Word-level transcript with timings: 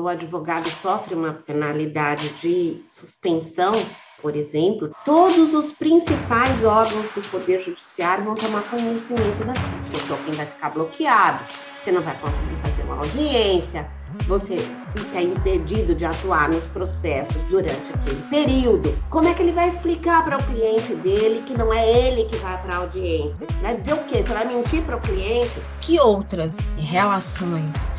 o 0.00 0.08
advogado 0.08 0.68
sofre 0.68 1.14
uma 1.14 1.32
penalidade 1.32 2.28
de 2.40 2.82
suspensão, 2.86 3.72
por 4.20 4.34
exemplo, 4.34 4.90
todos 5.04 5.54
os 5.54 5.70
principais 5.70 6.64
órgãos 6.64 7.06
do 7.14 7.22
Poder 7.30 7.60
Judiciário 7.60 8.24
vão 8.24 8.34
tomar 8.34 8.62
conhecimento 8.62 9.44
daquilo. 9.44 10.04
O 10.04 10.08
token 10.08 10.34
vai 10.34 10.46
ficar 10.46 10.70
bloqueado, 10.70 11.44
você 11.82 11.92
não 11.92 12.02
vai 12.02 12.18
conseguir 12.18 12.56
fazer 12.62 12.82
uma 12.82 12.96
audiência, 12.96 13.88
você 14.26 14.58
fica 14.92 15.20
impedido 15.20 15.94
de 15.94 16.04
atuar 16.04 16.48
nos 16.48 16.64
processos 16.64 17.36
durante 17.48 17.92
aquele 17.94 18.22
período. 18.28 18.98
Como 19.10 19.28
é 19.28 19.34
que 19.34 19.42
ele 19.42 19.52
vai 19.52 19.68
explicar 19.68 20.24
para 20.24 20.38
o 20.38 20.46
cliente 20.46 20.94
dele 20.96 21.42
que 21.46 21.56
não 21.56 21.72
é 21.72 21.88
ele 21.88 22.24
que 22.24 22.36
vai 22.36 22.60
para 22.62 22.74
a 22.74 22.78
audiência? 22.78 23.46
Vai 23.62 23.76
dizer 23.76 23.94
o 23.94 24.04
quê? 24.04 24.22
Você 24.22 24.34
vai 24.34 24.46
mentir 24.46 24.82
para 24.82 24.96
o 24.96 25.00
cliente? 25.00 25.60
Que 25.80 26.00
outras 26.00 26.68
relações, 26.76 27.92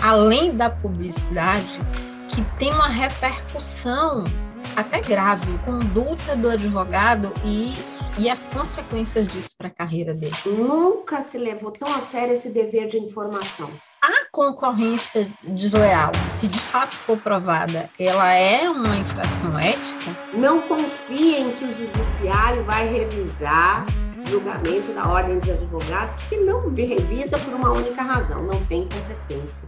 além 0.00 0.54
da 0.56 0.70
publicidade, 0.70 1.80
que 2.28 2.42
tem 2.58 2.72
uma 2.72 2.88
repercussão 2.88 4.24
até 4.74 5.00
grave, 5.00 5.46
conduta 5.64 6.36
do 6.36 6.50
advogado 6.50 7.32
e, 7.44 7.74
e 8.18 8.28
as 8.28 8.46
consequências 8.46 9.26
disso 9.28 9.54
para 9.56 9.68
a 9.68 9.70
carreira 9.70 10.12
dele? 10.12 10.34
Nunca 10.46 11.22
se 11.22 11.38
levou 11.38 11.70
tão 11.70 11.88
a 11.88 12.00
sério 12.02 12.34
esse 12.34 12.48
dever 12.48 12.88
de 12.88 12.98
informação 12.98 13.70
a 14.06 14.26
concorrência 14.30 15.28
desleal, 15.42 16.12
se 16.22 16.46
de 16.46 16.60
fato 16.60 16.94
for 16.94 17.18
provada, 17.18 17.90
ela 17.98 18.32
é 18.32 18.70
uma 18.70 18.96
infração 18.96 19.58
ética? 19.58 20.16
Não 20.32 20.60
confiem 20.62 21.50
que 21.52 21.64
o 21.64 21.76
judiciário 21.76 22.64
vai 22.64 22.86
revisar 22.86 23.84
julgamento 24.28 24.92
da 24.92 25.08
ordem 25.08 25.38
de 25.38 25.52
advogados, 25.52 26.22
que 26.28 26.36
não 26.38 26.74
revisa 26.74 27.38
por 27.38 27.54
uma 27.54 27.72
única 27.72 28.02
razão, 28.02 28.42
não 28.42 28.64
tem 28.66 28.88
competência. 28.88 29.66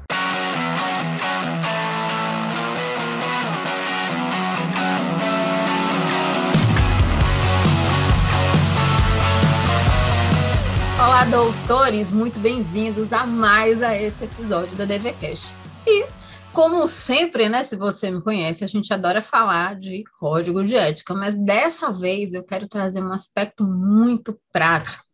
Olá, 11.01 11.25
doutores, 11.25 12.11
muito 12.13 12.41
bem-vindos 12.41 13.13
a 13.13 13.25
mais 13.25 13.83
a 13.83 13.97
esse 13.97 14.25
episódio 14.25 14.75
da 14.77 14.85
DVCast. 14.85 15.55
E, 15.87 16.05
como 16.53 16.87
sempre, 16.89 17.49
né, 17.49 17.63
se 17.63 17.77
você 17.77 18.11
me 18.11 18.23
conhece, 18.23 18.65
a 18.65 18.67
gente 18.67 18.93
adora 18.93 19.23
falar 19.23 19.77
de 19.77 20.05
código 20.19 20.65
de 20.65 20.77
ética, 20.77 21.15
mas 21.15 21.35
dessa 21.35 21.93
vez 21.93 22.33
eu 22.33 22.43
quero 22.43 22.69
trazer 22.69 23.03
um 23.03 23.13
aspecto 23.13 23.65
muito 23.65 24.39
prático 24.53 25.05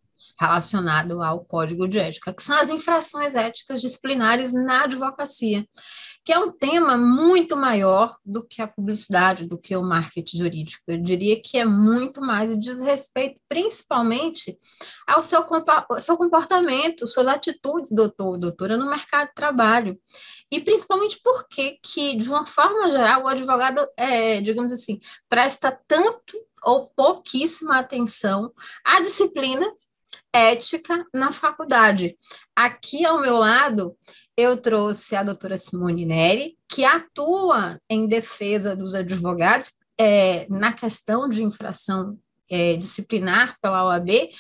relacionado 0.41 1.23
ao 1.23 1.45
código 1.45 1.87
de 1.87 1.99
ética, 1.99 2.33
que 2.33 2.43
são 2.43 2.57
as 2.57 2.71
infrações 2.71 3.35
éticas 3.35 3.81
disciplinares 3.81 4.53
na 4.53 4.85
advocacia 4.85 5.65
que 6.25 6.33
é 6.33 6.39
um 6.39 6.51
tema 6.51 6.97
muito 6.97 7.55
maior 7.55 8.17
do 8.25 8.43
que 8.43 8.63
a 8.63 8.67
publicidade, 8.67 9.47
do 9.47 9.59
que 9.59 9.77
o 9.77 9.83
marketing 9.83 10.39
jurídico. 10.39 10.83
Eu 10.89 10.97
diria 10.97 11.41
que 11.41 11.59
é 11.59 11.67
muito 11.67 12.19
mais 12.23 12.51
e 12.51 12.59
diz 12.59 12.81
respeito 12.81 13.39
principalmente 13.47 14.57
ao 15.07 15.21
seu, 15.21 15.47
seu 15.99 16.17
comportamento, 16.17 17.07
suas 17.07 17.27
atitudes, 17.27 17.91
doutor, 17.91 18.39
doutora, 18.39 18.79
no 18.79 18.89
mercado 18.89 19.29
de 19.29 19.35
trabalho. 19.35 20.01
E 20.55 20.61
principalmente 20.61 21.21
porque 21.21 21.81
que, 21.83 22.15
de 22.15 22.29
uma 22.29 22.47
forma 22.47 22.89
geral, 22.89 23.25
o 23.25 23.29
advogado, 23.29 23.85
é, 23.97 24.41
digamos 24.41 24.73
assim, 24.73 25.01
presta 25.29 25.77
tanto 25.89 26.39
ou 26.63 26.87
pouquíssima 26.95 27.77
atenção 27.77 28.53
à 28.85 29.01
disciplina 29.01 29.67
ética 30.33 31.05
na 31.13 31.33
faculdade. 31.33 32.17
Aqui 32.55 33.05
ao 33.05 33.21
meu 33.21 33.37
lado, 33.37 33.97
eu 34.37 34.57
trouxe 34.57 35.17
a 35.17 35.25
doutora 35.25 35.59
Simone 35.59 36.07
Neri, 36.07 36.57
que 36.69 36.85
atua 36.85 37.81
em 37.91 38.07
defesa 38.07 38.77
dos 38.77 38.95
advogados 38.95 39.73
é, 39.99 40.47
na 40.49 40.73
questão 40.73 41.29
de 41.29 41.43
infração 41.43 42.17
é, 42.51 42.77
disciplinar 42.77 43.59
pela 43.61 43.85
OAB 43.85 44.31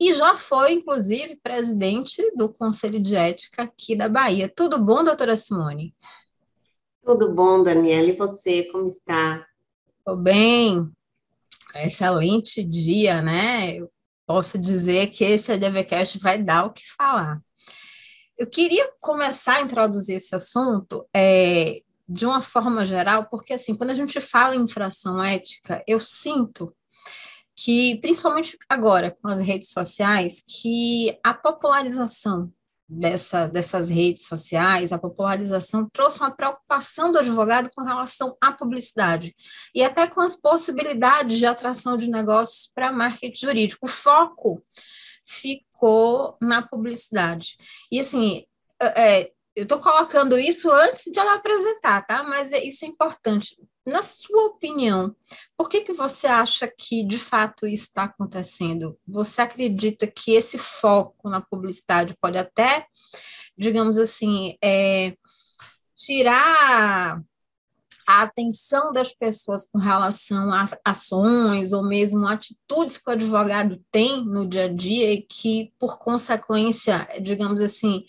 e 0.00 0.14
já 0.14 0.34
foi, 0.34 0.72
inclusive, 0.72 1.36
presidente 1.42 2.22
do 2.34 2.48
Conselho 2.48 2.98
de 2.98 3.14
Ética 3.14 3.64
aqui 3.64 3.94
da 3.94 4.08
Bahia. 4.08 4.48
Tudo 4.48 4.78
bom, 4.78 5.04
doutora 5.04 5.36
Simone? 5.36 5.94
Tudo 7.04 7.32
bom, 7.32 7.62
Daniela. 7.62 8.08
E 8.08 8.16
você, 8.16 8.64
como 8.64 8.88
está? 8.88 9.46
Estou 9.98 10.16
bem. 10.16 10.90
Excelente 11.74 12.62
dia, 12.64 13.20
né? 13.20 13.76
Eu 13.76 13.90
posso 14.26 14.58
dizer 14.58 15.08
que 15.08 15.24
esse 15.24 15.52
ADVCast 15.52 16.18
vai 16.18 16.38
dar 16.38 16.66
o 16.66 16.72
que 16.72 16.82
falar. 16.96 17.40
Eu 18.38 18.46
queria 18.46 18.90
começar 19.00 19.56
a 19.56 19.60
introduzir 19.60 20.16
esse 20.16 20.34
assunto 20.34 21.06
é, 21.14 21.82
de 22.08 22.24
uma 22.24 22.40
forma 22.40 22.84
geral, 22.84 23.26
porque, 23.30 23.52
assim, 23.52 23.74
quando 23.74 23.90
a 23.90 23.94
gente 23.94 24.20
fala 24.20 24.56
em 24.56 24.62
infração 24.62 25.22
ética, 25.22 25.84
eu 25.86 26.00
sinto 26.00 26.74
que, 27.62 27.96
principalmente 28.00 28.56
agora 28.66 29.14
com 29.20 29.28
as 29.28 29.38
redes 29.38 29.68
sociais, 29.68 30.42
que 30.48 31.18
a 31.22 31.34
popularização 31.34 32.50
dessa, 32.88 33.46
dessas 33.46 33.90
redes 33.90 34.24
sociais, 34.24 34.92
a 34.92 34.98
popularização 34.98 35.86
trouxe 35.92 36.20
uma 36.20 36.30
preocupação 36.30 37.12
do 37.12 37.18
advogado 37.18 37.68
com 37.76 37.84
relação 37.84 38.34
à 38.40 38.50
publicidade 38.50 39.36
e 39.74 39.84
até 39.84 40.06
com 40.06 40.22
as 40.22 40.34
possibilidades 40.34 41.36
de 41.36 41.44
atração 41.44 41.98
de 41.98 42.10
negócios 42.10 42.70
para 42.74 42.90
marketing 42.90 43.46
jurídico. 43.46 43.84
O 43.84 43.90
foco 43.90 44.64
ficou 45.26 46.38
na 46.40 46.62
publicidade. 46.62 47.58
E 47.92 48.00
assim, 48.00 48.46
é, 48.80 49.18
é 49.18 49.32
eu 49.54 49.64
estou 49.64 49.80
colocando 49.80 50.38
isso 50.38 50.70
antes 50.70 51.12
de 51.12 51.18
ela 51.18 51.34
apresentar, 51.34 52.06
tá? 52.06 52.22
Mas 52.22 52.52
é, 52.52 52.64
isso 52.64 52.86
é 52.86 52.88
importante. 52.88 53.54
Na 53.86 54.02
sua 54.02 54.46
opinião, 54.46 55.14
por 55.56 55.68
que, 55.68 55.80
que 55.80 55.92
você 55.92 56.26
acha 56.26 56.68
que 56.68 57.02
de 57.02 57.18
fato 57.18 57.66
isso 57.66 57.84
está 57.84 58.04
acontecendo? 58.04 58.98
Você 59.06 59.40
acredita 59.40 60.06
que 60.06 60.32
esse 60.32 60.58
foco 60.58 61.28
na 61.30 61.40
publicidade 61.40 62.14
pode 62.20 62.36
até, 62.36 62.86
digamos 63.56 63.96
assim, 63.98 64.56
é, 64.62 65.16
tirar 65.96 67.22
a 68.06 68.22
atenção 68.22 68.92
das 68.92 69.12
pessoas 69.14 69.64
com 69.64 69.78
relação 69.78 70.52
às 70.52 70.76
ações 70.84 71.72
ou 71.72 71.82
mesmo 71.82 72.26
atitudes 72.26 72.98
que 72.98 73.08
o 73.08 73.12
advogado 73.12 73.80
tem 73.90 74.24
no 74.24 74.44
dia 74.46 74.64
a 74.64 74.68
dia 74.68 75.12
e 75.12 75.22
que, 75.22 75.72
por 75.78 75.98
consequência, 75.98 77.08
digamos 77.22 77.62
assim, 77.62 78.04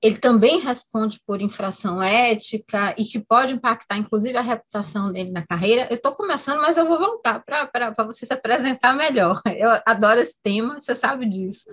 ele 0.00 0.16
também 0.18 0.60
responde 0.60 1.20
por 1.26 1.40
infração 1.40 2.00
ética 2.00 2.94
e 2.96 3.04
que 3.04 3.18
pode 3.18 3.54
impactar, 3.54 3.96
inclusive, 3.96 4.36
a 4.36 4.42
reputação 4.42 5.12
dele 5.12 5.32
na 5.32 5.44
carreira. 5.44 5.88
Eu 5.90 5.96
estou 5.96 6.12
começando, 6.12 6.60
mas 6.60 6.76
eu 6.76 6.86
vou 6.86 6.98
voltar 6.98 7.42
para 7.44 7.92
você 8.04 8.24
se 8.24 8.32
apresentar 8.32 8.94
melhor. 8.94 9.40
Eu 9.58 9.70
adoro 9.84 10.20
esse 10.20 10.40
tema, 10.40 10.78
você 10.78 10.94
sabe 10.94 11.26
disso. 11.26 11.64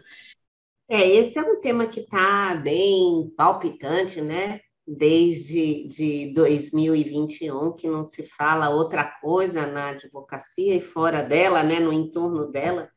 É, 0.90 1.08
esse 1.08 1.38
é 1.38 1.41
um 1.41 1.62
tema 1.62 1.85
que 1.88 2.00
está 2.00 2.56
bem 2.56 3.31
palpitante, 3.35 4.22
né? 4.22 4.59
desde 4.88 5.88
de 5.88 6.34
2021 6.34 7.74
que 7.74 7.88
não 7.88 8.06
se 8.06 8.22
fala 8.22 8.69
outra 8.69 9.03
coisa 9.03 9.66
na 9.66 9.90
advocacia 9.90 10.75
e 10.75 10.80
fora 10.80 11.24
dela, 11.24 11.64
né, 11.64 11.80
no 11.80 11.91
entorno 11.91 12.52
dela, 12.52 12.88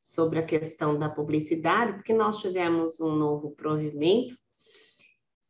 sobre 0.00 0.38
a 0.38 0.44
questão 0.44 0.96
da 0.96 1.08
publicidade, 1.08 1.94
porque 1.94 2.12
nós 2.12 2.38
tivemos 2.38 3.00
um 3.00 3.16
novo 3.16 3.50
provimento 3.50 4.36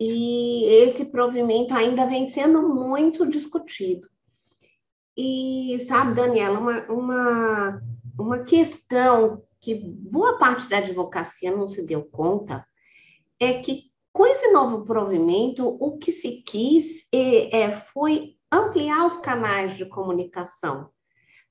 e 0.07 0.65
esse 0.85 1.07
provimento 1.07 1.73
ainda 1.73 2.05
vem 2.05 2.29
sendo 2.29 2.69
muito 2.69 3.27
discutido. 3.27 4.07
E 5.17 5.79
sabe, 5.87 6.15
Daniela, 6.15 6.59
uma, 6.59 6.93
uma, 6.93 7.83
uma 8.19 8.45
questão 8.45 9.43
que 9.61 9.75
boa 9.75 10.37
parte 10.37 10.69
da 10.69 10.79
advocacia 10.79 11.51
não 11.51 11.67
se 11.67 11.87
deu 11.87 12.05
conta 12.05 12.67
é 13.41 13.55
que 13.63 13.93
com 14.13 14.27
esse 14.27 14.53
novo 14.53 14.85
provimento, 14.85 15.67
o 15.81 15.97
que 15.97 16.13
se 16.13 16.43
quis 16.43 17.09
é, 17.11 17.63
é, 17.63 17.81
foi 17.93 18.37
ampliar 18.53 19.07
os 19.07 19.17
canais 19.17 19.77
de 19.77 19.87
comunicação. 19.87 20.91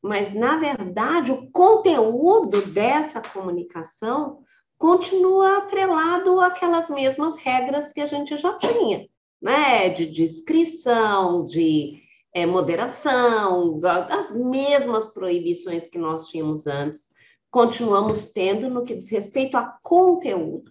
Mas, 0.01 0.31
na 0.31 0.57
verdade, 0.57 1.31
o 1.31 1.49
conteúdo 1.51 2.61
dessa 2.67 3.19
comunicação 3.19 4.42
continua 4.83 5.59
atrelado 5.59 6.41
àquelas 6.41 6.89
mesmas 6.89 7.37
regras 7.37 7.93
que 7.93 8.01
a 8.01 8.05
gente 8.05 8.37
já 8.37 8.57
tinha, 8.57 9.07
né? 9.41 9.87
De 9.87 10.05
descrição, 10.05 11.45
de 11.45 12.01
é, 12.33 12.45
moderação, 12.45 13.79
as 14.09 14.35
mesmas 14.35 15.07
proibições 15.07 15.87
que 15.87 15.97
nós 15.97 16.27
tínhamos 16.27 16.67
antes, 16.67 17.13
continuamos 17.49 18.25
tendo 18.25 18.69
no 18.69 18.83
que 18.83 18.95
diz 18.95 19.09
respeito 19.09 19.55
a 19.55 19.73
conteúdo. 19.81 20.69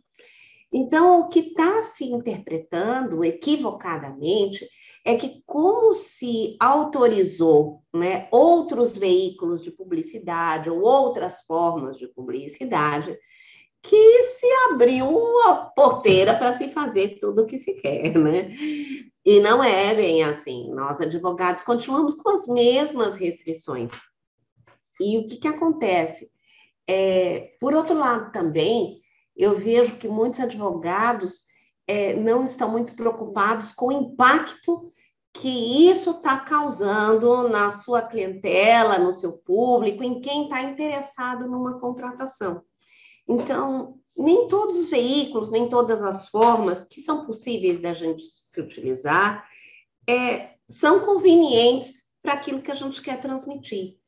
Então, 0.70 1.22
o 1.22 1.28
que 1.28 1.38
está 1.38 1.82
se 1.82 2.04
interpretando 2.04 3.24
equivocadamente 3.24 4.68
é 5.06 5.16
que, 5.16 5.42
como 5.46 5.94
se 5.94 6.54
autorizou 6.60 7.82
né, 7.94 8.28
outros 8.30 8.94
veículos 8.94 9.62
de 9.62 9.70
publicidade 9.70 10.68
ou 10.68 10.82
outras 10.82 11.40
formas 11.46 11.96
de 11.96 12.06
publicidade, 12.08 13.18
que 13.82 14.24
se 14.24 14.46
abriu 14.70 15.06
a 15.46 15.54
porteira 15.74 16.36
para 16.36 16.56
se 16.56 16.68
fazer 16.70 17.18
tudo 17.18 17.42
o 17.42 17.46
que 17.46 17.58
se 17.58 17.74
quer, 17.74 18.16
né? 18.16 18.54
E 19.24 19.40
não 19.40 19.62
é 19.62 19.94
bem 19.94 20.22
assim. 20.22 20.72
Nós, 20.72 21.00
advogados, 21.00 21.62
continuamos 21.62 22.14
com 22.14 22.30
as 22.30 22.46
mesmas 22.46 23.16
restrições. 23.16 23.92
E 25.00 25.18
o 25.18 25.26
que, 25.26 25.36
que 25.36 25.48
acontece? 25.48 26.30
É, 26.88 27.54
por 27.60 27.74
outro 27.74 27.96
lado, 27.96 28.32
também, 28.32 29.00
eu 29.36 29.54
vejo 29.54 29.96
que 29.96 30.08
muitos 30.08 30.40
advogados 30.40 31.44
é, 31.86 32.14
não 32.14 32.44
estão 32.44 32.70
muito 32.70 32.94
preocupados 32.94 33.72
com 33.72 33.86
o 33.86 33.92
impacto 33.92 34.92
que 35.32 35.88
isso 35.88 36.10
está 36.10 36.40
causando 36.40 37.48
na 37.48 37.70
sua 37.70 38.02
clientela, 38.02 38.98
no 38.98 39.12
seu 39.12 39.32
público, 39.32 40.04
em 40.04 40.20
quem 40.20 40.44
está 40.44 40.62
interessado 40.62 41.48
numa 41.48 41.80
contratação. 41.80 42.62
Então, 43.28 43.98
nem 44.16 44.48
todos 44.48 44.76
os 44.76 44.90
veículos, 44.90 45.50
nem 45.50 45.68
todas 45.68 46.02
as 46.02 46.28
formas 46.28 46.84
que 46.84 47.00
são 47.00 47.24
possíveis 47.24 47.80
da 47.80 47.94
gente 47.94 48.24
se 48.36 48.60
utilizar 48.60 49.48
é, 50.08 50.54
são 50.68 51.00
convenientes 51.00 52.02
para 52.22 52.34
aquilo 52.34 52.62
que 52.62 52.70
a 52.70 52.74
gente 52.74 53.00
quer 53.00 53.20
transmitir. 53.20 53.98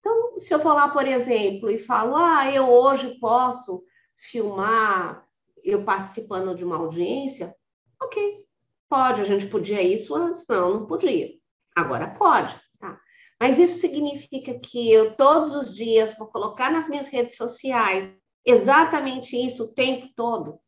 Então, 0.00 0.38
se 0.38 0.54
eu 0.54 0.58
vou 0.58 0.72
lá, 0.72 0.88
por 0.88 1.06
exemplo, 1.06 1.70
e 1.70 1.78
falo, 1.78 2.16
ah, 2.16 2.50
eu 2.50 2.68
hoje 2.68 3.18
posso 3.18 3.82
filmar 4.16 5.26
eu 5.64 5.84
participando 5.84 6.54
de 6.54 6.64
uma 6.64 6.76
audiência, 6.76 7.54
ok, 8.00 8.44
pode, 8.88 9.20
a 9.20 9.24
gente 9.24 9.46
podia 9.46 9.82
isso 9.82 10.14
antes, 10.14 10.46
não, 10.48 10.72
não 10.72 10.86
podia. 10.86 11.30
Agora 11.76 12.08
pode, 12.08 12.58
tá? 12.78 12.98
Mas 13.40 13.58
isso 13.58 13.78
significa 13.78 14.58
que 14.58 14.90
eu 14.90 15.14
todos 15.14 15.54
os 15.54 15.74
dias 15.74 16.16
vou 16.16 16.26
colocar 16.28 16.70
nas 16.70 16.88
minhas 16.88 17.08
redes 17.08 17.36
sociais 17.36 18.12
exatamente 18.44 19.36
isso 19.36 19.64
o 19.64 19.74
tempo 19.74 20.08
todo? 20.14 20.58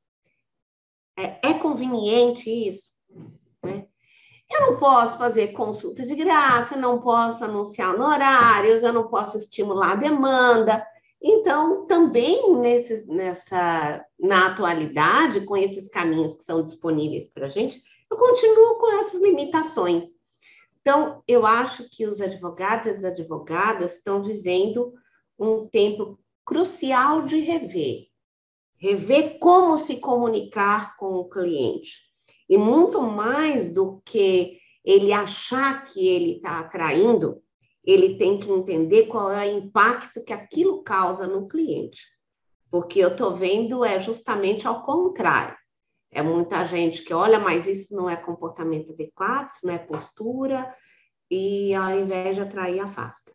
É, 1.19 1.51
é 1.51 1.55
conveniente 1.55 2.51
isso? 2.51 2.91
Né? 3.63 3.87
Eu 4.51 4.61
não 4.63 4.77
posso 4.79 5.17
fazer 5.17 5.53
consulta 5.53 6.05
de 6.05 6.15
graça, 6.15 6.77
não 6.77 7.01
posso 7.01 7.45
anunciar 7.45 7.95
honorários, 7.95 8.83
eu 8.83 8.93
não 8.93 9.09
posso 9.09 9.39
estimular 9.39 9.93
a 9.93 9.97
demanda. 9.97 10.85
Então, 11.23 11.87
também 11.87 12.57
nesses, 12.57 13.07
nessa, 13.07 14.05
na 14.19 14.47
atualidade, 14.49 15.43
com 15.43 15.57
esses 15.57 15.89
caminhos 15.89 16.35
que 16.35 16.43
são 16.43 16.63
disponíveis 16.63 17.27
para 17.27 17.47
a 17.47 17.51
gente, 17.51 17.83
eu 18.11 18.17
continuo 18.17 18.77
com 18.77 19.01
essas 19.01 19.21
limitações. 19.21 20.05
Então, 20.81 21.23
eu 21.29 21.45
acho 21.45 21.89
que 21.91 22.07
os 22.07 22.21
advogados 22.21 22.87
e 22.87 22.91
as 22.91 23.05
advogadas 23.05 23.97
estão 23.97 24.23
vivendo 24.23 24.95
um 25.39 25.67
tempo 25.69 26.19
crucial 26.45 27.23
de 27.23 27.41
rever. 27.41 28.07
Rever 28.77 29.39
como 29.39 29.77
se 29.79 29.97
comunicar 29.97 30.97
com 30.97 31.15
o 31.15 31.29
cliente. 31.29 31.99
E 32.49 32.57
muito 32.57 33.03
mais 33.03 33.73
do 33.73 34.01
que 34.05 34.59
ele 34.85 35.13
achar 35.13 35.85
que 35.85 36.09
ele 36.09 36.37
está 36.37 36.61
atraindo, 36.61 37.43
ele 37.85 38.17
tem 38.17 38.39
que 38.39 38.51
entender 38.51 39.07
qual 39.07 39.31
é 39.31 39.47
o 39.47 39.59
impacto 39.59 40.23
que 40.23 40.33
aquilo 40.33 40.83
causa 40.83 41.27
no 41.27 41.49
cliente. 41.49 42.01
Porque 42.71 42.99
eu 42.99 43.09
estou 43.09 43.37
vendo 43.37 43.85
é 43.85 44.01
justamente 44.01 44.67
ao 44.67 44.83
contrário. 44.83 45.57
É 46.13 46.23
muita 46.23 46.65
gente 46.67 47.03
que 47.03 47.15
olha, 47.15 47.39
mas 47.39 47.67
isso 47.67 47.95
não 47.95 48.11
é 48.11 48.17
comportamento 48.17 48.93
adequado, 48.93 49.49
isso 49.49 49.65
não 49.65 49.75
é 49.75 49.79
postura, 49.79 50.75
e 51.31 51.73
ao 51.75 51.97
invés 51.97 52.35
de 52.35 52.43
atrair, 52.43 52.81
afasta. 52.81 53.33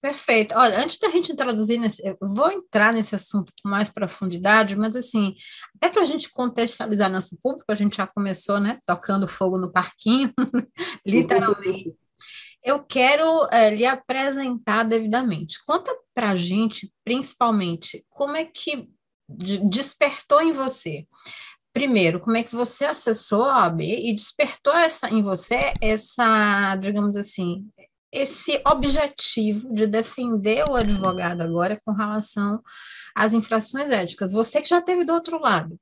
Perfeito. 0.00 0.54
Olha, 0.54 0.80
antes 0.80 0.96
da 0.98 1.10
gente 1.10 1.32
introduzir 1.32 1.78
nesse, 1.78 2.06
eu 2.06 2.16
vou 2.20 2.52
entrar 2.52 2.92
nesse 2.92 3.16
assunto 3.16 3.52
com 3.60 3.68
mais 3.68 3.90
profundidade, 3.90 4.76
mas 4.76 4.94
assim, 4.94 5.34
até 5.74 5.90
para 5.90 6.02
a 6.02 6.04
gente 6.04 6.30
contextualizar 6.30 7.10
nosso 7.10 7.36
público, 7.42 7.72
a 7.72 7.74
gente 7.74 7.96
já 7.96 8.06
começou, 8.06 8.60
né, 8.60 8.78
tocando 8.86 9.26
fogo 9.26 9.58
no 9.58 9.72
parquinho, 9.72 10.32
literalmente. 11.04 11.92
Eu 12.62 12.84
quero 12.84 13.48
é, 13.50 13.74
lhe 13.74 13.86
apresentar 13.86 14.84
devidamente. 14.84 15.58
Conta 15.66 15.92
para 16.14 16.30
a 16.30 16.36
gente, 16.36 16.92
principalmente, 17.04 18.04
como 18.08 18.36
é 18.36 18.44
que 18.44 18.88
despertou 19.28 20.40
em 20.40 20.52
você 20.52 21.06
primeiro, 21.72 22.18
como 22.18 22.36
é 22.36 22.42
que 22.42 22.54
você 22.54 22.86
acessou 22.86 23.44
a 23.44 23.64
OAB 23.64 23.82
e 23.82 24.12
despertou 24.12 24.72
essa, 24.72 25.08
em 25.08 25.22
você 25.22 25.72
essa, 25.80 26.74
digamos 26.76 27.16
assim, 27.16 27.68
esse 28.12 28.60
objetivo 28.70 29.72
de 29.72 29.86
defender 29.86 30.64
o 30.68 30.76
advogado 30.76 31.40
agora 31.42 31.80
com 31.84 31.92
relação 31.92 32.62
às 33.14 33.32
infrações 33.32 33.90
éticas. 33.90 34.32
Você 34.32 34.60
que 34.60 34.68
já 34.68 34.80
teve 34.80 35.04
do 35.04 35.12
outro 35.12 35.40
lado, 35.40 35.78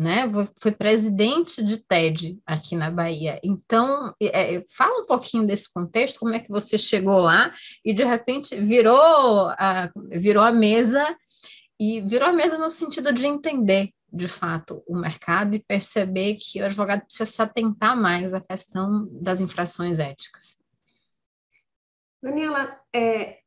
né? 0.00 0.22
Foi 0.58 0.72
presidente 0.72 1.62
de 1.62 1.76
TED 1.76 2.38
aqui 2.46 2.74
na 2.74 2.90
Bahia. 2.90 3.38
Então, 3.44 4.14
é, 4.18 4.54
é, 4.54 4.64
fala 4.74 5.02
um 5.02 5.04
pouquinho 5.04 5.46
desse 5.46 5.70
contexto, 5.70 6.20
como 6.20 6.32
é 6.32 6.38
que 6.38 6.48
você 6.48 6.78
chegou 6.78 7.18
lá 7.18 7.52
e 7.84 7.92
de 7.92 8.02
repente 8.02 8.56
virou 8.56 9.50
a, 9.58 9.90
virou 10.10 10.42
a 10.42 10.52
mesa 10.52 11.04
e 11.78 12.00
virou 12.00 12.28
a 12.28 12.32
mesa 12.32 12.56
no 12.56 12.70
sentido 12.70 13.12
de 13.12 13.26
entender 13.26 13.90
de 14.10 14.26
fato 14.26 14.82
o 14.86 14.96
mercado 14.96 15.54
e 15.54 15.60
perceber 15.60 16.36
que 16.36 16.60
o 16.62 16.64
advogado 16.64 17.02
precisa 17.02 17.26
se 17.26 17.42
atentar 17.42 17.94
mais 17.94 18.32
à 18.32 18.40
questão 18.40 19.06
das 19.12 19.40
infrações 19.40 19.98
éticas. 19.98 20.59
Daniela, 22.22 22.80
é, 22.94 23.38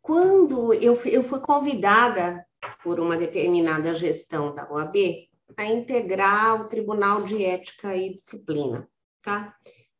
quando 0.00 0.72
eu, 0.74 1.00
eu 1.04 1.22
fui 1.22 1.40
convidada 1.40 2.44
por 2.82 2.98
uma 2.98 3.16
determinada 3.16 3.94
gestão 3.94 4.54
da 4.54 4.70
OAB 4.70 4.96
a 5.56 5.66
integrar 5.66 6.62
o 6.62 6.68
Tribunal 6.68 7.22
de 7.24 7.44
Ética 7.44 7.94
e 7.96 8.14
Disciplina, 8.14 8.88
tá? 9.22 9.54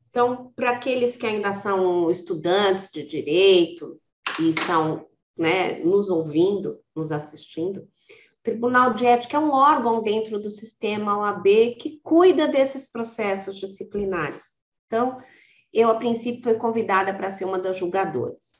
Então, 0.08 0.52
para 0.54 0.72
aqueles 0.72 1.16
que 1.16 1.26
ainda 1.26 1.54
são 1.54 2.10
estudantes 2.10 2.90
de 2.90 3.02
direito 3.02 4.00
e 4.38 4.50
estão 4.50 5.06
né, 5.36 5.78
nos 5.80 6.08
ouvindo, 6.08 6.80
nos 6.94 7.12
assistindo, 7.12 7.80
o 7.80 8.42
Tribunal 8.42 8.94
de 8.94 9.06
Ética 9.06 9.36
é 9.36 9.40
um 9.40 9.52
órgão 9.52 10.02
dentro 10.02 10.38
do 10.38 10.50
sistema 10.50 11.18
OAB 11.18 11.76
que 11.78 12.00
cuida 12.02 12.48
desses 12.48 12.90
processos 12.90 13.56
disciplinares. 13.56 14.54
Então, 14.86 15.22
eu, 15.72 15.90
a 15.90 15.94
princípio, 15.94 16.42
fui 16.42 16.54
convidada 16.54 17.14
para 17.14 17.30
ser 17.30 17.44
uma 17.44 17.58
das 17.58 17.76
julgadoras 17.76 18.52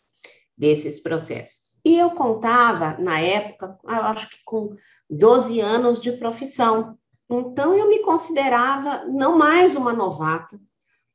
desses 0.57 1.01
processos. 1.01 1.73
E 1.85 1.99
eu 1.99 2.13
contava, 2.13 2.97
na 2.99 3.19
época, 3.21 3.79
eu 3.85 4.03
acho 4.03 4.31
que 4.31 4.37
com 4.45 4.77
12 5.11 5.61
anos 5.61 6.01
de 6.01 6.13
profissão. 6.13 6.97
Então, 7.29 7.75
eu 7.75 7.89
me 7.89 8.01
considerava 8.01 9.05
não 9.07 9.37
mais 9.37 9.75
uma 9.75 9.93
novata, 9.93 10.59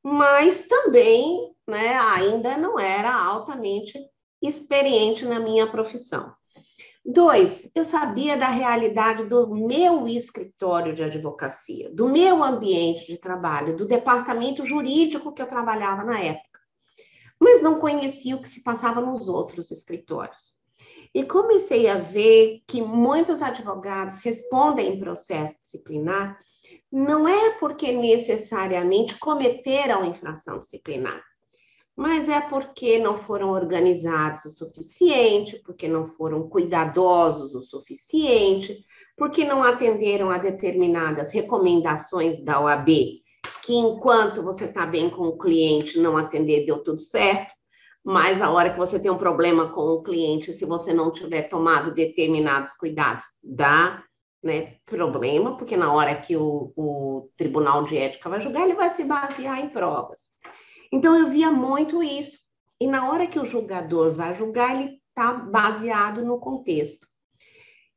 mas 0.03 0.67
também 0.67 1.53
né, 1.67 1.97
ainda 1.97 2.57
não 2.57 2.79
era 2.79 3.13
altamente 3.13 3.97
experiente 4.41 5.25
na 5.25 5.39
minha 5.39 5.67
profissão. 5.67 6.33
Dois, 7.09 7.71
eu 7.73 7.85
sabia 7.85 8.35
da 8.35 8.49
realidade 8.49 9.23
do 9.23 9.47
meu 9.47 10.09
escritório 10.09 10.93
de 10.93 11.01
advocacia, 11.01 11.89
do 11.89 12.09
meu 12.09 12.43
ambiente 12.43 13.07
de 13.07 13.17
trabalho, 13.17 13.77
do 13.77 13.87
departamento 13.87 14.65
jurídico 14.65 15.31
que 15.31 15.41
eu 15.41 15.47
trabalhava 15.47 16.03
na 16.03 16.19
época, 16.19 16.59
mas 17.39 17.61
não 17.61 17.79
conhecia 17.79 18.35
o 18.35 18.41
que 18.41 18.49
se 18.49 18.61
passava 18.61 18.99
nos 18.99 19.29
outros 19.29 19.71
escritórios. 19.71 20.51
E 21.15 21.23
comecei 21.23 21.87
a 21.87 21.97
ver 21.97 22.61
que 22.67 22.81
muitos 22.81 23.41
advogados 23.41 24.19
respondem 24.19 24.93
em 24.93 24.99
processo 24.99 25.55
disciplinar 25.55 26.37
não 26.91 27.25
é 27.25 27.51
porque 27.51 27.89
necessariamente 27.93 29.17
cometeram 29.17 30.03
infração 30.03 30.59
disciplinar, 30.59 31.23
mas 31.97 32.29
é 32.29 32.39
porque 32.39 32.99
não 32.99 33.17
foram 33.17 33.49
organizados 33.49 34.45
o 34.45 34.49
suficiente, 34.51 35.59
porque 35.65 35.87
não 35.87 36.05
foram 36.05 36.47
cuidadosos 36.47 37.55
o 37.55 37.61
suficiente, 37.63 38.85
porque 39.17 39.43
não 39.43 39.63
atenderam 39.63 40.29
a 40.29 40.37
determinadas 40.37 41.31
recomendações 41.31 42.39
da 42.43 42.61
OAB, 42.61 42.87
que 43.63 43.73
enquanto 43.73 44.43
você 44.43 44.65
está 44.65 44.85
bem 44.85 45.09
com 45.09 45.23
o 45.23 45.39
cliente, 45.39 45.97
não 45.97 46.15
atender 46.15 46.67
deu 46.67 46.83
tudo 46.83 47.01
certo, 47.01 47.51
mas 48.05 48.43
a 48.43 48.51
hora 48.51 48.69
que 48.69 48.77
você 48.77 48.99
tem 48.99 49.09
um 49.09 49.17
problema 49.17 49.69
com 49.69 49.81
o 49.81 50.03
cliente, 50.03 50.53
se 50.53 50.65
você 50.65 50.93
não 50.93 51.11
tiver 51.11 51.49
tomado 51.49 51.91
determinados 51.91 52.73
cuidados, 52.73 53.25
dá 53.43 54.03
né, 54.43 54.75
problema, 54.85 55.57
porque 55.57 55.75
na 55.75 55.91
hora 55.91 56.15
que 56.15 56.37
o, 56.37 56.71
o 56.75 57.29
Tribunal 57.35 57.83
de 57.83 57.97
Ética 57.97 58.29
vai 58.29 58.39
julgar, 58.39 58.63
ele 58.63 58.75
vai 58.75 58.91
se 58.91 59.03
basear 59.03 59.59
em 59.59 59.69
provas. 59.69 60.31
Então, 60.91 61.17
eu 61.17 61.29
via 61.29 61.51
muito 61.51 62.03
isso. 62.03 62.37
E 62.79 62.87
na 62.87 63.09
hora 63.09 63.27
que 63.27 63.39
o 63.39 63.45
julgador 63.45 64.13
vai 64.13 64.35
julgar, 64.35 64.75
ele 64.75 65.01
está 65.09 65.33
baseado 65.33 66.23
no 66.23 66.39
contexto. 66.39 67.07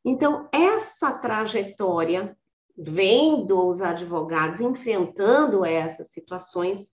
Então, 0.04 0.48
essa 0.52 1.12
trajetória, 1.12 2.36
vendo 2.76 3.68
os 3.68 3.82
advogados 3.82 4.60
enfrentando 4.60 5.64
essas 5.64 6.10
situações, 6.10 6.92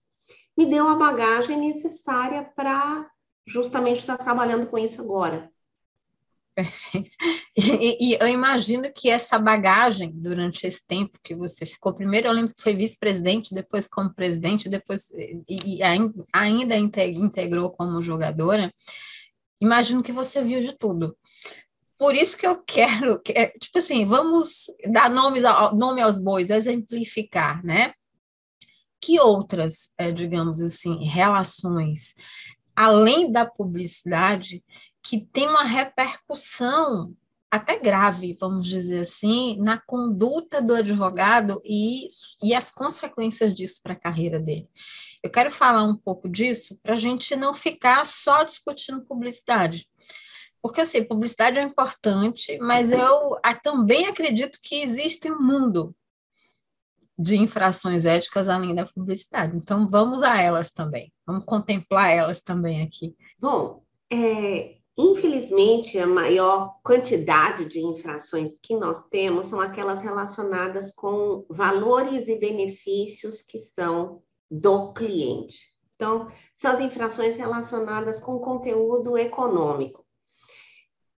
me 0.56 0.66
deu 0.66 0.86
a 0.86 0.94
bagagem 0.94 1.56
necessária 1.56 2.44
para 2.54 3.08
justamente 3.46 4.00
estar 4.00 4.18
trabalhando 4.18 4.66
com 4.66 4.76
isso 4.76 5.00
agora. 5.00 5.50
Perfeito. 6.58 7.10
E, 7.60 8.12
e, 8.12 8.18
eu 8.20 8.28
imagino 8.28 8.92
que 8.92 9.10
essa 9.10 9.36
bagagem, 9.36 10.12
durante 10.14 10.64
esse 10.64 10.86
tempo 10.86 11.18
que 11.24 11.34
você 11.34 11.66
ficou, 11.66 11.92
primeiro 11.92 12.28
eu 12.28 12.32
lembro 12.32 12.54
que 12.54 12.62
foi 12.62 12.72
vice-presidente, 12.72 13.52
depois 13.52 13.88
como 13.88 14.14
presidente, 14.14 14.68
depois 14.68 15.10
e, 15.48 15.78
e 15.78 15.80
ainda 16.32 16.76
integrou 16.76 17.72
como 17.72 18.00
jogadora, 18.00 18.72
imagino 19.60 20.04
que 20.04 20.12
você 20.12 20.42
viu 20.42 20.60
de 20.60 20.72
tudo. 20.72 21.16
Por 21.98 22.14
isso 22.14 22.38
que 22.38 22.46
eu 22.46 22.62
quero, 22.62 23.20
que, 23.20 23.32
é, 23.32 23.48
tipo 23.58 23.78
assim, 23.78 24.04
vamos 24.04 24.66
dar 24.88 25.10
nomes, 25.10 25.42
nome 25.74 26.00
aos 26.00 26.16
bois, 26.16 26.50
exemplificar, 26.50 27.64
né? 27.64 27.92
Que 29.00 29.18
outras, 29.18 29.92
é, 29.98 30.12
digamos 30.12 30.60
assim, 30.60 31.04
relações, 31.04 32.14
além 32.76 33.32
da 33.32 33.44
publicidade, 33.44 34.62
que 35.02 35.20
tem 35.20 35.48
uma 35.48 35.64
repercussão 35.64 37.14
até 37.50 37.78
grave, 37.78 38.36
vamos 38.38 38.66
dizer 38.66 39.00
assim, 39.00 39.56
na 39.58 39.78
conduta 39.78 40.60
do 40.60 40.74
advogado 40.74 41.62
e, 41.64 42.10
e 42.42 42.54
as 42.54 42.70
consequências 42.70 43.54
disso 43.54 43.80
para 43.82 43.94
a 43.94 43.98
carreira 43.98 44.38
dele. 44.38 44.68
Eu 45.22 45.30
quero 45.30 45.50
falar 45.50 45.82
um 45.82 45.96
pouco 45.96 46.28
disso 46.28 46.78
para 46.82 46.94
a 46.94 46.96
gente 46.96 47.34
não 47.34 47.54
ficar 47.54 48.06
só 48.06 48.44
discutindo 48.44 49.04
publicidade. 49.04 49.88
Porque, 50.60 50.80
assim, 50.80 51.02
publicidade 51.04 51.58
é 51.58 51.62
importante, 51.62 52.58
mas 52.58 52.90
eu 52.90 53.38
também 53.62 54.06
acredito 54.06 54.58
que 54.62 54.82
existe 54.82 55.30
um 55.30 55.40
mundo 55.40 55.94
de 57.18 57.36
infrações 57.36 58.04
éticas 58.04 58.48
além 58.48 58.74
da 58.74 58.86
publicidade. 58.86 59.56
Então, 59.56 59.88
vamos 59.88 60.22
a 60.22 60.40
elas 60.40 60.70
também. 60.70 61.12
Vamos 61.26 61.44
contemplar 61.44 62.10
elas 62.10 62.40
também 62.40 62.82
aqui. 62.82 63.14
Bom, 63.38 63.82
é, 64.12 64.77
Infelizmente, 65.00 65.96
a 65.96 66.08
maior 66.08 66.80
quantidade 66.82 67.66
de 67.66 67.78
infrações 67.78 68.58
que 68.60 68.74
nós 68.74 69.04
temos 69.08 69.46
são 69.46 69.60
aquelas 69.60 70.02
relacionadas 70.02 70.90
com 70.92 71.46
valores 71.48 72.26
e 72.26 72.36
benefícios 72.36 73.40
que 73.40 73.60
são 73.60 74.20
do 74.50 74.92
cliente. 74.92 75.72
Então, 75.94 76.28
são 76.52 76.72
as 76.72 76.80
infrações 76.80 77.36
relacionadas 77.36 78.18
com 78.18 78.40
conteúdo 78.40 79.16
econômico. 79.16 80.04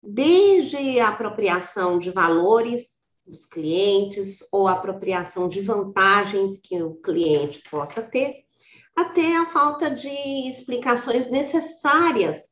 Desde 0.03 0.99
a 0.99 1.07
apropriação 1.07 1.99
de 1.99 2.11
valores 2.11 2.99
dos 3.25 3.45
clientes 3.45 4.45
ou 4.51 4.67
apropriação 4.67 5.47
de 5.47 5.61
vantagens 5.61 6.57
que 6.57 6.83
o 6.83 6.95
cliente 6.95 7.63
possa 7.71 8.01
ter, 8.01 8.43
até 8.93 9.37
a 9.37 9.45
falta 9.45 9.89
de 9.89 10.49
explicações 10.49 11.31
necessárias 11.31 12.49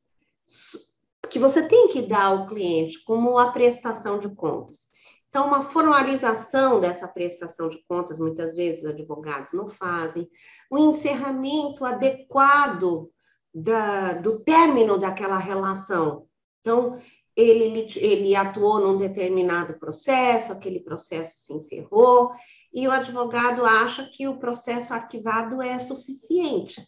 que 1.27 1.39
você 1.39 1.67
tem 1.67 1.87
que 1.87 2.01
dar 2.01 2.25
ao 2.25 2.47
cliente 2.47 3.03
como 3.03 3.37
a 3.37 3.51
prestação 3.51 4.19
de 4.19 4.29
contas. 4.29 4.87
Então, 5.29 5.47
uma 5.47 5.61
formalização 5.61 6.79
dessa 6.79 7.07
prestação 7.07 7.69
de 7.69 7.83
contas, 7.87 8.17
muitas 8.17 8.55
vezes 8.55 8.85
advogados 8.85 9.53
não 9.53 9.67
fazem, 9.67 10.27
o 10.69 10.77
encerramento 10.77 11.85
adequado 11.85 13.11
da, 13.53 14.13
do 14.13 14.39
término 14.39 14.97
daquela 14.97 15.37
relação. 15.37 16.27
Então, 16.61 16.99
ele, 17.35 17.87
ele 17.97 18.35
atuou 18.35 18.79
num 18.79 18.97
determinado 18.97 19.77
processo, 19.77 20.51
aquele 20.51 20.79
processo 20.79 21.37
se 21.37 21.53
encerrou, 21.53 22.31
e 22.73 22.87
o 22.87 22.91
advogado 22.91 23.63
acha 23.63 24.09
que 24.11 24.27
o 24.27 24.39
processo 24.39 24.93
arquivado 24.93 25.61
é 25.61 25.77
suficiente. 25.79 26.87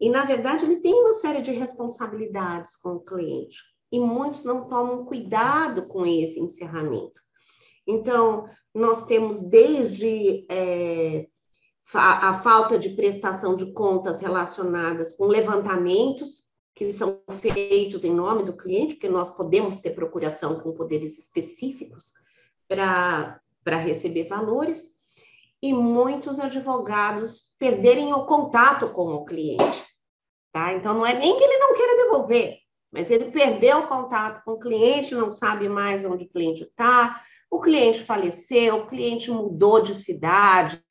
E, 0.00 0.10
na 0.10 0.24
verdade, 0.24 0.64
ele 0.64 0.76
tem 0.76 0.94
uma 0.94 1.14
série 1.14 1.40
de 1.40 1.50
responsabilidades 1.52 2.76
com 2.76 2.90
o 2.90 3.00
cliente. 3.00 3.58
E 3.90 3.98
muitos 3.98 4.44
não 4.44 4.68
tomam 4.68 5.04
cuidado 5.04 5.86
com 5.86 6.04
esse 6.04 6.38
encerramento. 6.38 7.20
Então, 7.86 8.48
nós 8.74 9.06
temos 9.06 9.40
desde 9.48 10.46
é, 10.50 11.26
a, 11.94 12.30
a 12.30 12.42
falta 12.42 12.78
de 12.78 12.90
prestação 12.90 13.56
de 13.56 13.72
contas 13.72 14.20
relacionadas 14.20 15.16
com 15.16 15.26
levantamentos 15.26 16.46
que 16.74 16.92
são 16.92 17.22
feitos 17.40 18.04
em 18.04 18.12
nome 18.12 18.42
do 18.42 18.54
cliente, 18.54 18.94
porque 18.94 19.08
nós 19.08 19.34
podemos 19.34 19.78
ter 19.78 19.94
procuração 19.94 20.60
com 20.60 20.74
poderes 20.74 21.18
específicos 21.18 22.12
para 22.68 23.40
receber 23.64 24.28
valores, 24.28 24.90
e 25.62 25.72
muitos 25.72 26.38
advogados 26.38 27.46
perderem 27.58 28.12
o 28.12 28.26
contato 28.26 28.90
com 28.90 29.14
o 29.14 29.24
cliente. 29.24 29.85
Tá? 30.56 30.72
Então, 30.72 30.94
não 30.94 31.04
é 31.04 31.12
nem 31.12 31.36
que 31.36 31.44
ele 31.44 31.58
não 31.58 31.74
queira 31.74 32.04
devolver, 32.04 32.56
mas 32.90 33.10
ele 33.10 33.30
perdeu 33.30 33.80
o 33.80 33.86
contato 33.86 34.42
com 34.42 34.52
o 34.52 34.58
cliente, 34.58 35.14
não 35.14 35.30
sabe 35.30 35.68
mais 35.68 36.02
onde 36.02 36.24
o 36.24 36.28
cliente 36.30 36.62
está, 36.62 37.20
o 37.50 37.60
cliente 37.60 38.04
faleceu, 38.04 38.76
o 38.76 38.86
cliente 38.86 39.30
mudou 39.30 39.82
de 39.82 39.94
cidade, 39.94 40.82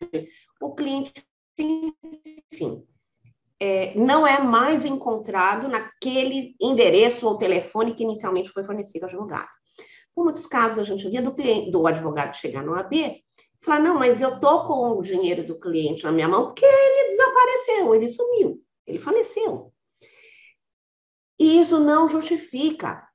o 0.62 0.76
cliente, 0.76 1.12
enfim, 1.58 2.86
é, 3.60 3.98
não 3.98 4.28
é 4.28 4.40
mais 4.40 4.86
encontrado 4.86 5.68
naquele 5.68 6.56
endereço 6.62 7.26
ou 7.26 7.40
telefone 7.40 7.96
que 7.96 8.04
inicialmente 8.04 8.52
foi 8.52 8.64
fornecido 8.64 9.06
ao 9.06 9.10
advogado. 9.10 9.50
Em 10.16 10.22
muitos 10.22 10.46
casos, 10.46 10.78
a 10.78 10.84
gente 10.84 11.10
via 11.10 11.24
do, 11.24 11.34
cliente, 11.34 11.72
do 11.72 11.88
advogado 11.88 12.36
chegar 12.36 12.62
no 12.62 12.76
AB 12.76 13.20
Falar, 13.66 13.80
não, 13.80 13.98
mas 13.98 14.22
eu 14.22 14.40
tô 14.40 14.68
com 14.68 14.92
o 14.92 15.02
dinheiro 15.02 15.44
do 15.44 15.60
cliente 15.60 16.04
na 16.04 16.12
minha 16.12 16.30
mão 16.30 16.46
porque 16.46 16.64
ele 16.64 17.10
desapareceu, 17.10 17.96
ele 17.96 18.08
sumiu, 18.08 18.62
ele 18.86 19.00
faleceu. 19.00 19.74
E 21.40 21.60
isso 21.60 21.80
não 21.80 22.10
justifica, 22.10 23.08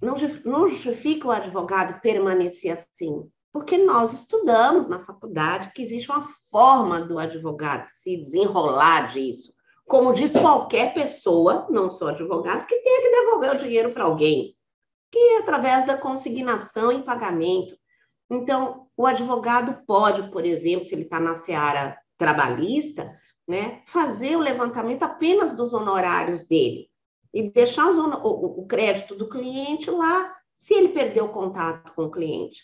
não, 0.00 0.14
não 0.44 0.68
justifica 0.68 1.28
o 1.28 1.30
advogado 1.30 2.00
permanecer 2.00 2.72
assim, 2.72 3.30
porque 3.50 3.78
nós 3.78 4.12
estudamos 4.12 4.86
na 4.86 4.98
faculdade 4.98 5.72
que 5.74 5.82
existe 5.82 6.10
uma 6.10 6.28
forma 6.50 7.00
do 7.00 7.18
advogado 7.18 7.86
se 7.86 8.18
desenrolar 8.18 9.12
disso, 9.12 9.52
como 9.86 10.12
de 10.12 10.28
qualquer 10.30 10.94
pessoa, 10.94 11.66
não 11.70 11.90
sou 11.90 12.08
advogado, 12.08 12.66
que 12.66 12.76
tenha 12.76 13.02
que 13.02 13.10
devolver 13.10 13.54
o 13.54 13.58
dinheiro 13.58 13.92
para 13.92 14.04
alguém, 14.04 14.56
que 15.10 15.18
é 15.18 15.38
através 15.38 15.86
da 15.86 15.96
consignação 15.96 16.90
em 16.90 17.02
pagamento. 17.02 17.76
Então, 18.30 18.86
o 18.96 19.06
advogado 19.06 19.82
pode, 19.86 20.30
por 20.30 20.44
exemplo, 20.44 20.86
se 20.86 20.94
ele 20.94 21.02
está 21.02 21.20
na 21.20 21.34
seara 21.34 21.98
trabalhista, 22.16 23.14
né, 23.46 23.82
fazer 23.86 24.36
o 24.36 24.40
levantamento 24.40 25.02
apenas 25.02 25.52
dos 25.52 25.74
honorários 25.74 26.44
dele 26.44 26.88
e 27.32 27.50
deixar 27.50 27.88
os, 27.88 27.96
o, 27.96 28.60
o 28.60 28.66
crédito 28.66 29.14
do 29.14 29.28
cliente 29.28 29.90
lá, 29.90 30.34
se 30.58 30.74
ele 30.74 30.88
perdeu 30.88 31.28
contato 31.28 31.92
com 31.94 32.04
o 32.04 32.10
cliente. 32.10 32.62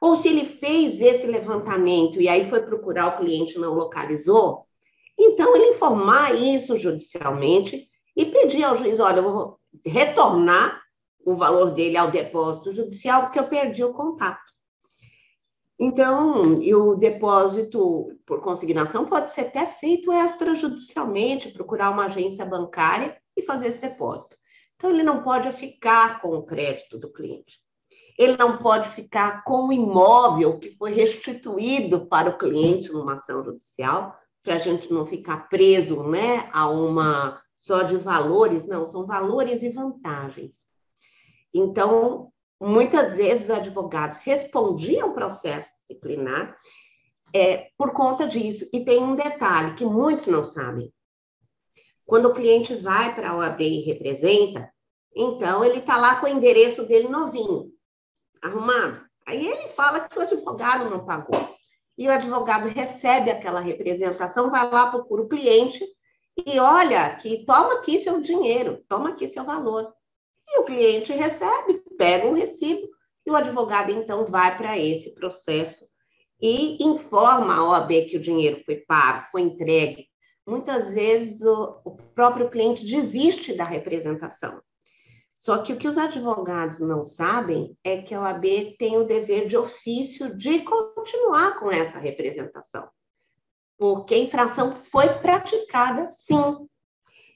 Ou 0.00 0.16
se 0.16 0.28
ele 0.28 0.44
fez 0.44 1.00
esse 1.00 1.26
levantamento 1.26 2.20
e 2.20 2.28
aí 2.28 2.48
foi 2.48 2.62
procurar 2.62 3.08
o 3.08 3.16
cliente 3.18 3.56
e 3.56 3.60
não 3.60 3.74
localizou, 3.74 4.66
então 5.18 5.54
ele 5.54 5.70
informar 5.70 6.34
isso 6.34 6.76
judicialmente 6.76 7.88
e 8.16 8.26
pedir 8.26 8.64
ao 8.64 8.76
juiz: 8.76 9.00
olha, 9.00 9.18
eu 9.18 9.32
vou 9.32 9.60
retornar 9.84 10.82
o 11.24 11.34
valor 11.34 11.72
dele 11.72 11.96
ao 11.96 12.10
depósito 12.10 12.70
judicial 12.70 13.22
porque 13.22 13.38
eu 13.38 13.48
perdi 13.48 13.82
o 13.82 13.94
contato. 13.94 14.53
Então, 15.78 16.62
e 16.62 16.72
o 16.74 16.94
depósito 16.94 18.06
por 18.24 18.40
consignação 18.40 19.06
pode 19.06 19.32
ser 19.32 19.42
até 19.42 19.66
feito 19.66 20.12
extrajudicialmente, 20.12 21.50
procurar 21.50 21.90
uma 21.90 22.06
agência 22.06 22.46
bancária 22.46 23.16
e 23.36 23.42
fazer 23.42 23.68
esse 23.68 23.80
depósito. 23.80 24.36
Então, 24.76 24.90
ele 24.90 25.02
não 25.02 25.22
pode 25.22 25.50
ficar 25.52 26.20
com 26.20 26.28
o 26.36 26.44
crédito 26.44 26.98
do 26.98 27.12
cliente. 27.12 27.58
Ele 28.16 28.36
não 28.36 28.58
pode 28.58 28.90
ficar 28.90 29.42
com 29.42 29.68
o 29.68 29.72
imóvel 29.72 30.58
que 30.58 30.76
foi 30.76 30.92
restituído 30.92 32.06
para 32.06 32.30
o 32.30 32.38
cliente 32.38 32.92
numa 32.92 33.14
ação 33.14 33.42
judicial, 33.42 34.16
para 34.42 34.54
a 34.54 34.58
gente 34.58 34.92
não 34.92 35.04
ficar 35.06 35.48
preso 35.48 36.04
né, 36.04 36.48
a 36.52 36.68
uma 36.68 37.42
só 37.56 37.82
de 37.82 37.96
valores, 37.96 38.66
não, 38.66 38.84
são 38.84 39.06
valores 39.06 39.62
e 39.62 39.70
vantagens. 39.70 40.58
Então, 41.52 42.30
muitas 42.64 43.14
vezes 43.16 43.44
os 43.44 43.50
advogados 43.50 44.18
respondiam 44.18 45.12
processo 45.12 45.70
disciplinar 45.76 46.56
é, 47.34 47.68
por 47.76 47.92
conta 47.92 48.26
disso. 48.26 48.68
E 48.72 48.84
tem 48.84 49.02
um 49.02 49.14
detalhe 49.14 49.74
que 49.74 49.84
muitos 49.84 50.26
não 50.26 50.44
sabem. 50.44 50.92
Quando 52.06 52.26
o 52.26 52.34
cliente 52.34 52.74
vai 52.76 53.14
para 53.14 53.30
a 53.30 53.36
OAB 53.36 53.60
e 53.60 53.84
representa, 53.84 54.70
então 55.14 55.64
ele 55.64 55.78
está 55.78 55.96
lá 55.96 56.16
com 56.16 56.26
o 56.26 56.28
endereço 56.28 56.86
dele 56.86 57.08
novinho, 57.08 57.70
arrumado. 58.42 59.04
Aí 59.26 59.46
ele 59.46 59.68
fala 59.68 60.08
que 60.08 60.18
o 60.18 60.22
advogado 60.22 60.90
não 60.90 61.04
pagou. 61.04 61.54
E 61.96 62.08
o 62.08 62.10
advogado 62.10 62.68
recebe 62.68 63.30
aquela 63.30 63.60
representação, 63.60 64.50
vai 64.50 64.68
lá, 64.70 64.90
procura 64.90 65.22
o 65.22 65.28
cliente 65.28 65.84
e 66.46 66.58
olha 66.58 67.14
que 67.16 67.44
toma 67.46 67.74
aqui 67.74 68.02
seu 68.02 68.20
dinheiro, 68.20 68.84
toma 68.88 69.10
aqui 69.10 69.28
seu 69.28 69.44
valor. 69.44 69.94
E 70.48 70.60
o 70.60 70.64
cliente 70.64 71.12
recebe, 71.12 71.82
pega 71.96 72.26
um 72.26 72.34
recibo 72.34 72.88
e 73.26 73.30
o 73.30 73.36
advogado 73.36 73.90
então 73.90 74.26
vai 74.26 74.56
para 74.56 74.78
esse 74.78 75.14
processo 75.14 75.86
e 76.40 76.84
informa 76.84 77.54
a 77.54 77.68
OAB 77.68 78.06
que 78.10 78.16
o 78.16 78.20
dinheiro 78.20 78.62
foi 78.64 78.76
pago, 78.76 79.26
foi 79.30 79.42
entregue. 79.42 80.08
Muitas 80.46 80.92
vezes 80.92 81.40
o, 81.40 81.80
o 81.84 81.96
próprio 82.14 82.50
cliente 82.50 82.84
desiste 82.84 83.54
da 83.54 83.64
representação. 83.64 84.60
Só 85.34 85.62
que 85.62 85.72
o 85.72 85.78
que 85.78 85.88
os 85.88 85.98
advogados 85.98 86.80
não 86.80 87.04
sabem 87.04 87.76
é 87.82 88.00
que 88.00 88.14
a 88.14 88.20
OAB 88.20 88.76
tem 88.78 88.96
o 88.96 89.04
dever 89.04 89.46
de 89.46 89.56
ofício 89.56 90.36
de 90.36 90.60
continuar 90.60 91.58
com 91.58 91.70
essa 91.72 91.98
representação, 91.98 92.88
porque 93.76 94.14
a 94.14 94.18
infração 94.18 94.76
foi 94.76 95.08
praticada 95.18 96.06
sim. 96.06 96.68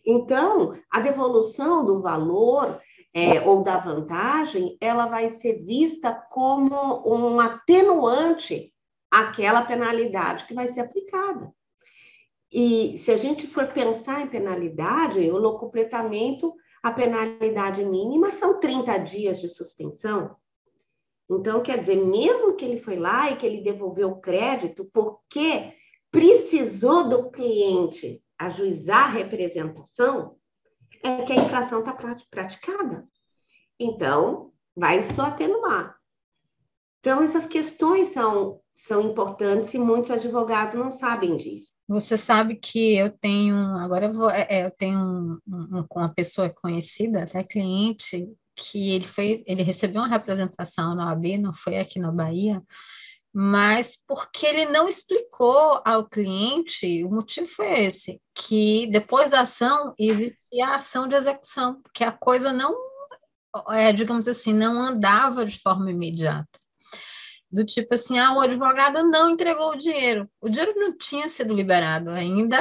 Então, 0.07 0.79
a 0.91 1.01
devolução 1.01 1.85
do 1.85 2.01
valor 2.01 2.81
é, 3.19 3.41
ou 3.47 3.63
da 3.63 3.79
vantagem, 3.79 4.77
ela 4.81 5.07
vai 5.07 5.31
ser 5.31 5.65
vista 5.65 6.13
como 6.31 7.03
um 7.07 7.41
atenuante 7.41 8.73
àquela 9.11 9.63
penalidade 9.63 10.47
que 10.47 10.55
vai 10.55 10.69
ser 10.69 10.81
aplicada. 10.81 11.53
E 12.53 12.99
se 12.99 13.11
a 13.11 13.17
gente 13.17 13.47
for 13.47 13.67
pensar 13.69 14.23
em 14.23 14.29
penalidade, 14.29 15.19
o 15.31 15.37
locupletamento 15.37 16.55
a 16.83 16.93
penalidade 16.93 17.85
mínima 17.85 18.31
são 18.31 18.61
30 18.61 18.99
dias 18.99 19.41
de 19.41 19.49
suspensão. 19.49 20.37
Então, 21.31 21.63
quer 21.63 21.81
dizer, 21.81 21.97
mesmo 21.97 22.55
que 22.55 22.65
ele 22.65 22.79
foi 22.79 22.97
lá 22.97 23.31
e 23.31 23.37
que 23.37 23.45
ele 23.45 23.61
devolveu 23.61 24.11
o 24.11 24.21
crédito, 24.21 24.89
porque 24.93 25.75
precisou 26.11 27.09
do 27.09 27.31
cliente 27.31 28.23
ajuizar 28.39 29.09
a 29.09 29.13
representação, 29.13 30.38
é 31.03 31.23
que 31.23 31.33
a 31.33 31.37
infração 31.37 31.81
está 31.81 31.93
praticada. 32.31 33.07
Então, 33.79 34.53
vai 34.77 35.03
só 35.03 35.23
atenuar. 35.23 35.97
Então, 37.01 37.23
essas 37.23 37.47
questões 37.47 38.13
são, 38.13 38.61
são 38.87 39.01
importantes 39.03 39.75
e 39.75 39.79
muitos 39.79 40.11
advogados 40.11 40.75
não 40.75 40.91
sabem 40.91 41.37
disso. 41.37 41.73
Você 41.89 42.17
sabe 42.17 42.57
que 42.57 42.97
eu 42.97 43.11
tenho, 43.11 43.57
agora 43.79 44.07
eu, 44.07 44.13
vou, 44.13 44.31
é, 44.31 44.47
é 44.49 44.67
eu 44.67 44.71
tenho 44.71 44.99
um, 44.99 45.39
um, 45.47 45.87
uma 45.95 46.13
pessoa 46.13 46.51
conhecida, 46.51 47.23
até 47.23 47.43
cliente, 47.43 48.29
que 48.55 48.91
ele 48.91 49.07
foi, 49.07 49.43
ele 49.47 49.63
recebeu 49.63 50.03
uma 50.03 50.09
representação 50.09 50.95
na 50.95 51.07
OAB, 51.07 51.39
não 51.39 51.55
foi 51.55 51.79
aqui 51.79 51.99
na 51.99 52.11
Bahia, 52.11 52.63
mas 53.41 53.97
porque 54.05 54.45
ele 54.45 54.65
não 54.65 54.89
explicou 54.89 55.81
ao 55.85 56.09
cliente, 56.09 57.05
o 57.05 57.09
motivo 57.09 57.47
foi 57.47 57.85
esse, 57.85 58.21
que 58.35 58.89
depois 58.89 59.31
da 59.31 59.43
ação 59.43 59.95
existia 59.97 60.67
a 60.67 60.75
ação 60.75 61.07
de 61.07 61.15
execução, 61.15 61.81
que 61.95 62.03
a 62.03 62.11
coisa 62.11 62.53
não, 62.53 62.77
é, 63.69 63.93
digamos 63.93 64.27
assim, 64.27 64.53
não 64.53 64.83
andava 64.83 65.47
de 65.47 65.57
forma 65.57 65.89
imediata 65.89 66.49
do 67.49 67.65
tipo 67.65 67.95
assim, 67.95 68.19
ah, 68.19 68.33
o 68.33 68.41
advogado 68.41 69.09
não 69.09 69.31
entregou 69.31 69.71
o 69.71 69.77
dinheiro. 69.77 70.29
O 70.41 70.49
dinheiro 70.49 70.75
não 70.77 70.99
tinha 70.99 71.29
sido 71.29 71.55
liberado 71.55 72.11
ainda, 72.11 72.61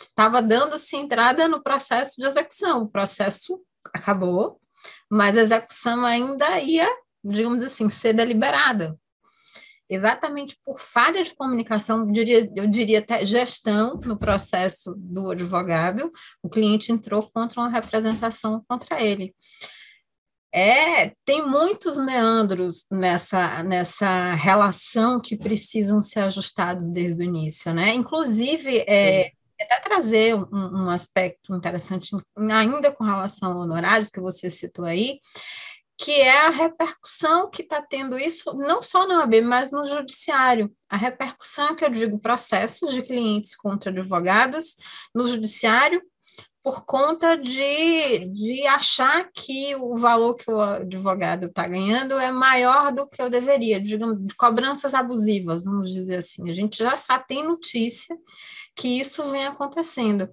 estava 0.00 0.40
dando-se 0.40 0.96
entrada 0.96 1.46
no 1.46 1.62
processo 1.62 2.14
de 2.16 2.26
execução. 2.26 2.82
O 2.82 2.88
processo 2.88 3.60
acabou, 3.92 4.58
mas 5.08 5.36
a 5.36 5.42
execução 5.42 6.04
ainda 6.04 6.58
ia, 6.60 6.88
digamos 7.22 7.62
assim, 7.62 7.90
ser 7.90 8.14
deliberada. 8.14 8.98
Exatamente 9.94 10.58
por 10.64 10.80
falha 10.80 11.22
de 11.22 11.34
comunicação, 11.34 12.06
eu 12.06 12.12
diria, 12.12 12.52
eu 12.56 12.66
diria 12.66 12.98
até 12.98 13.24
gestão 13.24 14.00
no 14.04 14.18
processo 14.18 14.94
do 14.96 15.30
advogado, 15.30 16.10
o 16.42 16.48
cliente 16.48 16.90
entrou 16.90 17.30
contra 17.32 17.60
uma 17.60 17.70
representação 17.70 18.64
contra 18.68 19.00
ele. 19.02 19.34
É, 20.52 21.12
tem 21.24 21.44
muitos 21.44 21.98
meandros 21.98 22.86
nessa, 22.90 23.62
nessa 23.64 24.34
relação 24.34 25.20
que 25.20 25.36
precisam 25.36 26.00
ser 26.00 26.20
ajustados 26.20 26.90
desde 26.90 27.22
o 27.22 27.24
início, 27.24 27.74
né? 27.74 27.92
Inclusive, 27.92 28.84
é, 28.86 29.32
até 29.60 29.80
trazer 29.80 30.34
um, 30.36 30.46
um, 30.52 30.90
aspecto 30.90 31.54
interessante, 31.54 32.16
ainda 32.36 32.92
com 32.92 33.02
relação 33.02 33.52
a 33.52 33.62
honorários, 33.62 34.10
que 34.10 34.20
você 34.20 34.48
citou 34.48 34.84
aí, 34.84 35.18
que 35.96 36.12
é 36.20 36.46
a 36.46 36.50
repercussão 36.50 37.48
que 37.48 37.62
está 37.62 37.80
tendo 37.80 38.18
isso, 38.18 38.52
não 38.54 38.82
só 38.82 39.06
na 39.06 39.20
OAB, 39.20 39.42
mas 39.42 39.70
no 39.70 39.86
judiciário. 39.86 40.72
A 40.88 40.96
repercussão 40.96 41.74
que 41.76 41.84
eu 41.84 41.90
digo, 41.90 42.18
processos 42.18 42.92
de 42.92 43.02
clientes 43.02 43.54
contra 43.54 43.90
advogados 43.90 44.76
no 45.14 45.26
judiciário 45.28 46.02
por 46.64 46.86
conta 46.86 47.36
de, 47.36 48.20
de 48.20 48.66
achar 48.66 49.30
que 49.30 49.76
o 49.76 49.96
valor 49.96 50.34
que 50.34 50.50
o 50.50 50.62
advogado 50.62 51.46
está 51.46 51.68
ganhando 51.68 52.18
é 52.18 52.32
maior 52.32 52.90
do 52.90 53.06
que 53.06 53.20
eu 53.20 53.28
deveria, 53.28 53.78
digamos, 53.78 54.18
de 54.18 54.34
cobranças 54.34 54.94
abusivas, 54.94 55.64
vamos 55.64 55.92
dizer 55.92 56.20
assim. 56.20 56.48
A 56.48 56.54
gente 56.54 56.78
já 56.78 56.96
sabe, 56.96 57.26
tem 57.28 57.44
notícia 57.44 58.16
que 58.74 59.00
isso 59.00 59.30
vem 59.30 59.46
acontecendo. 59.46 60.28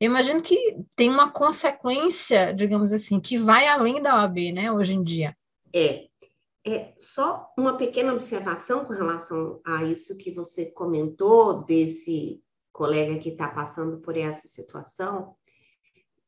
Eu 0.00 0.06
imagino 0.06 0.40
que 0.40 0.76
tem 0.94 1.10
uma 1.10 1.30
consequência, 1.30 2.52
digamos 2.52 2.92
assim, 2.92 3.20
que 3.20 3.38
vai 3.38 3.66
além 3.66 4.00
da 4.00 4.16
OAB, 4.16 4.52
né, 4.52 4.72
hoje 4.72 4.94
em 4.94 5.02
dia. 5.02 5.36
É, 5.74 6.06
é 6.66 6.94
só 6.98 7.52
uma 7.56 7.76
pequena 7.76 8.12
observação 8.12 8.84
com 8.84 8.92
relação 8.92 9.60
a 9.66 9.84
isso 9.84 10.16
que 10.16 10.30
você 10.30 10.66
comentou 10.66 11.64
desse 11.64 12.42
colega 12.72 13.18
que 13.18 13.30
está 13.30 13.48
passando 13.48 13.98
por 13.98 14.16
essa 14.16 14.46
situação 14.46 15.34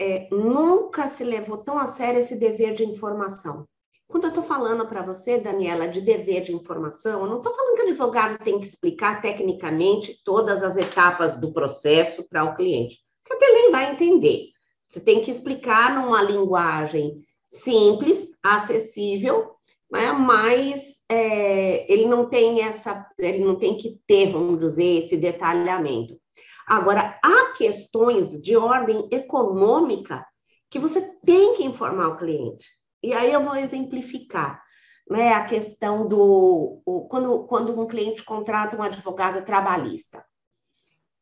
é, 0.02 0.28
nunca 0.32 1.08
se 1.08 1.22
levou 1.22 1.58
tão 1.58 1.78
a 1.78 1.86
sério 1.86 2.20
esse 2.20 2.34
dever 2.34 2.74
de 2.74 2.84
informação. 2.84 3.68
Quando 4.12 4.24
eu 4.24 4.28
estou 4.28 4.44
falando 4.44 4.86
para 4.86 5.00
você, 5.00 5.38
Daniela, 5.38 5.88
de 5.88 6.02
dever 6.02 6.42
de 6.42 6.54
informação, 6.54 7.22
eu 7.22 7.30
não 7.30 7.38
estou 7.38 7.54
falando 7.54 7.76
que 7.76 7.80
o 7.80 7.88
advogado 7.88 8.44
tem 8.44 8.60
que 8.60 8.66
explicar 8.66 9.22
tecnicamente 9.22 10.20
todas 10.22 10.62
as 10.62 10.76
etapas 10.76 11.40
do 11.40 11.50
processo 11.50 12.22
para 12.28 12.44
o 12.44 12.54
cliente, 12.54 12.98
porque 13.26 13.42
ele 13.42 13.62
nem 13.62 13.70
vai 13.70 13.90
entender. 13.90 14.48
Você 14.86 15.00
tem 15.00 15.22
que 15.22 15.30
explicar 15.30 15.94
numa 15.94 16.20
linguagem 16.20 17.24
simples, 17.46 18.36
acessível, 18.42 19.52
né? 19.90 20.12
mas 20.12 21.00
é, 21.10 21.90
ele 21.90 22.04
não 22.04 22.28
tem 22.28 22.60
essa, 22.60 23.06
ele 23.18 23.42
não 23.42 23.56
tem 23.56 23.78
que 23.78 23.98
ter, 24.06 24.30
vamos 24.30 24.60
dizer, 24.60 25.04
esse 25.04 25.16
detalhamento. 25.16 26.20
Agora, 26.66 27.18
há 27.24 27.54
questões 27.56 28.42
de 28.42 28.58
ordem 28.58 29.08
econômica 29.10 30.22
que 30.68 30.78
você 30.78 31.00
tem 31.24 31.54
que 31.54 31.64
informar 31.64 32.08
o 32.08 32.18
cliente. 32.18 32.81
E 33.02 33.12
aí 33.12 33.32
eu 33.32 33.42
vou 33.42 33.56
exemplificar. 33.56 34.62
Né, 35.10 35.32
a 35.34 35.44
questão 35.44 36.06
do 36.06 36.80
o, 36.86 37.08
quando, 37.08 37.44
quando 37.44 37.78
um 37.78 37.86
cliente 37.86 38.24
contrata 38.24 38.76
um 38.76 38.82
advogado 38.82 39.44
trabalhista. 39.44 40.24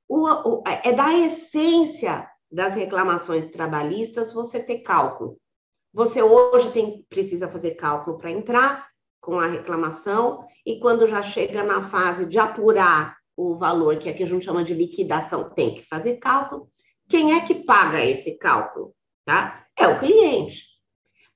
O, 0.07 0.27
o, 0.27 0.63
é 0.67 0.93
da 0.93 1.13
essência 1.15 2.29
das 2.53 2.75
reclamações 2.75 3.49
trabalhistas 3.49 4.33
você 4.33 4.63
ter 4.63 4.81
cálculo. 4.81 5.39
Você 5.93 6.23
hoje 6.23 6.71
tem, 6.73 7.05
precisa 7.09 7.49
fazer 7.49 7.73
cálculo 7.73 8.19
para 8.19 8.31
entrar 8.31 8.87
com 9.21 9.39
a 9.39 9.47
reclamação, 9.47 10.47
e 10.65 10.79
quando 10.79 11.09
já 11.09 11.23
chega 11.23 11.63
na 11.63 11.89
fase 11.89 12.27
de 12.27 12.39
apurar 12.39 13.17
o 13.37 13.57
valor 13.57 13.99
que 13.99 14.09
aqui 14.09 14.23
a 14.23 14.27
gente 14.27 14.45
chama 14.45 14.65
de 14.65 14.75
liquidação, 14.75 15.51
tem 15.51 15.75
que 15.75 15.83
fazer 15.87 16.17
cálculo. 16.17 16.71
Quem 17.09 17.35
é 17.35 17.41
que 17.41 17.55
paga 17.55 18.05
esse 18.05 18.39
cálculo? 18.39 18.95
Tá? 19.25 19.67
É 19.77 19.89
o 19.89 19.99
cliente. 19.99 20.70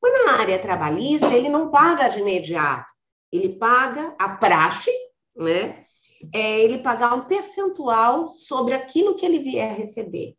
Mas 0.04 0.26
na 0.26 0.32
área 0.38 0.58
trabalhista, 0.58 1.32
ele 1.32 1.48
não 1.48 1.70
paga 1.70 2.08
de 2.08 2.18
imediato. 2.18 2.92
Ele 3.32 3.56
paga 3.56 4.14
a 4.18 4.28
praxe, 4.28 4.90
né? 5.34 5.86
É 6.30 6.60
ele 6.60 6.82
pagar 6.82 7.14
um 7.14 7.24
percentual 7.24 8.30
sobre 8.30 8.74
aquilo 8.74 9.14
que 9.14 9.24
ele 9.24 9.38
vier 9.38 9.74
receber. 9.74 10.36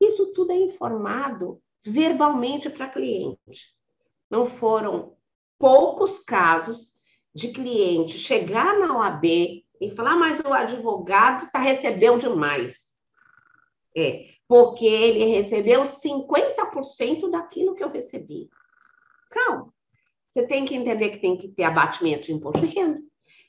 Isso 0.00 0.32
tudo 0.32 0.50
é 0.50 0.56
informado 0.56 1.62
verbalmente 1.84 2.68
para 2.68 2.88
cliente. 2.88 3.72
Não 4.28 4.46
foram 4.46 5.16
poucos 5.60 6.18
casos 6.18 6.90
de 7.32 7.52
cliente 7.52 8.18
chegar 8.18 8.76
na 8.80 8.98
OAB 8.98 9.24
e 9.80 9.90
falar, 9.94 10.14
ah, 10.14 10.16
mas 10.16 10.40
o 10.40 10.52
advogado 10.52 11.48
tá, 11.52 11.60
recebeu 11.60 12.18
demais. 12.18 12.92
É, 13.96 14.26
porque 14.48 14.86
ele 14.86 15.24
recebeu 15.26 15.82
50% 15.82 17.30
daquilo 17.30 17.76
que 17.76 17.84
eu 17.84 17.88
recebi. 17.88 18.50
Calma. 19.32 19.72
Você 20.30 20.46
tem 20.46 20.64
que 20.64 20.76
entender 20.76 21.10
que 21.10 21.18
tem 21.18 21.36
que 21.36 21.48
ter 21.48 21.64
abatimento 21.64 22.26
de 22.26 22.32
imposto 22.32 22.60
de 22.60 22.66
renda, 22.66 23.00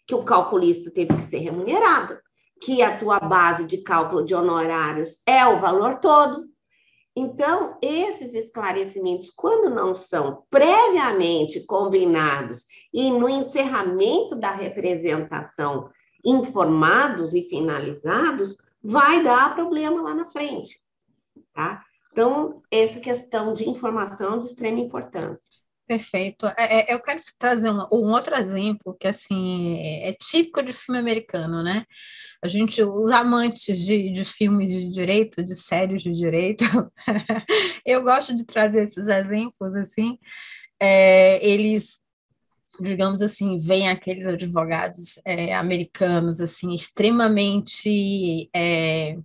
que 0.07 0.15
o 0.15 0.23
calculista 0.23 0.89
teve 0.89 1.15
que 1.15 1.23
ser 1.23 1.37
remunerado, 1.37 2.17
que 2.61 2.81
a 2.81 2.97
tua 2.97 3.19
base 3.19 3.65
de 3.65 3.77
cálculo 3.79 4.25
de 4.25 4.33
honorários 4.33 5.21
é 5.27 5.45
o 5.45 5.59
valor 5.59 5.99
todo. 5.99 6.45
Então, 7.15 7.77
esses 7.81 8.33
esclarecimentos, 8.33 9.29
quando 9.35 9.69
não 9.69 9.93
são 9.93 10.43
previamente 10.49 11.63
combinados 11.65 12.65
e 12.91 13.11
no 13.11 13.29
encerramento 13.29 14.35
da 14.35 14.51
representação 14.51 15.89
informados 16.25 17.33
e 17.33 17.43
finalizados, 17.43 18.57
vai 18.81 19.21
dar 19.21 19.53
problema 19.53 20.01
lá 20.01 20.13
na 20.13 20.25
frente, 20.25 20.79
tá? 21.53 21.83
Então, 22.11 22.61
essa 22.71 22.99
questão 22.99 23.53
de 23.53 23.69
informação 23.69 24.35
é 24.35 24.39
de 24.39 24.45
extrema 24.45 24.79
importância. 24.79 25.62
Perfeito. 25.97 26.47
É, 26.57 26.91
é, 26.91 26.93
eu 26.93 26.99
quero 27.01 27.19
trazer 27.37 27.69
um, 27.69 27.81
um, 27.91 28.11
outro 28.11 28.35
exemplo 28.35 28.95
que 28.99 29.07
assim 29.07 29.77
é, 29.79 30.09
é, 30.09 30.13
típico 30.13 30.61
de 30.61 30.73
filme 30.73 30.99
americano, 30.99 31.61
né? 31.61 31.85
A 32.43 32.47
gente, 32.47 32.81
os 32.83 33.11
amantes 33.11 33.77
de, 33.79 34.11
de 34.11 34.25
filmes 34.25 34.69
de 34.69 34.89
direito, 34.89 35.43
de 35.43 35.55
séries 35.55 36.01
de 36.01 36.11
direito, 36.11 36.65
eu 37.85 38.03
gosto 38.03 38.35
de 38.35 38.45
trazer 38.45 38.83
esses 38.83 39.07
exemplos 39.07 39.75
assim. 39.75 40.17
É, 40.79 41.45
eles 41.45 42.01
digamos 42.81 43.21
assim, 43.21 43.59
vêm 43.59 43.87
aqueles 43.87 44.25
advogados 44.25 45.19
é, 45.23 45.53
americanos 45.53 46.41
assim 46.41 46.73
extremamente 46.73 48.49
é, 48.53 49.15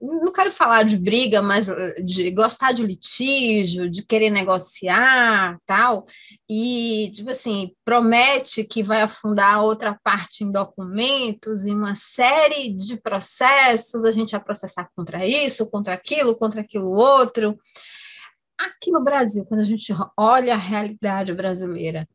não 0.00 0.32
quero 0.32 0.50
falar 0.50 0.82
de 0.82 0.96
briga, 0.96 1.42
mas 1.42 1.68
eh, 1.68 2.00
de 2.02 2.30
gostar 2.30 2.72
de 2.72 2.82
litígio, 2.82 3.90
de 3.90 4.02
querer 4.02 4.30
negociar, 4.30 5.58
tal, 5.66 6.06
e, 6.48 7.12
tipo 7.14 7.30
assim, 7.30 7.72
promete 7.84 8.64
que 8.64 8.82
vai 8.82 9.02
afundar 9.02 9.62
outra 9.62 9.98
parte 10.02 10.42
em 10.42 10.50
documentos, 10.50 11.66
em 11.66 11.74
uma 11.74 11.94
série 11.94 12.70
de 12.70 12.96
processos, 12.96 14.04
a 14.04 14.10
gente 14.10 14.32
vai 14.32 14.40
processar 14.42 14.88
contra 14.96 15.26
isso, 15.26 15.70
contra 15.70 15.92
aquilo, 15.92 16.36
contra 16.36 16.62
aquilo 16.62 16.90
outro. 16.90 17.58
Aqui 18.58 18.90
no 18.90 19.02
Brasil, 19.02 19.44
quando 19.46 19.60
a 19.60 19.64
gente 19.64 19.92
olha 20.16 20.54
a 20.54 20.58
realidade 20.58 21.32
brasileira, 21.32 22.06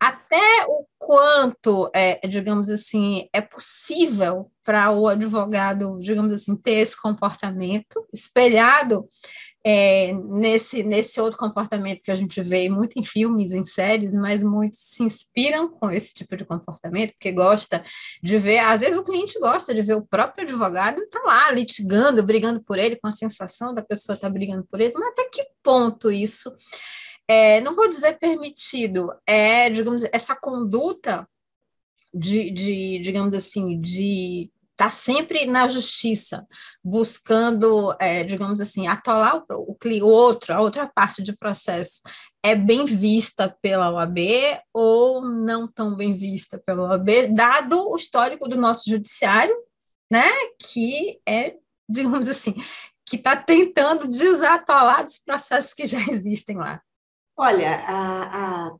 até 0.00 0.66
o 0.66 0.84
quanto, 1.04 1.90
é, 1.92 2.26
digamos 2.28 2.70
assim, 2.70 3.28
é 3.32 3.40
possível 3.40 4.50
para 4.62 4.92
o 4.92 5.08
advogado, 5.08 5.98
digamos 6.00 6.32
assim, 6.32 6.54
ter 6.54 6.74
esse 6.74 7.00
comportamento 7.00 8.06
espelhado 8.12 9.08
é, 9.64 10.12
nesse, 10.12 10.84
nesse 10.84 11.20
outro 11.20 11.38
comportamento 11.38 12.02
que 12.02 12.10
a 12.10 12.14
gente 12.14 12.40
vê 12.40 12.68
muito 12.68 12.98
em 12.98 13.02
filmes, 13.02 13.50
em 13.50 13.64
séries, 13.64 14.14
mas 14.14 14.44
muitos 14.44 14.78
se 14.78 15.02
inspiram 15.02 15.68
com 15.68 15.90
esse 15.90 16.14
tipo 16.14 16.36
de 16.36 16.44
comportamento, 16.44 17.12
porque 17.12 17.32
gosta 17.32 17.84
de 18.22 18.38
ver, 18.38 18.60
às 18.60 18.80
vezes 18.80 18.96
o 18.96 19.04
cliente 19.04 19.38
gosta 19.40 19.74
de 19.74 19.82
ver 19.82 19.96
o 19.96 20.06
próprio 20.06 20.44
advogado 20.44 21.04
tá 21.10 21.20
lá 21.26 21.50
litigando, 21.50 22.22
brigando 22.22 22.62
por 22.62 22.78
ele, 22.78 22.96
com 22.96 23.08
a 23.08 23.12
sensação 23.12 23.74
da 23.74 23.82
pessoa 23.82 24.14
estar 24.14 24.28
tá 24.28 24.32
brigando 24.32 24.64
por 24.70 24.80
ele, 24.80 24.94
mas 24.94 25.08
até 25.08 25.24
que 25.24 25.44
ponto 25.64 26.12
isso 26.12 26.52
é, 27.28 27.60
não 27.60 27.74
vou 27.74 27.88
dizer 27.88 28.18
permitido, 28.18 29.12
é, 29.26 29.70
digamos, 29.70 30.04
essa 30.12 30.34
conduta 30.34 31.28
de, 32.12 32.50
de 32.50 32.98
digamos 33.00 33.34
assim, 33.34 33.80
de 33.80 34.50
estar 34.72 34.86
tá 34.86 34.90
sempre 34.90 35.46
na 35.46 35.68
justiça, 35.68 36.46
buscando, 36.82 37.94
é, 38.00 38.24
digamos 38.24 38.60
assim, 38.60 38.86
atolar 38.86 39.44
o, 39.50 39.72
o, 39.72 39.76
o 40.02 40.08
outro, 40.08 40.52
a 40.52 40.60
outra 40.60 40.86
parte 40.86 41.22
do 41.22 41.36
processo, 41.36 42.00
é 42.42 42.54
bem 42.54 42.84
vista 42.84 43.54
pela 43.62 43.90
OAB 43.90 44.18
ou 44.72 45.22
não 45.22 45.68
tão 45.68 45.94
bem 45.94 46.14
vista 46.14 46.58
pela 46.58 46.88
OAB, 46.90 47.28
dado 47.32 47.88
o 47.88 47.96
histórico 47.96 48.48
do 48.48 48.56
nosso 48.56 48.90
judiciário, 48.90 49.54
né, 50.10 50.28
que 50.58 51.20
é, 51.26 51.54
digamos 51.88 52.28
assim, 52.28 52.54
que 53.06 53.16
está 53.16 53.36
tentando 53.36 54.08
desatolar 54.08 55.04
dos 55.04 55.18
processos 55.18 55.72
que 55.72 55.84
já 55.84 55.98
existem 56.10 56.56
lá. 56.56 56.82
Olha, 57.36 57.76
a, 57.86 58.66
a, 58.66 58.76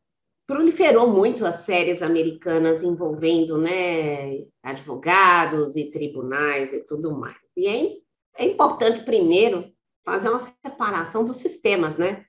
proliferou 0.47 1.09
muito 1.09 1.47
as 1.47 1.65
séries 1.65 2.03
americanas 2.03 2.83
envolvendo 2.83 3.57
né, 3.59 4.45
advogados 4.63 5.77
e 5.77 5.91
tribunais 5.91 6.73
e 6.73 6.87
tudo 6.87 7.17
mais. 7.17 7.39
E 7.57 7.67
é, 7.67 7.97
é 8.39 8.47
importante, 8.47 9.05
primeiro, 9.05 9.73
fazer 10.05 10.29
uma 10.29 10.53
separação 10.65 11.25
dos 11.25 11.39
sistemas, 11.39 11.97
né? 11.97 12.25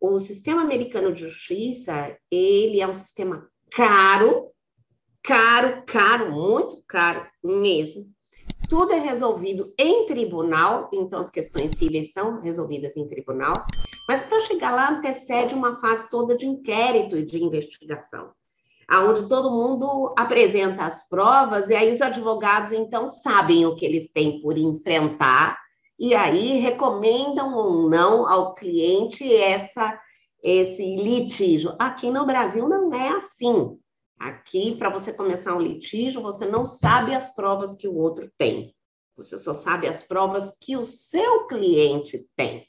O 0.00 0.18
sistema 0.18 0.62
americano 0.62 1.12
de 1.12 1.28
justiça, 1.28 2.16
ele 2.30 2.80
é 2.80 2.88
um 2.88 2.94
sistema 2.94 3.46
caro, 3.70 4.50
caro, 5.22 5.82
caro, 5.84 6.32
muito 6.32 6.82
caro 6.86 7.26
mesmo. 7.44 8.10
Tudo 8.68 8.92
é 8.92 8.98
resolvido 8.98 9.74
em 9.76 10.06
tribunal, 10.06 10.88
então 10.94 11.20
as 11.20 11.30
questões 11.30 11.76
cíveis 11.76 12.12
são 12.12 12.40
resolvidas 12.40 12.96
em 12.96 13.06
tribunal. 13.06 13.52
Mas 14.10 14.22
para 14.22 14.40
chegar 14.40 14.72
lá 14.72 14.90
antecede 14.90 15.54
uma 15.54 15.80
fase 15.80 16.10
toda 16.10 16.36
de 16.36 16.44
inquérito 16.44 17.16
e 17.16 17.24
de 17.24 17.40
investigação, 17.44 18.32
aonde 18.88 19.28
todo 19.28 19.52
mundo 19.52 20.12
apresenta 20.18 20.82
as 20.82 21.08
provas 21.08 21.68
e 21.68 21.76
aí 21.76 21.92
os 21.92 22.00
advogados 22.00 22.72
então 22.72 23.06
sabem 23.06 23.64
o 23.64 23.76
que 23.76 23.86
eles 23.86 24.10
têm 24.12 24.42
por 24.42 24.58
enfrentar 24.58 25.56
e 25.96 26.12
aí 26.12 26.58
recomendam 26.58 27.54
ou 27.54 27.88
não 27.88 28.26
ao 28.26 28.52
cliente 28.56 29.32
essa 29.32 29.96
esse 30.42 30.96
litígio. 30.96 31.76
Aqui 31.78 32.10
no 32.10 32.26
Brasil 32.26 32.68
não 32.68 32.92
é 32.92 33.10
assim. 33.10 33.78
Aqui, 34.18 34.74
para 34.74 34.90
você 34.90 35.12
começar 35.12 35.54
um 35.54 35.60
litígio, 35.60 36.20
você 36.20 36.44
não 36.46 36.66
sabe 36.66 37.14
as 37.14 37.32
provas 37.32 37.76
que 37.76 37.86
o 37.86 37.96
outro 37.96 38.28
tem. 38.36 38.74
Você 39.16 39.38
só 39.38 39.54
sabe 39.54 39.86
as 39.86 40.02
provas 40.02 40.52
que 40.60 40.76
o 40.76 40.82
seu 40.82 41.46
cliente 41.46 42.26
tem. 42.34 42.68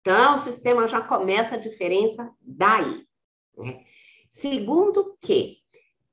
Então, 0.00 0.36
o 0.36 0.38
sistema 0.38 0.88
já 0.88 1.00
começa 1.00 1.54
a 1.54 1.58
diferença 1.58 2.30
daí. 2.40 3.06
Né? 3.56 3.84
Segundo 4.30 5.16
que 5.20 5.58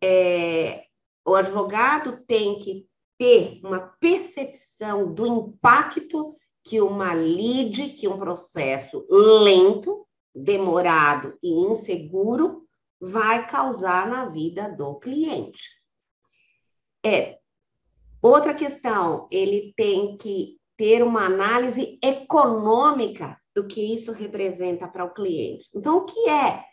é, 0.04 0.86
o 1.26 1.36
advogado 1.36 2.24
tem 2.26 2.60
que 2.60 2.88
ter 3.18 3.60
uma 3.64 3.80
percepção 4.00 5.14
do 5.14 5.26
impacto 5.26 6.36
que 6.64 6.82
uma 6.82 7.14
lide, 7.14 7.90
que 7.90 8.08
um 8.08 8.18
processo 8.18 9.06
lento, 9.10 10.06
demorado 10.34 11.38
e 11.42 11.50
inseguro 11.72 12.68
vai 13.00 13.48
causar 13.48 14.08
na 14.08 14.26
vida 14.26 14.68
do 14.70 14.96
cliente. 14.96 15.70
É 17.06 17.38
outra 18.22 18.54
questão, 18.54 19.28
ele 19.32 19.74
tem 19.78 20.18
que 20.18 20.60
ter 20.76 21.04
uma 21.04 21.26
análise 21.26 21.98
econômica 22.04 23.40
do 23.56 23.66
que 23.66 23.96
isso 23.96 24.12
representa 24.12 24.88
para 24.88 25.06
o 25.06 25.14
cliente. 25.14 25.70
Então, 25.74 25.98
o 25.98 26.06
que 26.06 26.30
é 26.30 26.64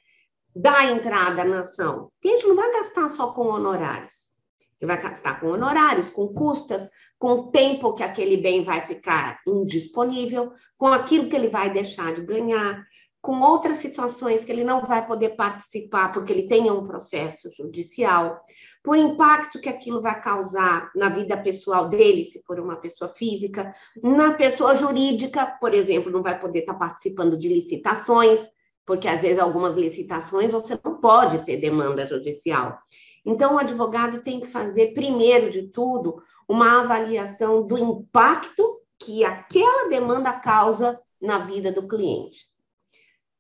dar 0.55 0.91
entrada 0.91 1.45
na 1.45 1.61
ação? 1.61 2.07
O 2.07 2.13
cliente 2.21 2.47
não 2.47 2.57
vai 2.57 2.71
gastar 2.73 3.09
só 3.09 3.33
com 3.33 3.47
honorários. 3.47 4.33
Ele 4.81 4.93
vai 4.93 5.01
gastar 5.01 5.41
com 5.41 5.47
honorários, 5.47 6.11
com 6.11 6.27
custas, 6.35 6.91
com 7.17 7.29
o 7.35 7.51
tempo 7.53 7.95
que 7.95 8.03
aquele 8.03 8.37
bem 8.37 8.65
vai 8.65 8.85
ficar 8.85 9.41
indisponível, 9.47 10.53
com 10.77 10.89
aquilo 10.89 11.29
que 11.29 11.37
ele 11.37 11.49
vai 11.49 11.73
deixar 11.73 12.13
de 12.13 12.23
ganhar, 12.23 12.85
com 13.23 13.41
outras 13.41 13.79
situações 13.79 14.45
que 14.45 14.51
ele 14.51 14.65
não 14.65 14.85
vai 14.85 15.07
poder 15.07 15.31
participar 15.31 16.11
porque 16.13 16.33
ele 16.33 16.49
tem 16.49 16.69
um 16.69 16.85
processo 16.85 17.49
judicial, 17.57 18.45
por 18.83 18.97
impacto 18.97 19.61
que 19.61 19.69
aquilo 19.69 20.03
vai 20.03 20.21
causar 20.21 20.91
na 20.97 21.09
vida 21.09 21.37
pessoal 21.37 21.89
dele, 21.89 22.25
se 22.25 22.43
for 22.45 22.59
uma 22.59 22.75
pessoa 22.75 23.15
física, 23.15 23.73
na 24.03 24.35
pessoa 24.35 24.75
jurídica, 24.75 25.47
por 25.61 25.73
exemplo, 25.73 26.11
não 26.11 26.21
vai 26.21 26.39
poder 26.39 26.61
estar 26.61 26.75
participando 26.75 27.39
de 27.39 27.49
licitações, 27.49 28.41
porque 28.85 29.07
às 29.07 29.23
vezes 29.23 29.39
algumas 29.39 29.77
licitações 29.77 30.51
você 30.51 30.77
não 30.85 31.01
pode 31.01 31.47
ter 31.47 31.59
demanda 31.59 32.05
judicial. 32.05 32.77
Então, 33.25 33.55
o 33.55 33.59
advogado 33.59 34.23
tem 34.23 34.41
que 34.41 34.49
fazer, 34.49 34.95
primeiro 34.95 35.49
de 35.49 35.69
tudo, 35.69 36.21
uma 36.49 36.81
avaliação 36.81 37.65
do 37.65 37.79
impacto 37.79 38.81
que 38.99 39.25
aquela 39.25 39.89
demanda 39.89 40.33
causa 40.33 41.01
na 41.21 41.39
vida 41.39 41.71
do 41.71 41.87
cliente. 41.87 42.52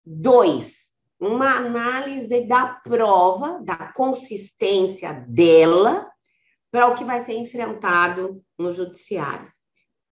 Dois, 0.04 0.82
uma 1.20 1.56
análise 1.56 2.46
da 2.46 2.66
prova, 2.66 3.60
da 3.62 3.92
consistência 3.92 5.12
dela, 5.28 6.10
para 6.70 6.88
o 6.88 6.96
que 6.96 7.04
vai 7.04 7.22
ser 7.22 7.34
enfrentado 7.34 8.42
no 8.58 8.72
judiciário. 8.72 9.52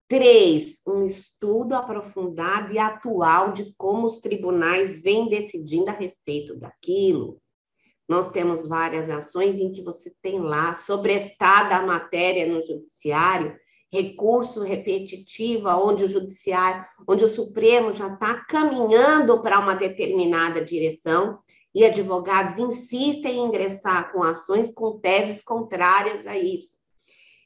Três, 0.08 0.80
um 0.86 1.04
estudo 1.04 1.74
aprofundado 1.74 2.74
e 2.74 2.80
atual 2.80 3.54
de 3.54 3.74
como 3.78 4.08
os 4.08 4.20
tribunais 4.20 5.00
vêm 5.02 5.30
decidindo 5.30 5.90
a 5.90 5.94
respeito 5.94 6.56
daquilo. 6.56 7.42
Nós 8.08 8.32
temos 8.32 8.68
várias 8.68 9.10
ações 9.10 9.56
em 9.56 9.72
que 9.72 9.84
você 9.84 10.12
tem 10.22 10.40
lá 10.40 10.76
sobrestada 10.76 11.76
a 11.76 11.86
matéria 11.86 12.48
no 12.48 12.62
judiciário 12.62 13.56
recurso 13.92 14.62
repetitivo, 14.62 15.68
onde 15.70 16.04
o 16.04 16.10
judiciário, 16.10 16.86
onde 17.08 17.24
o 17.24 17.28
Supremo 17.28 17.92
já 17.92 18.14
está 18.14 18.46
caminhando 18.46 19.42
para 19.42 19.60
uma 19.60 19.76
determinada 19.76 20.64
direção 20.64 21.40
e 21.74 21.86
advogados 21.86 22.60
insistem 22.60 23.38
em 23.38 23.46
ingressar 23.46 24.12
com 24.12 24.24
ações 24.24 24.72
com 24.72 25.00
teses 25.00 25.42
contrárias 25.42 26.26
a 26.26 26.38
isso. 26.38 26.78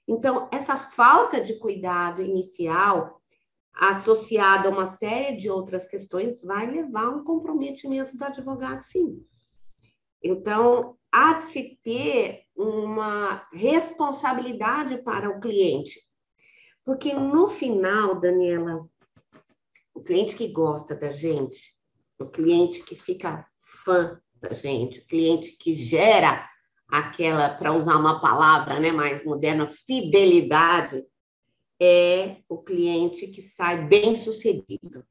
Então, 0.07 0.49
essa 0.51 0.77
falta 0.77 1.39
de 1.39 1.57
cuidado 1.59 2.21
inicial, 2.21 3.21
associada 3.73 4.67
a 4.67 4.71
uma 4.71 4.97
série 4.97 5.37
de 5.37 5.49
outras 5.49 5.87
questões, 5.87 6.41
vai 6.41 6.69
levar 6.69 7.05
a 7.05 7.09
um 7.09 7.23
comprometimento 7.23 8.15
do 8.15 8.23
advogado, 8.23 8.83
sim. 8.83 9.25
Então, 10.21 10.97
há 11.11 11.33
de 11.33 11.51
se 11.51 11.79
ter 11.81 12.43
uma 12.55 13.47
responsabilidade 13.53 15.01
para 15.03 15.29
o 15.29 15.39
cliente. 15.39 15.99
Porque 16.85 17.13
no 17.13 17.49
final, 17.49 18.19
Daniela, 18.19 18.85
o 19.93 20.01
cliente 20.01 20.35
que 20.35 20.47
gosta 20.47 20.95
da 20.95 21.11
gente, 21.11 21.75
o 22.19 22.25
cliente 22.25 22.81
que 22.81 22.95
fica 22.95 23.45
fã 23.83 24.19
gente, 24.51 24.99
o 24.99 25.07
cliente 25.07 25.51
que 25.57 25.73
gera 25.73 26.45
aquela, 26.89 27.49
para 27.49 27.73
usar 27.73 27.95
uma 27.95 28.19
palavra 28.19 28.79
né, 28.79 28.91
mais 28.91 29.23
moderna, 29.23 29.71
fidelidade, 29.85 31.03
é 31.79 32.37
o 32.47 32.57
cliente 32.57 33.27
que 33.27 33.41
sai 33.41 33.85
bem 33.87 34.15
sucedido. 34.15 35.05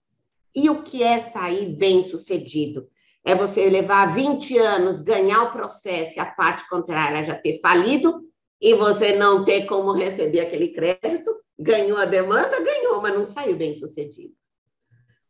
E 0.54 0.68
o 0.68 0.82
que 0.82 1.02
é 1.02 1.20
sair 1.30 1.74
bem 1.74 2.04
sucedido? 2.04 2.88
É 3.24 3.34
você 3.34 3.68
levar 3.68 4.14
20 4.14 4.58
anos, 4.58 5.00
ganhar 5.00 5.44
o 5.44 5.50
processo 5.50 6.12
e 6.16 6.20
a 6.20 6.26
parte 6.26 6.68
contrária 6.68 7.24
já 7.24 7.34
ter 7.34 7.60
falido 7.60 8.22
e 8.60 8.74
você 8.74 9.16
não 9.16 9.44
ter 9.44 9.64
como 9.66 9.92
receber 9.92 10.40
aquele 10.40 10.68
crédito, 10.68 11.34
ganhou 11.62 11.98
a 11.98 12.04
demanda, 12.04 12.60
ganhou, 12.60 13.00
mas 13.00 13.14
não 13.14 13.24
saiu 13.24 13.56
bem 13.56 13.74
sucedido. 13.74 14.34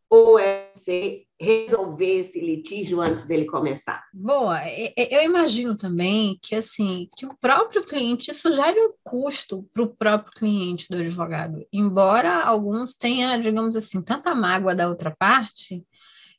Ou 0.08 0.38
é 0.38 0.70
você 0.74 1.24
resolver 1.40 2.20
esse 2.20 2.38
litígio 2.38 3.00
antes 3.00 3.24
dele 3.24 3.46
começar? 3.46 4.04
Boa, 4.12 4.60
eu 4.94 5.22
imagino 5.24 5.74
também 5.74 6.38
que 6.42 6.54
assim 6.54 7.08
que 7.16 7.24
o 7.24 7.34
próprio 7.40 7.82
cliente 7.84 8.30
isso 8.30 8.52
gere 8.52 8.78
um 8.78 8.90
custo 9.02 9.66
para 9.72 9.82
o 9.82 9.96
próprio 9.96 10.32
cliente 10.34 10.86
do 10.90 10.98
advogado, 10.98 11.66
embora 11.72 12.42
alguns 12.42 12.94
tenham, 12.94 13.40
digamos 13.40 13.74
assim, 13.74 14.02
tanta 14.02 14.34
mágoa 14.34 14.74
da 14.74 14.86
outra 14.86 15.16
parte 15.18 15.82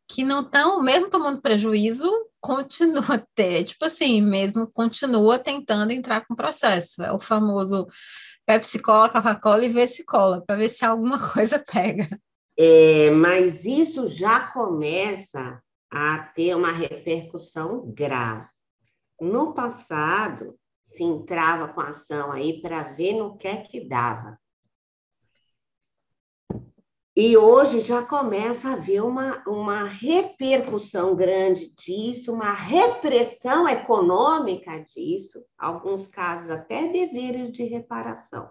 que 0.08 0.24
não 0.24 0.42
estão, 0.42 0.82
mesmo 0.82 1.10
tomando 1.10 1.42
prejuízo, 1.42 2.12
continua 2.40 3.16
até, 3.16 3.64
tipo 3.64 3.86
assim, 3.86 4.22
mesmo 4.22 4.68
continua 4.68 5.40
tentando 5.40 5.92
entrar 5.92 6.26
com 6.28 6.34
o 6.34 6.38
processo. 6.38 7.02
É 7.02 7.12
o 7.12 7.20
famoso 7.20 7.88
Pepsi 8.46 8.80
Cola, 8.80 9.10
Coca-Cola 9.10 9.66
e 9.66 9.70
vê 9.70 9.88
se 9.88 10.04
cola, 10.04 10.44
para 10.46 10.56
ver 10.56 10.70
se 10.70 10.84
alguma 10.86 11.18
coisa 11.34 11.60
pega. 11.60 12.08
É, 12.58 13.10
mas 13.10 13.66
isso 13.66 14.08
já 14.08 14.48
começa 14.52 15.62
a 15.92 16.20
ter 16.36 16.56
uma 16.56 16.72
repercussão 16.72 17.92
grave. 17.92 18.48
No 19.20 19.54
passado, 19.54 20.56
se 20.84 21.04
entrava 21.04 21.68
com 21.70 21.82
ação 21.82 22.32
aí 22.32 22.62
para 22.62 22.84
ver 22.94 23.14
no 23.14 23.38
que 23.38 23.48
é 23.48 23.58
que 23.58 23.88
dava. 23.88 24.38
E 27.16 27.38
hoje 27.38 27.80
já 27.80 28.02
começa 28.02 28.70
a 28.70 28.74
haver 28.74 29.04
uma, 29.04 29.44
uma 29.46 29.84
repercussão 29.84 31.16
grande 31.16 31.72
disso, 31.76 32.34
uma 32.34 32.52
repressão 32.52 33.68
econômica 33.68 34.80
disso, 34.80 35.46
alguns 35.56 36.08
casos 36.08 36.50
até 36.50 36.88
deveres 36.88 37.52
de 37.52 37.66
reparação. 37.66 38.50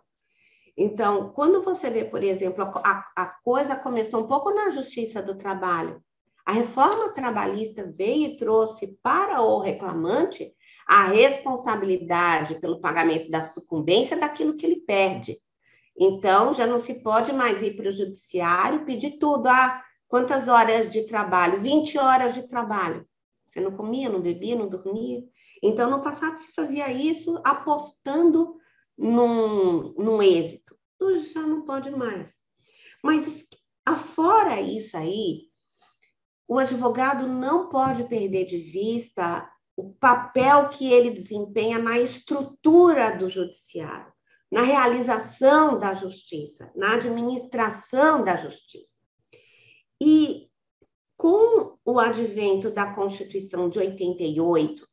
Então, 0.76 1.30
quando 1.30 1.60
você 1.60 1.90
vê, 1.90 2.04
por 2.04 2.22
exemplo, 2.22 2.62
a, 2.62 3.04
a 3.16 3.26
coisa 3.26 3.74
começou 3.74 4.20
um 4.20 4.28
pouco 4.28 4.54
na 4.54 4.70
justiça 4.70 5.20
do 5.20 5.36
trabalho. 5.36 6.00
A 6.46 6.52
reforma 6.52 7.12
trabalhista 7.12 7.92
veio 7.96 8.30
e 8.30 8.36
trouxe 8.36 8.96
para 9.02 9.42
o 9.42 9.58
reclamante 9.58 10.54
a 10.86 11.06
responsabilidade 11.06 12.60
pelo 12.60 12.80
pagamento 12.80 13.28
da 13.28 13.42
sucumbência 13.42 14.16
daquilo 14.16 14.56
que 14.56 14.64
ele 14.64 14.80
perde. 14.86 15.40
Então, 16.04 16.52
já 16.52 16.66
não 16.66 16.80
se 16.80 16.94
pode 16.94 17.32
mais 17.32 17.62
ir 17.62 17.76
para 17.76 17.88
o 17.88 17.92
judiciário 17.92 18.84
pedir 18.84 19.18
tudo. 19.20 19.46
Ah, 19.46 19.80
quantas 20.08 20.48
horas 20.48 20.90
de 20.90 21.06
trabalho? 21.06 21.60
20 21.60 21.96
horas 21.96 22.34
de 22.34 22.42
trabalho. 22.42 23.06
Você 23.46 23.60
não 23.60 23.76
comia, 23.76 24.08
não 24.08 24.20
bebia, 24.20 24.56
não 24.56 24.68
dormia. 24.68 25.22
Então, 25.62 25.88
no 25.88 26.02
passado 26.02 26.38
se 26.38 26.50
fazia 26.56 26.90
isso 26.90 27.40
apostando 27.44 28.56
num, 28.98 29.92
num 29.92 30.20
êxito. 30.20 30.76
Hoje 31.00 31.32
já 31.32 31.42
não 31.42 31.62
pode 31.62 31.88
mais. 31.92 32.34
Mas, 33.00 33.46
afora 33.86 34.60
isso 34.60 34.96
aí, 34.96 35.42
o 36.48 36.58
advogado 36.58 37.28
não 37.28 37.68
pode 37.68 38.02
perder 38.08 38.46
de 38.46 38.58
vista 38.58 39.48
o 39.76 39.92
papel 39.92 40.68
que 40.68 40.92
ele 40.92 41.10
desempenha 41.10 41.78
na 41.78 41.96
estrutura 41.96 43.16
do 43.16 43.30
judiciário 43.30 44.11
na 44.52 44.60
realização 44.60 45.78
da 45.78 45.94
justiça, 45.94 46.70
na 46.76 46.96
administração 46.96 48.22
da 48.22 48.36
justiça. 48.36 48.92
E 49.98 50.50
com 51.16 51.78
o 51.82 51.98
advento 51.98 52.70
da 52.70 52.92
Constituição 52.92 53.70
de 53.70 53.78
88 53.78 54.86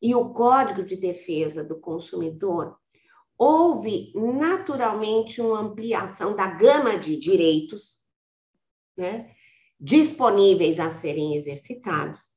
e 0.00 0.14
o 0.14 0.32
Código 0.32 0.84
de 0.84 0.94
Defesa 0.94 1.64
do 1.64 1.80
Consumidor, 1.80 2.78
houve 3.36 4.12
naturalmente 4.14 5.40
uma 5.40 5.58
ampliação 5.58 6.36
da 6.36 6.46
gama 6.46 6.96
de 6.96 7.16
direitos 7.16 7.98
né, 8.96 9.34
disponíveis 9.80 10.78
a 10.78 10.92
serem 10.92 11.34
exercitados, 11.34 12.30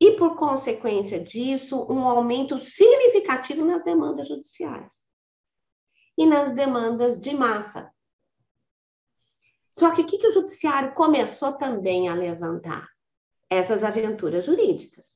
e 0.00 0.12
por 0.12 0.36
consequência 0.36 1.20
disso, 1.20 1.86
um 1.88 2.04
aumento 2.04 2.58
significativo 2.58 3.64
nas 3.64 3.84
demandas 3.84 4.26
judiciais 4.26 5.00
e 6.20 6.26
nas 6.26 6.52
demandas 6.52 7.18
de 7.18 7.32
massa. 7.34 7.90
Só 9.70 9.94
que 9.94 10.02
o 10.02 10.06
que, 10.06 10.18
que 10.18 10.26
o 10.26 10.32
judiciário 10.34 10.92
começou 10.92 11.54
também 11.54 12.10
a 12.10 12.14
levantar? 12.14 12.86
Essas 13.48 13.82
aventuras 13.82 14.44
jurídicas. 14.44 15.06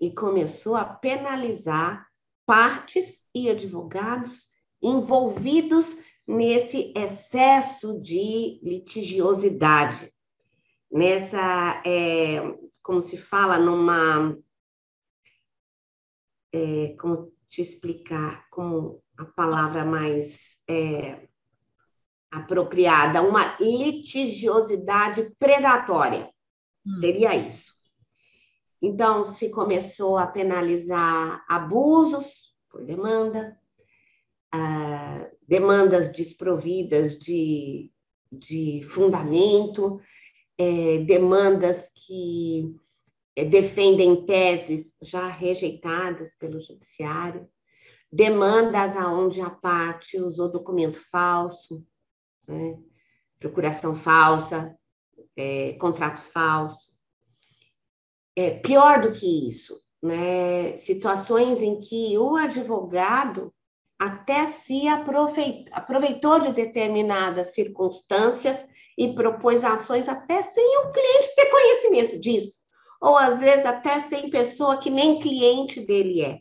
E 0.00 0.14
começou 0.14 0.76
a 0.76 0.84
penalizar 0.84 2.06
partes 2.46 3.20
e 3.34 3.50
advogados 3.50 4.46
envolvidos 4.80 5.98
nesse 6.24 6.94
excesso 6.96 8.00
de 8.00 8.60
litigiosidade, 8.62 10.14
nessa, 10.88 11.82
é, 11.84 12.40
como 12.80 13.00
se 13.00 13.16
fala, 13.16 13.58
numa. 13.58 14.38
É, 16.52 16.94
como 17.00 17.32
te 17.48 17.62
explicar? 17.62 18.48
Como 18.48 19.02
a 19.20 19.24
palavra 19.26 19.84
mais 19.84 20.38
é, 20.68 21.28
apropriada, 22.30 23.22
uma 23.22 23.56
litigiosidade 23.60 25.30
predatória. 25.38 26.30
Hum. 26.86 27.00
Seria 27.00 27.34
isso. 27.34 27.70
Então, 28.80 29.30
se 29.32 29.50
começou 29.50 30.16
a 30.16 30.26
penalizar 30.26 31.44
abusos 31.46 32.54
por 32.70 32.82
demanda, 32.82 33.58
uh, 34.54 35.36
demandas 35.46 36.10
desprovidas 36.12 37.18
de, 37.18 37.92
de 38.32 38.82
fundamento, 38.88 40.00
é, 40.56 40.98
demandas 40.98 41.90
que 41.94 42.74
é, 43.36 43.44
defendem 43.44 44.24
teses 44.24 44.94
já 45.02 45.28
rejeitadas 45.28 46.30
pelo 46.38 46.60
judiciário 46.60 47.46
demandas 48.12 48.96
aonde 48.96 49.40
a 49.40 49.50
parte 49.50 50.18
usou 50.18 50.50
documento 50.50 51.00
falso, 51.10 51.86
né? 52.46 52.78
procuração 53.38 53.94
falsa, 53.94 54.76
é, 55.36 55.74
contrato 55.74 56.20
falso. 56.32 56.90
É, 58.36 58.50
pior 58.50 59.00
do 59.00 59.12
que 59.12 59.48
isso, 59.48 59.80
né? 60.02 60.76
situações 60.78 61.62
em 61.62 61.80
que 61.80 62.18
o 62.18 62.36
advogado 62.36 63.52
até 63.98 64.46
se 64.46 64.88
aproveitou 64.88 66.40
de 66.40 66.52
determinadas 66.52 67.54
circunstâncias 67.54 68.64
e 68.96 69.12
propôs 69.14 69.62
ações 69.62 70.08
até 70.08 70.42
sem 70.42 70.78
o 70.78 70.90
cliente 70.90 71.34
ter 71.36 71.46
conhecimento 71.46 72.18
disso, 72.18 72.60
ou 73.00 73.16
às 73.16 73.40
vezes 73.40 73.64
até 73.64 74.08
sem 74.08 74.30
pessoa 74.30 74.78
que 74.78 74.90
nem 74.90 75.20
cliente 75.20 75.80
dele 75.80 76.22
é. 76.22 76.40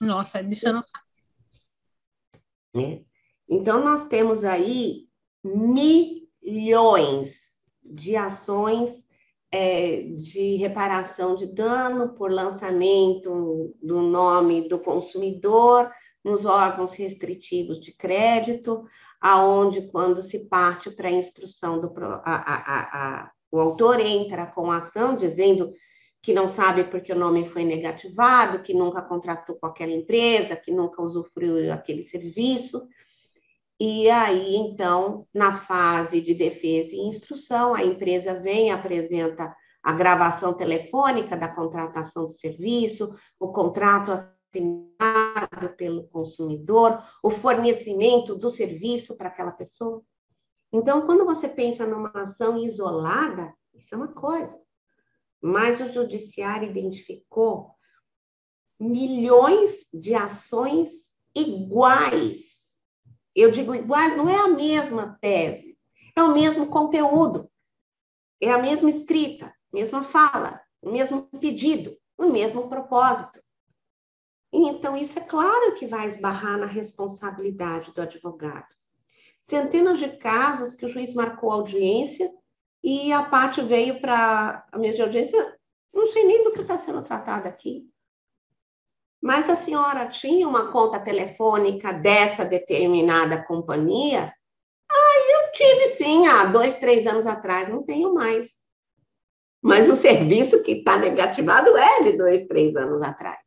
Nossa, 0.00 0.42
deixa 0.42 0.68
eu 0.68 0.74
não 0.74 0.82
né? 2.76 3.02
Então, 3.48 3.82
nós 3.82 4.06
temos 4.06 4.44
aí 4.44 5.06
milhões 5.42 7.34
de 7.82 8.14
ações 8.16 9.04
é, 9.50 10.02
de 10.02 10.56
reparação 10.56 11.34
de 11.34 11.46
dano 11.46 12.14
por 12.14 12.30
lançamento 12.30 13.74
do 13.82 14.02
nome 14.02 14.68
do 14.68 14.78
consumidor 14.78 15.90
nos 16.22 16.44
órgãos 16.44 16.92
restritivos 16.92 17.80
de 17.80 17.92
crédito, 17.92 18.84
aonde 19.20 19.88
quando 19.88 20.20
se 20.22 20.40
parte 20.46 20.90
para 20.90 21.08
a 21.08 21.12
instrução 21.12 21.80
do 21.80 21.92
a, 21.96 22.20
a, 22.24 23.22
a, 23.22 23.30
o 23.50 23.60
autor 23.60 24.00
entra 24.00 24.46
com 24.46 24.70
a 24.70 24.78
ação 24.78 25.16
dizendo 25.16 25.72
que 26.26 26.34
não 26.34 26.48
sabe 26.48 26.82
porque 26.82 27.12
o 27.12 27.16
nome 27.16 27.48
foi 27.48 27.62
negativado, 27.62 28.58
que 28.58 28.74
nunca 28.74 29.00
contratou 29.00 29.54
com 29.54 29.66
aquela 29.66 29.92
empresa, 29.92 30.56
que 30.56 30.72
nunca 30.72 31.00
usufruiu 31.00 31.72
aquele 31.72 32.02
serviço. 32.02 32.84
E 33.78 34.10
aí, 34.10 34.56
então, 34.56 35.24
na 35.32 35.60
fase 35.60 36.20
de 36.20 36.34
defesa 36.34 36.96
e 36.96 37.06
instrução, 37.06 37.76
a 37.76 37.84
empresa 37.84 38.40
vem, 38.40 38.72
apresenta 38.72 39.54
a 39.80 39.92
gravação 39.92 40.52
telefônica 40.52 41.36
da 41.36 41.46
contratação 41.46 42.26
do 42.26 42.34
serviço, 42.34 43.14
o 43.38 43.52
contrato 43.52 44.10
assinado 44.10 45.76
pelo 45.76 46.08
consumidor, 46.08 47.04
o 47.22 47.30
fornecimento 47.30 48.34
do 48.34 48.50
serviço 48.50 49.16
para 49.16 49.28
aquela 49.28 49.52
pessoa. 49.52 50.02
Então, 50.72 51.06
quando 51.06 51.24
você 51.24 51.48
pensa 51.48 51.86
numa 51.86 52.10
ação 52.16 52.58
isolada, 52.58 53.54
isso 53.72 53.94
é 53.94 53.96
uma 53.96 54.08
coisa. 54.08 54.65
Mas 55.40 55.80
o 55.80 55.88
judiciário 55.88 56.68
identificou 56.68 57.74
milhões 58.78 59.88
de 59.92 60.14
ações 60.14 60.90
iguais. 61.34 62.76
Eu 63.34 63.50
digo 63.50 63.74
iguais, 63.74 64.16
não 64.16 64.28
é 64.28 64.36
a 64.36 64.48
mesma 64.48 65.18
tese, 65.20 65.78
é 66.14 66.22
o 66.22 66.32
mesmo 66.32 66.68
conteúdo, 66.68 67.50
é 68.40 68.50
a 68.50 68.58
mesma 68.58 68.88
escrita, 68.88 69.54
mesma 69.72 70.02
fala, 70.02 70.60
o 70.80 70.90
mesmo 70.90 71.22
pedido, 71.40 71.96
o 72.16 72.26
mesmo 72.28 72.68
propósito. 72.68 73.42
Então, 74.52 74.96
isso 74.96 75.18
é 75.18 75.22
claro 75.22 75.74
que 75.74 75.86
vai 75.86 76.08
esbarrar 76.08 76.58
na 76.58 76.66
responsabilidade 76.66 77.92
do 77.92 78.00
advogado. 78.00 78.74
Centenas 79.38 79.98
de 79.98 80.16
casos 80.16 80.74
que 80.74 80.86
o 80.86 80.88
juiz 80.88 81.14
marcou 81.14 81.50
audiência 81.50 82.30
e 82.86 83.12
a 83.12 83.24
parte 83.24 83.60
veio 83.60 84.00
para 84.00 84.64
a 84.70 84.78
mesa 84.78 84.94
de 84.94 85.02
audiência, 85.02 85.58
não 85.92 86.06
sei 86.06 86.24
nem 86.24 86.44
do 86.44 86.52
que 86.52 86.60
está 86.60 86.78
sendo 86.78 87.02
tratado 87.02 87.48
aqui. 87.48 87.84
Mas 89.20 89.50
a 89.50 89.56
senhora 89.56 90.06
tinha 90.08 90.46
uma 90.46 90.70
conta 90.70 91.00
telefônica 91.00 91.92
dessa 91.92 92.44
determinada 92.44 93.42
companhia? 93.42 94.32
Ah, 94.88 95.18
eu 95.32 95.50
tive 95.50 95.96
sim, 95.96 96.28
há 96.28 96.44
dois, 96.44 96.78
três 96.78 97.08
anos 97.08 97.26
atrás, 97.26 97.68
não 97.68 97.82
tenho 97.82 98.14
mais. 98.14 98.52
Mas 99.60 99.90
o 99.90 99.96
serviço 99.96 100.62
que 100.62 100.74
está 100.74 100.96
negativado 100.96 101.76
é 101.76 102.04
de 102.04 102.16
dois, 102.16 102.46
três 102.46 102.76
anos 102.76 103.02
atrás. 103.02 103.40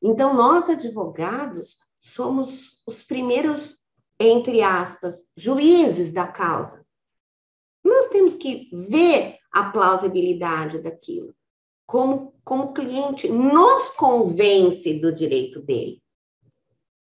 Então, 0.00 0.32
nós, 0.32 0.70
advogados, 0.70 1.76
somos 1.96 2.80
os 2.86 3.02
primeiros, 3.02 3.76
entre 4.20 4.62
aspas, 4.62 5.16
juízes 5.36 6.12
da 6.12 6.28
causa. 6.28 6.85
Nós 7.86 8.06
temos 8.06 8.34
que 8.34 8.68
ver 8.72 9.38
a 9.52 9.70
plausibilidade 9.70 10.80
daquilo. 10.80 11.34
Como, 11.86 12.34
como 12.44 12.72
cliente 12.72 13.28
nos 13.28 13.90
convence 13.90 14.98
do 15.00 15.12
direito 15.12 15.62
dele. 15.62 16.02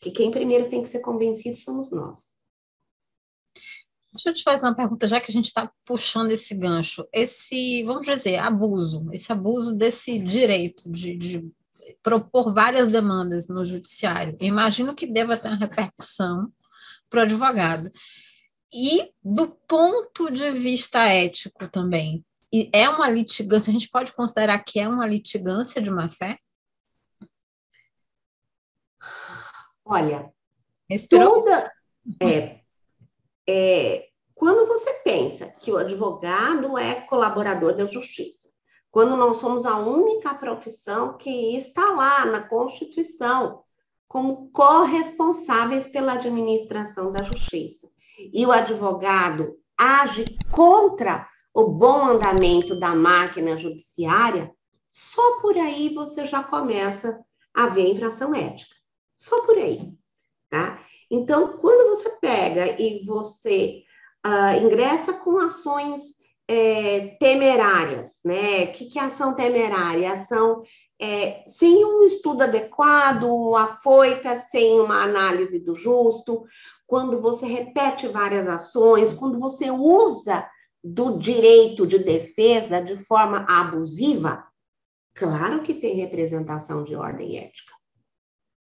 Que 0.02 0.12
quem 0.12 0.30
primeiro 0.30 0.70
tem 0.70 0.84
que 0.84 0.90
ser 0.90 1.00
convencido 1.00 1.56
somos 1.56 1.90
nós. 1.92 2.36
Deixa 4.14 4.30
eu 4.30 4.34
te 4.34 4.44
fazer 4.44 4.66
uma 4.66 4.76
pergunta, 4.76 5.08
já 5.08 5.20
que 5.20 5.32
a 5.32 5.34
gente 5.34 5.46
está 5.46 5.72
puxando 5.86 6.32
esse 6.32 6.54
gancho. 6.56 7.08
Esse, 7.12 7.84
vamos 7.84 8.06
dizer, 8.06 8.38
abuso, 8.38 9.08
esse 9.14 9.32
abuso 9.32 9.74
desse 9.74 10.20
direito 10.20 10.90
de, 10.90 11.18
de 11.18 11.52
propor 12.04 12.54
várias 12.54 12.90
demandas 12.90 13.48
no 13.48 13.64
judiciário. 13.64 14.38
Imagino 14.42 14.94
que 14.94 15.08
deva 15.08 15.38
ter 15.38 15.48
uma 15.48 15.58
repercussão 15.58 16.52
para 17.10 17.22
o 17.22 17.24
advogado. 17.24 17.92
E 18.78 19.14
do 19.24 19.48
ponto 19.48 20.30
de 20.30 20.52
vista 20.52 21.00
ético 21.08 21.70
também, 21.70 22.26
é 22.74 22.90
uma 22.90 23.10
litigância, 23.10 23.70
a 23.70 23.74
gente 23.74 23.90
pode 23.90 24.12
considerar 24.12 24.60
que 24.60 24.82
é 24.82 24.88
uma 24.88 25.08
litigância 25.08 25.82
de 25.82 25.90
má 25.90 26.10
fé? 26.10 26.36
Olha, 29.86 30.30
Respirou? 30.90 31.44
toda. 31.44 31.72
É, 32.22 32.60
é, 33.48 34.10
quando 34.34 34.68
você 34.68 34.94
pensa 35.06 35.48
que 35.48 35.72
o 35.72 35.78
advogado 35.78 36.78
é 36.78 37.00
colaborador 37.02 37.76
da 37.76 37.86
justiça, 37.86 38.50
quando 38.92 39.16
nós 39.16 39.38
somos 39.38 39.66
a 39.66 39.78
única 39.78 40.34
profissão 40.36 41.18
que 41.18 41.58
está 41.58 41.92
lá 41.92 42.26
na 42.26 42.46
Constituição 42.48 43.64
como 44.06 44.50
corresponsáveis 44.52 45.88
pela 45.88 46.14
administração 46.14 47.12
da 47.12 47.24
justiça. 47.24 47.90
E 48.18 48.46
o 48.46 48.52
advogado 48.52 49.56
age 49.78 50.26
contra 50.52 51.28
o 51.54 51.70
bom 51.70 52.06
andamento 52.06 52.80
da 52.80 52.94
máquina 52.96 53.58
judiciária, 53.58 54.52
só 54.92 55.40
por 55.42 55.58
aí 55.58 55.94
você 55.94 56.26
já 56.26 56.44
começa 56.44 57.20
a 57.54 57.68
ver 57.68 57.88
infração 57.88 58.34
ética. 58.34 58.76
Só 59.16 59.42
por 59.46 59.58
aí, 59.58 59.94
tá? 60.50 60.82
Então, 61.10 61.58
quando 61.58 61.90
você 61.90 62.10
pega 62.22 62.82
e 62.82 63.06
você 63.06 63.84
uh, 64.26 64.64
ingressa 64.66 65.14
com 65.14 65.38
ações 65.38 66.16
é, 66.48 67.16
temerárias, 67.20 68.20
né? 68.24 68.66
O 68.66 68.74
que, 68.74 68.86
que 68.86 69.00
é 69.00 69.04
ação 69.04 69.36
temerária? 69.36 70.14
Ação 70.14 70.64
é, 71.00 71.44
sem 71.46 71.84
um 71.84 72.04
estudo 72.06 72.44
adequado, 72.44 73.56
afoita, 73.56 74.38
sem 74.38 74.80
uma 74.80 75.04
análise 75.04 75.60
do 75.60 75.76
justo, 75.76 76.46
quando 76.88 77.22
você 77.22 77.48
repete 77.48 78.08
várias 78.08 78.48
ações, 78.48 79.14
quando 79.14 79.40
você 79.40 79.72
usa 79.72 80.50
do 80.84 81.18
direito 81.18 81.88
de 81.88 81.98
defesa 81.98 82.82
de 82.82 82.96
forma 82.96 83.46
abusiva, 83.50 84.48
claro 85.16 85.64
que 85.64 85.74
tem 85.74 85.96
representação 85.96 86.84
de 86.84 86.96
ordem 86.96 87.38
ética. 87.40 87.74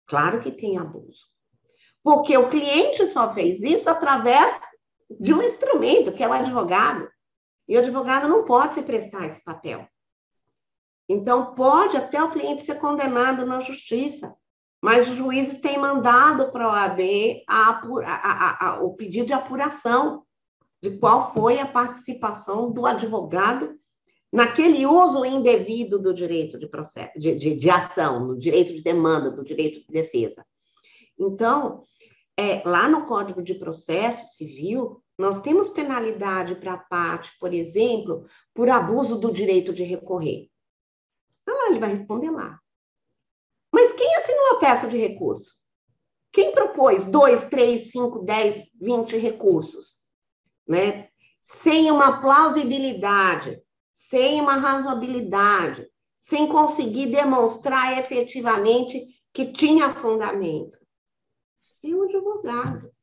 Claro 0.08 0.40
que 0.40 0.52
tem 0.52 0.78
abuso. 0.78 1.26
Porque 2.04 2.38
o 2.38 2.50
cliente 2.50 3.06
só 3.08 3.34
fez 3.34 3.62
isso 3.64 3.90
através 3.90 4.60
de 5.20 5.34
um 5.34 5.42
instrumento, 5.42 6.12
que 6.12 6.24
é 6.24 6.28
o 6.28 6.34
advogado. 6.34 7.10
E 7.68 7.76
o 7.76 7.80
advogado 7.80 8.28
não 8.28 8.44
pode 8.44 8.74
se 8.74 8.84
prestar 8.84 9.26
esse 9.26 9.44
papel. 9.44 9.88
Então, 11.08 11.54
pode 11.56 11.98
até 11.98 12.22
o 12.24 12.32
cliente 12.32 12.64
ser 12.64 12.76
condenado 12.76 13.46
na 13.46 13.62
justiça, 13.62 14.36
mas 14.82 15.08
os 15.08 15.16
juízes 15.16 15.62
têm 15.62 15.78
mandado 15.78 16.52
para 16.52 16.66
a 16.66 16.72
OAB 16.72 17.44
o 18.82 18.94
pedido 18.96 19.28
de 19.28 19.34
apuração 19.34 20.24
de 20.82 20.98
qual 20.98 21.32
foi 21.34 21.60
a 21.60 21.68
participação 21.68 22.72
do 22.72 22.86
advogado 22.86 23.80
naquele 24.34 24.86
uso 24.86 25.24
indevido 25.26 26.02
do 26.02 26.14
direito 26.14 26.58
de, 26.58 26.68
processo, 26.68 27.12
de, 27.20 27.36
de, 27.36 27.56
de 27.56 27.70
ação, 27.70 28.26
no 28.28 28.38
direito 28.38 28.74
de 28.74 28.82
demanda, 28.82 29.30
do 29.30 29.44
direito 29.44 29.86
de 29.86 29.88
defesa. 29.92 30.46
Então, 31.20 31.84
é, 32.36 32.68
lá 32.68 32.88
no 32.88 33.06
Código 33.06 33.44
de 33.44 33.54
Processo 33.54 34.36
Civil, 34.36 35.04
nós 35.18 35.40
temos 35.42 35.68
penalidade 35.68 36.56
para 36.56 36.74
a 36.74 36.78
parte, 36.78 37.32
por 37.40 37.54
exemplo, 37.54 38.26
por 38.54 38.70
abuso 38.70 39.20
do 39.20 39.32
direito 39.32 39.74
de 39.74 39.84
recorrer. 39.84 40.50
Então, 41.42 41.68
ele 41.68 41.80
vai 41.80 41.92
responder 41.92 42.32
lá. 42.32 42.60
Mas 43.72 43.94
quem 43.94 44.11
peça 44.62 44.88
de 44.88 44.96
recurso? 44.96 45.60
Quem 46.32 46.54
propôs 46.54 47.04
dois, 47.04 47.50
três, 47.50 47.92
cinco, 47.92 48.20
dez, 48.20 48.72
vinte 48.80 49.18
recursos? 49.18 49.98
Né? 50.66 51.10
Sem 51.44 51.92
uma 51.92 52.22
plausibilidade, 52.22 53.62
sem 53.94 54.40
uma 54.40 54.56
razoabilidade, 54.56 55.90
sem 56.18 56.48
conseguir 56.48 57.08
demonstrar 57.08 57.98
efetivamente 57.98 59.06
que 59.34 59.52
tinha 59.52 59.94
fundamento. 59.94 60.80
É 61.84 61.88
um 61.88 62.04
advogado. 62.04 62.94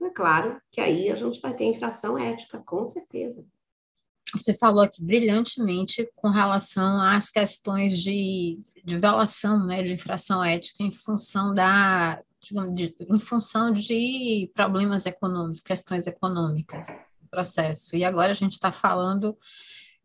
É 0.00 0.10
claro 0.10 0.62
que 0.70 0.80
aí 0.80 1.10
a 1.10 1.16
gente 1.16 1.40
vai 1.40 1.52
ter 1.52 1.64
infração 1.64 2.16
ética, 2.16 2.62
com 2.64 2.84
certeza. 2.84 3.44
Você 4.34 4.52
falou 4.52 4.82
aqui 4.82 5.02
brilhantemente 5.02 6.08
com 6.14 6.28
relação 6.28 7.00
às 7.00 7.30
questões 7.30 7.98
de, 7.98 8.58
de 8.84 8.98
violação, 8.98 9.64
né, 9.64 9.82
de 9.82 9.92
infração 9.92 10.44
ética 10.44 10.82
em 10.82 10.90
função 10.90 11.54
da, 11.54 12.22
de, 12.74 12.94
em 13.00 13.18
função 13.18 13.72
de 13.72 14.50
problemas 14.54 15.06
econômicos, 15.06 15.60
questões 15.60 16.06
econômicas 16.06 16.88
do 17.20 17.28
processo. 17.30 17.96
E 17.96 18.04
agora 18.04 18.32
a 18.32 18.34
gente 18.34 18.52
está 18.52 18.70
falando 18.70 19.36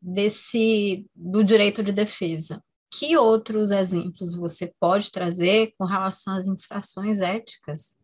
desse 0.02 1.06
do 1.16 1.44
direito 1.44 1.84
de 1.84 1.92
defesa. 1.92 2.64
Que 2.92 3.18
outros 3.18 3.72
exemplos 3.72 4.36
você 4.36 4.72
pode 4.80 5.12
trazer 5.12 5.74
com 5.78 5.86
relação 5.86 6.36
às 6.36 6.46
infrações 6.46 7.20
éticas 7.20 7.98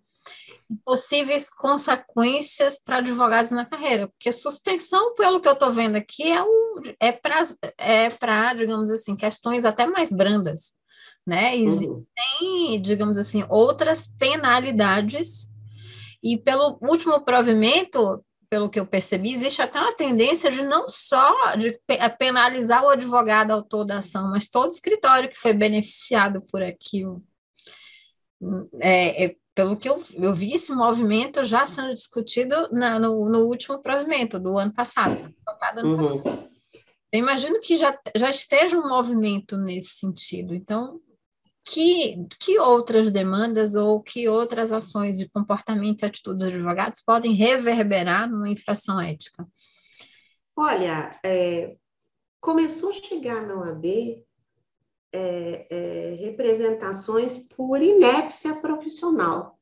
possíveis 0.86 1.50
consequências 1.50 2.80
para 2.84 2.98
advogados 2.98 3.52
na 3.52 3.66
carreira, 3.66 4.08
porque 4.08 4.32
suspensão, 4.32 5.16
pelo 5.16 5.40
que 5.40 5.48
eu 5.48 5.54
estou 5.54 5.74
vendo 5.74 5.96
aqui, 5.96 6.32
é, 6.32 6.44
um, 6.44 6.82
é 7.00 7.12
para, 7.12 7.48
é 7.78 8.10
pra, 8.10 8.54
digamos 8.54 8.92
assim, 8.92 9.16
questões 9.16 9.66
até 9.66 9.88
mais 9.88 10.12
brandas, 10.12 10.74
né? 11.26 11.58
Existem, 11.58 11.96
uhum. 12.42 12.82
digamos 12.82 13.18
assim, 13.18 13.44
outras 13.50 14.08
penalidades, 14.20 15.50
e 16.22 16.38
pelo 16.38 16.78
último 16.82 17.22
provimento, 17.22 18.24
pelo 18.50 18.70
que 18.70 18.80
eu 18.80 18.86
percebi, 18.86 19.34
existe 19.34 19.62
até 19.62 19.80
uma 19.80 19.96
tendência 19.96 20.52
de 20.52 20.64
não 20.64 20.90
só 20.90 21.56
de 21.56 21.80
penalizar 22.18 22.84
o 22.84 22.90
advogado 22.90 23.52
autor 23.52 23.86
da 23.86 24.00
ação, 24.00 24.30
mas 24.30 24.50
todo 24.50 24.72
escritório 24.72 25.30
que 25.30 25.38
foi 25.38 25.54
beneficiado 25.54 26.42
por 26.42 26.62
aquilo. 26.62 27.24
É, 28.80 29.26
é, 29.26 29.36
pelo 29.60 29.76
que 29.76 29.90
eu, 29.90 30.02
eu 30.14 30.34
vi 30.34 30.54
esse 30.54 30.72
movimento 30.72 31.44
já 31.44 31.68
sendo 31.68 31.94
discutido 31.94 32.56
na, 32.72 32.98
no, 32.98 33.28
no 33.28 33.40
último 33.40 33.82
provimento 33.82 34.40
do 34.40 34.58
ano 34.58 34.72
passado. 34.72 35.36
Uhum. 35.84 36.24
Eu 37.12 37.20
imagino 37.20 37.60
que 37.60 37.76
já, 37.76 37.94
já 38.16 38.30
esteja 38.30 38.80
um 38.80 38.88
movimento 38.88 39.58
nesse 39.58 40.00
sentido. 40.00 40.56
Então, 40.56 41.02
que, 41.66 42.26
que 42.40 42.58
outras 42.58 43.12
demandas 43.12 43.76
ou 43.76 44.02
que 44.02 44.30
outras 44.30 44.72
ações 44.72 45.18
de 45.18 45.28
comportamento 45.28 46.04
e 46.04 46.06
atitude 46.06 46.40
dos 46.40 46.54
advogados 46.54 47.02
podem 47.02 47.34
reverberar 47.34 48.32
numa 48.32 48.48
infração 48.48 48.98
ética? 48.98 49.46
Olha, 50.56 51.20
é, 51.22 51.76
começou 52.40 52.92
a 52.92 52.94
chegar 52.94 53.46
na 53.46 53.56
OAB 53.56 54.24
é, 55.12 55.68
é, 55.70 56.16
representações 56.20 57.38
por 57.38 57.82
inépcia 57.82 58.56
profissional. 58.56 59.60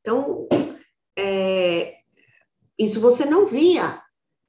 Então, 0.00 0.46
é, 1.18 1.96
isso 2.78 3.00
você 3.00 3.24
não 3.24 3.46
via 3.46 4.02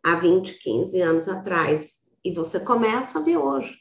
há 0.04 0.16
20, 0.16 0.60
15 0.60 1.02
anos 1.02 1.28
atrás, 1.28 2.06
e 2.24 2.34
você 2.34 2.60
começa 2.60 3.20
a 3.20 3.22
ver 3.22 3.38
hoje. 3.38 3.78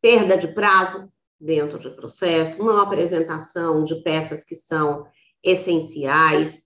Perda 0.00 0.36
de 0.36 0.48
prazo 0.48 1.12
dentro 1.38 1.78
do 1.78 1.94
processo, 1.96 2.62
não 2.64 2.78
apresentação 2.78 3.84
de 3.84 3.96
peças 4.02 4.44
que 4.44 4.54
são 4.54 5.06
essenciais. 5.42 6.64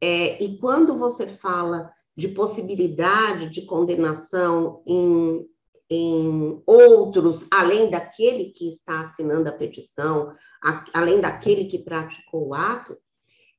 É, 0.00 0.42
e 0.42 0.58
quando 0.58 0.98
você 0.98 1.26
fala 1.26 1.90
de 2.16 2.28
possibilidade 2.28 3.50
de 3.50 3.62
condenação 3.62 4.82
em, 4.86 5.46
em 5.90 6.62
outros, 6.66 7.46
além 7.50 7.90
daquele 7.90 8.50
que 8.50 8.68
está 8.68 9.02
assinando 9.02 9.48
a 9.48 9.52
petição, 9.52 10.34
a, 10.62 10.84
além 10.94 11.20
daquele 11.20 11.66
que 11.66 11.78
praticou 11.78 12.48
o 12.48 12.54
ato, 12.54 12.96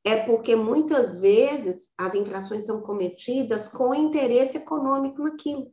é 0.04 0.24
porque 0.24 0.56
muitas 0.56 1.18
vezes 1.18 1.90
as 1.98 2.14
infrações 2.14 2.66
são 2.66 2.82
cometidas 2.82 3.68
com 3.68 3.94
interesse 3.94 4.58
econômico 4.58 5.22
naquilo. 5.22 5.72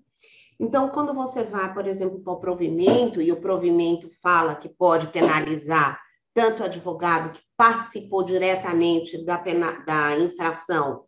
Então, 0.58 0.88
quando 0.88 1.12
você 1.12 1.44
vai, 1.44 1.72
por 1.74 1.86
exemplo, 1.86 2.22
para 2.22 2.32
o 2.32 2.40
provimento, 2.40 3.20
e 3.20 3.32
o 3.32 3.40
provimento 3.40 4.08
fala 4.22 4.54
que 4.54 4.68
pode 4.68 5.08
penalizar 5.08 6.00
tanto 6.34 6.62
o 6.62 6.64
advogado 6.64 7.32
que 7.32 7.42
participou 7.56 8.22
diretamente 8.22 9.22
da, 9.24 9.38
pena, 9.38 9.84
da 9.84 10.18
infração 10.18 11.04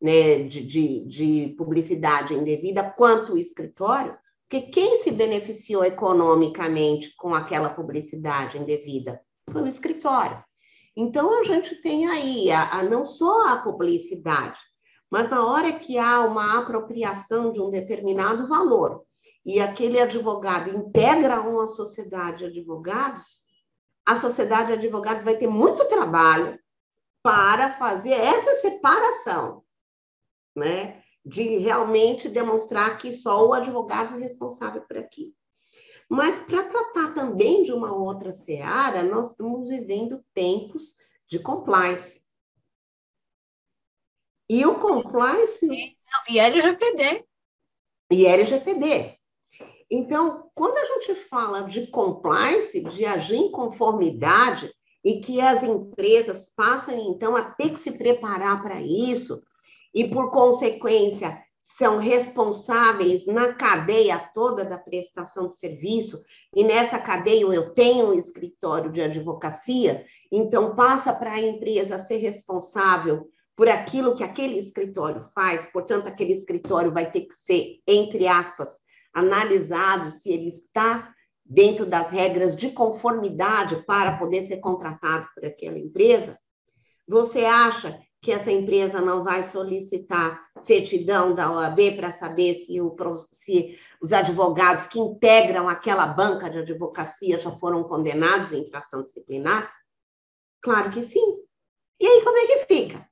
né, 0.00 0.42
de, 0.42 0.62
de, 0.62 1.06
de 1.06 1.54
publicidade 1.56 2.34
indevida, 2.34 2.90
quanto 2.90 3.32
o 3.32 3.38
escritório, 3.38 4.16
porque 4.48 4.62
quem 4.62 5.02
se 5.02 5.10
beneficiou 5.10 5.84
economicamente 5.84 7.14
com 7.16 7.34
aquela 7.34 7.68
publicidade 7.68 8.56
indevida 8.56 9.20
foi 9.52 9.62
o 9.62 9.66
escritório. 9.66 10.42
Então, 10.96 11.38
a 11.38 11.44
gente 11.44 11.76
tem 11.82 12.06
aí 12.06 12.50
a, 12.50 12.78
a, 12.78 12.82
não 12.82 13.04
só 13.04 13.46
a 13.46 13.56
publicidade, 13.58 14.58
mas 15.10 15.28
na 15.28 15.46
hora 15.46 15.72
que 15.72 15.98
há 15.98 16.22
uma 16.22 16.58
apropriação 16.58 17.52
de 17.52 17.60
um 17.60 17.68
determinado 17.68 18.48
valor 18.48 19.04
e 19.44 19.60
aquele 19.60 20.00
advogado 20.00 20.70
integra 20.70 21.42
uma 21.42 21.66
sociedade 21.66 22.38
de 22.38 22.60
advogados, 22.60 23.40
a 24.04 24.16
sociedade 24.16 24.68
de 24.68 24.78
advogados 24.78 25.24
vai 25.24 25.36
ter 25.36 25.46
muito 25.46 25.86
trabalho 25.88 26.58
para 27.22 27.74
fazer 27.74 28.12
essa 28.12 28.62
separação, 28.62 29.62
né? 30.56 31.02
De 31.28 31.58
realmente 31.58 32.28
demonstrar 32.28 32.96
que 32.96 33.12
só 33.12 33.46
o 33.46 33.52
advogado 33.52 34.16
é 34.16 34.20
responsável 34.20 34.80
por 34.82 34.96
aquilo. 34.96 35.34
Mas 36.08 36.38
para 36.38 36.64
tratar 36.64 37.12
também 37.12 37.64
de 37.64 37.72
uma 37.72 37.92
outra 37.92 38.32
seara, 38.32 39.02
nós 39.02 39.30
estamos 39.30 39.68
vivendo 39.68 40.24
tempos 40.32 40.94
de 41.28 41.38
compliance. 41.38 42.22
E 44.48 44.64
o 44.64 44.78
compliance. 44.78 45.68
E 46.30 46.38
LGPD. 46.38 47.26
E 48.10 48.26
LGPD. 48.26 49.18
Então, 49.90 50.50
quando 50.54 50.78
a 50.78 50.84
gente 50.84 51.14
fala 51.14 51.62
de 51.62 51.86
compliance, 51.88 52.80
de 52.80 53.04
agir 53.04 53.36
em 53.36 53.50
conformidade, 53.50 54.72
e 55.04 55.20
que 55.20 55.40
as 55.40 55.62
empresas 55.62 56.52
passam, 56.54 56.98
então, 56.98 57.36
a 57.36 57.50
ter 57.50 57.70
que 57.70 57.80
se 57.80 57.92
preparar 57.92 58.62
para 58.62 58.80
isso, 58.80 59.42
e, 59.98 60.08
por 60.08 60.30
consequência, 60.30 61.42
são 61.76 61.98
responsáveis 61.98 63.26
na 63.26 63.52
cadeia 63.52 64.16
toda 64.32 64.64
da 64.64 64.78
prestação 64.78 65.48
de 65.48 65.56
serviço, 65.56 66.22
e 66.54 66.62
nessa 66.62 67.00
cadeia 67.00 67.40
eu 67.40 67.74
tenho 67.74 68.10
um 68.10 68.14
escritório 68.14 68.92
de 68.92 69.02
advocacia, 69.02 70.06
então 70.30 70.76
passa 70.76 71.12
para 71.12 71.32
a 71.32 71.40
empresa 71.40 71.98
ser 71.98 72.18
responsável 72.18 73.28
por 73.56 73.68
aquilo 73.68 74.14
que 74.14 74.22
aquele 74.22 74.56
escritório 74.60 75.28
faz, 75.34 75.66
portanto, 75.72 76.06
aquele 76.06 76.32
escritório 76.32 76.92
vai 76.92 77.10
ter 77.10 77.22
que 77.22 77.34
ser, 77.34 77.80
entre 77.84 78.28
aspas, 78.28 78.68
analisado 79.12 80.12
se 80.12 80.30
ele 80.30 80.48
está 80.48 81.12
dentro 81.44 81.84
das 81.84 82.08
regras 82.08 82.54
de 82.54 82.70
conformidade 82.70 83.84
para 83.84 84.16
poder 84.16 84.46
ser 84.46 84.58
contratado 84.58 85.26
por 85.34 85.44
aquela 85.44 85.76
empresa. 85.76 86.38
Você 87.08 87.44
acha 87.44 87.98
que 88.20 88.32
essa 88.32 88.50
empresa 88.50 89.00
não 89.00 89.22
vai 89.22 89.44
solicitar 89.44 90.40
certidão 90.60 91.34
da 91.34 91.52
OAB 91.52 91.96
para 91.96 92.12
saber 92.12 92.54
se, 92.54 92.80
o, 92.80 92.96
se 93.30 93.78
os 94.00 94.12
advogados 94.12 94.86
que 94.86 94.98
integram 94.98 95.68
aquela 95.68 96.06
banca 96.06 96.50
de 96.50 96.58
advocacia 96.58 97.38
já 97.38 97.52
foram 97.52 97.84
condenados 97.84 98.52
em 98.52 98.62
infração 98.62 99.02
disciplinar? 99.02 99.72
Claro 100.60 100.90
que 100.90 101.04
sim. 101.04 101.38
E 102.00 102.06
aí, 102.06 102.24
como 102.24 102.38
é 102.38 102.46
que 102.46 102.66
fica? 102.66 103.08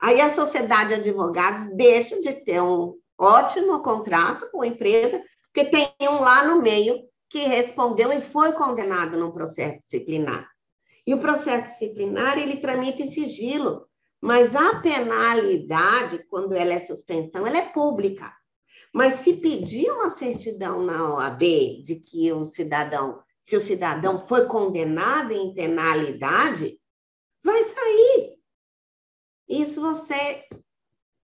Aí 0.00 0.20
a 0.20 0.32
sociedade 0.32 0.94
de 0.94 1.00
advogados 1.00 1.74
deixa 1.74 2.20
de 2.20 2.32
ter 2.32 2.62
um 2.62 2.96
ótimo 3.18 3.82
contrato 3.82 4.48
com 4.52 4.62
a 4.62 4.66
empresa, 4.66 5.22
porque 5.52 5.68
tem 5.68 5.92
um 6.08 6.20
lá 6.20 6.44
no 6.46 6.62
meio 6.62 7.02
que 7.28 7.40
respondeu 7.40 8.12
e 8.12 8.20
foi 8.20 8.52
condenado 8.52 9.18
no 9.18 9.32
processo 9.32 9.80
disciplinar. 9.80 10.48
E 11.04 11.14
o 11.14 11.20
processo 11.20 11.72
disciplinar, 11.72 12.38
ele 12.38 12.58
tramita 12.58 13.02
em 13.02 13.10
sigilo. 13.10 13.87
Mas 14.20 14.54
a 14.54 14.80
penalidade, 14.80 16.24
quando 16.28 16.54
ela 16.54 16.72
é 16.72 16.80
suspensão, 16.80 17.46
ela 17.46 17.58
é 17.58 17.68
pública. 17.70 18.34
Mas 18.92 19.20
se 19.20 19.34
pedir 19.34 19.90
uma 19.90 20.10
certidão 20.16 20.82
na 20.82 21.14
OAB 21.14 21.40
de 21.84 21.96
que 21.96 22.32
o 22.32 22.46
cidadão, 22.46 23.22
se 23.42 23.56
o 23.56 23.60
cidadão 23.60 24.26
foi 24.26 24.46
condenado 24.46 25.32
em 25.32 25.54
penalidade, 25.54 26.80
vai 27.44 27.62
sair. 27.64 28.38
Isso 29.48 29.80
você 29.80 30.48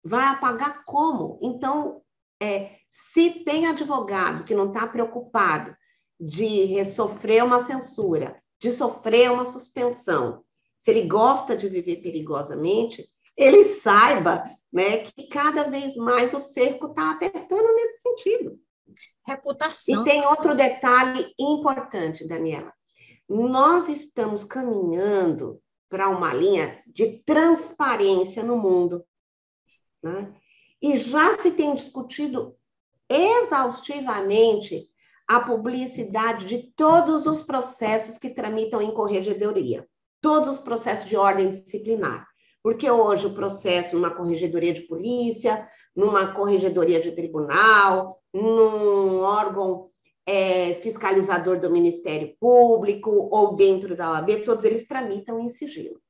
vai 0.04 0.26
apagar 0.26 0.84
como? 0.84 1.38
Então, 1.42 2.02
é, 2.40 2.76
se 2.90 3.44
tem 3.44 3.66
advogado 3.66 4.44
que 4.44 4.54
não 4.54 4.68
está 4.68 4.86
preocupado 4.86 5.74
de 6.20 6.84
sofrer 6.84 7.42
uma 7.42 7.64
censura, 7.64 8.40
de 8.60 8.70
sofrer 8.70 9.30
uma 9.30 9.46
suspensão, 9.46 10.44
se 10.82 10.90
ele 10.90 11.06
gosta 11.06 11.56
de 11.56 11.68
viver 11.68 12.02
perigosamente, 12.02 13.08
ele 13.36 13.66
saiba 13.66 14.44
né, 14.72 14.98
que 14.98 15.28
cada 15.28 15.64
vez 15.64 15.96
mais 15.96 16.34
o 16.34 16.40
cerco 16.40 16.86
está 16.86 17.12
apertando 17.12 17.72
nesse 17.74 18.02
sentido. 18.02 18.58
Reputação. 19.24 20.02
E 20.02 20.04
tem 20.04 20.26
outro 20.26 20.56
detalhe 20.56 21.32
importante, 21.38 22.26
Daniela. 22.26 22.72
Nós 23.28 23.88
estamos 23.88 24.42
caminhando 24.42 25.62
para 25.88 26.08
uma 26.08 26.34
linha 26.34 26.82
de 26.86 27.22
transparência 27.24 28.42
no 28.42 28.58
mundo. 28.58 29.04
Né? 30.02 30.34
E 30.82 30.96
já 30.96 31.38
se 31.38 31.52
tem 31.52 31.74
discutido 31.74 32.56
exaustivamente 33.08 34.90
a 35.28 35.38
publicidade 35.40 36.44
de 36.44 36.72
todos 36.74 37.24
os 37.26 37.40
processos 37.40 38.18
que 38.18 38.30
tramitam 38.30 38.82
em 38.82 38.92
corregedoria 38.92 39.88
todos 40.22 40.48
os 40.48 40.58
processos 40.58 41.06
de 41.06 41.16
ordem 41.16 41.52
disciplinar. 41.52 42.26
Porque 42.62 42.90
hoje 42.90 43.26
o 43.26 43.34
processo 43.34 43.96
numa 43.96 44.14
corregedoria 44.14 44.72
de 44.72 44.82
polícia, 44.82 45.68
numa 45.94 46.32
corregedoria 46.32 47.00
de 47.00 47.12
tribunal, 47.12 48.22
num 48.32 49.20
órgão 49.20 49.90
é, 50.24 50.74
fiscalizador 50.76 51.58
do 51.58 51.70
Ministério 51.70 52.34
Público 52.38 53.10
ou 53.10 53.56
dentro 53.56 53.96
da 53.96 54.12
OAB, 54.12 54.44
todos 54.44 54.64
eles 54.64 54.86
tramitam 54.86 55.40
em 55.40 55.50
sigilo. 55.50 56.00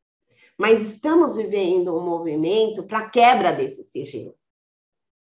Mas 0.58 0.82
estamos 0.82 1.34
vivendo 1.34 1.96
um 1.96 2.04
movimento 2.04 2.84
para 2.84 3.08
quebra 3.08 3.52
desse 3.52 3.82
sigilo. 3.82 4.36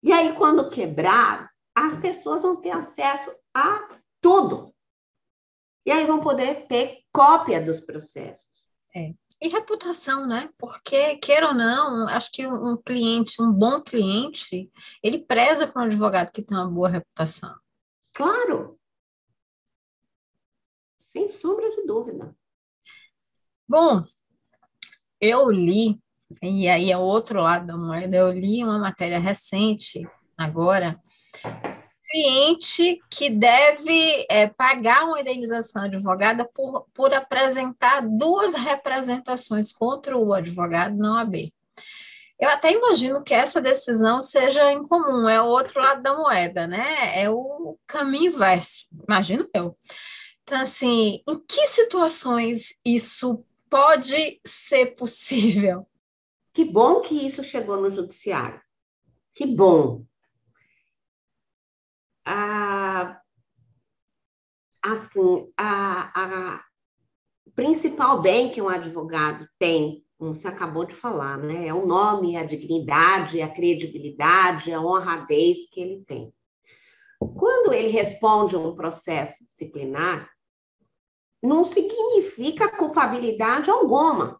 E 0.02 0.12
aí, 0.12 0.34
quando 0.36 0.70
quebrar, 0.70 1.50
as 1.74 1.96
pessoas 1.96 2.42
vão 2.42 2.56
ter 2.56 2.70
acesso 2.70 3.34
a 3.52 3.98
tudo. 4.20 4.72
E 5.84 5.90
aí 5.90 6.06
vão 6.06 6.20
poder 6.20 6.66
ter 6.66 6.98
cópia 7.12 7.60
dos 7.60 7.80
processos. 7.80 8.57
É. 8.98 9.14
E 9.40 9.48
reputação, 9.48 10.26
né? 10.26 10.50
Porque, 10.58 11.16
queira 11.18 11.48
ou 11.48 11.54
não, 11.54 12.08
acho 12.08 12.32
que 12.32 12.44
um 12.44 12.76
cliente, 12.76 13.40
um 13.40 13.52
bom 13.52 13.80
cliente, 13.80 14.68
ele 15.00 15.20
preza 15.20 15.66
para 15.66 15.82
um 15.82 15.84
advogado 15.84 16.32
que 16.32 16.42
tem 16.42 16.56
uma 16.56 16.68
boa 16.68 16.88
reputação. 16.88 17.54
Claro. 18.12 18.76
Sem 21.06 21.28
sombra 21.28 21.70
de 21.70 21.86
dúvida. 21.86 22.36
Bom, 23.68 24.04
eu 25.20 25.48
li, 25.50 26.00
e 26.42 26.68
aí 26.68 26.90
é 26.90 26.98
o 26.98 27.02
outro 27.02 27.40
lado 27.40 27.66
da 27.66 27.76
moeda, 27.76 28.16
eu 28.16 28.32
li 28.32 28.64
uma 28.64 28.78
matéria 28.78 29.20
recente, 29.20 30.02
agora, 30.36 31.00
cliente 32.08 33.00
que 33.10 33.28
deve 33.28 34.26
é, 34.30 34.46
pagar 34.46 35.04
uma 35.04 35.20
indenização 35.20 35.84
advogada 35.84 36.44
por, 36.44 36.86
por 36.94 37.12
apresentar 37.12 38.00
duas 38.00 38.54
representações 38.54 39.72
contra 39.72 40.16
o 40.16 40.32
advogado 40.32 40.96
não 40.96 41.16
OAB. 41.16 41.52
Eu 42.40 42.48
até 42.50 42.72
imagino 42.72 43.22
que 43.22 43.34
essa 43.34 43.60
decisão 43.60 44.22
seja 44.22 44.72
incomum, 44.72 45.28
é 45.28 45.42
o 45.42 45.46
outro 45.46 45.80
lado 45.80 46.02
da 46.02 46.16
moeda, 46.16 46.68
né? 46.68 47.20
É 47.20 47.28
o 47.28 47.76
caminho 47.86 48.32
inverso, 48.32 48.86
imagino 49.08 49.48
eu. 49.52 49.76
Então, 50.44 50.60
assim, 50.60 51.20
em 51.28 51.38
que 51.46 51.66
situações 51.66 52.78
isso 52.84 53.44
pode 53.68 54.40
ser 54.46 54.94
possível? 54.94 55.86
Que 56.52 56.64
bom 56.64 57.00
que 57.00 57.14
isso 57.14 57.44
chegou 57.44 57.76
no 57.76 57.90
judiciário. 57.90 58.60
Que 59.34 59.44
bom. 59.44 60.04
Ah, 62.30 63.22
assim, 64.82 65.50
a, 65.56 66.56
a 66.56 66.64
principal 67.54 68.20
bem 68.20 68.50
que 68.50 68.60
um 68.60 68.68
advogado 68.68 69.48
tem, 69.58 70.04
como 70.18 70.36
você 70.36 70.46
acabou 70.46 70.84
de 70.84 70.94
falar, 70.94 71.38
né? 71.38 71.68
É 71.68 71.72
o 71.72 71.86
nome, 71.86 72.36
a 72.36 72.44
dignidade, 72.44 73.40
a 73.40 73.48
credibilidade, 73.48 74.70
a 74.70 74.78
honradez 74.78 75.70
que 75.72 75.80
ele 75.80 76.04
tem. 76.04 76.30
Quando 77.18 77.72
ele 77.72 77.88
responde 77.88 78.54
a 78.54 78.58
um 78.58 78.76
processo 78.76 79.42
disciplinar, 79.42 80.28
não 81.42 81.64
significa 81.64 82.76
culpabilidade 82.76 83.70
alguma. 83.70 84.38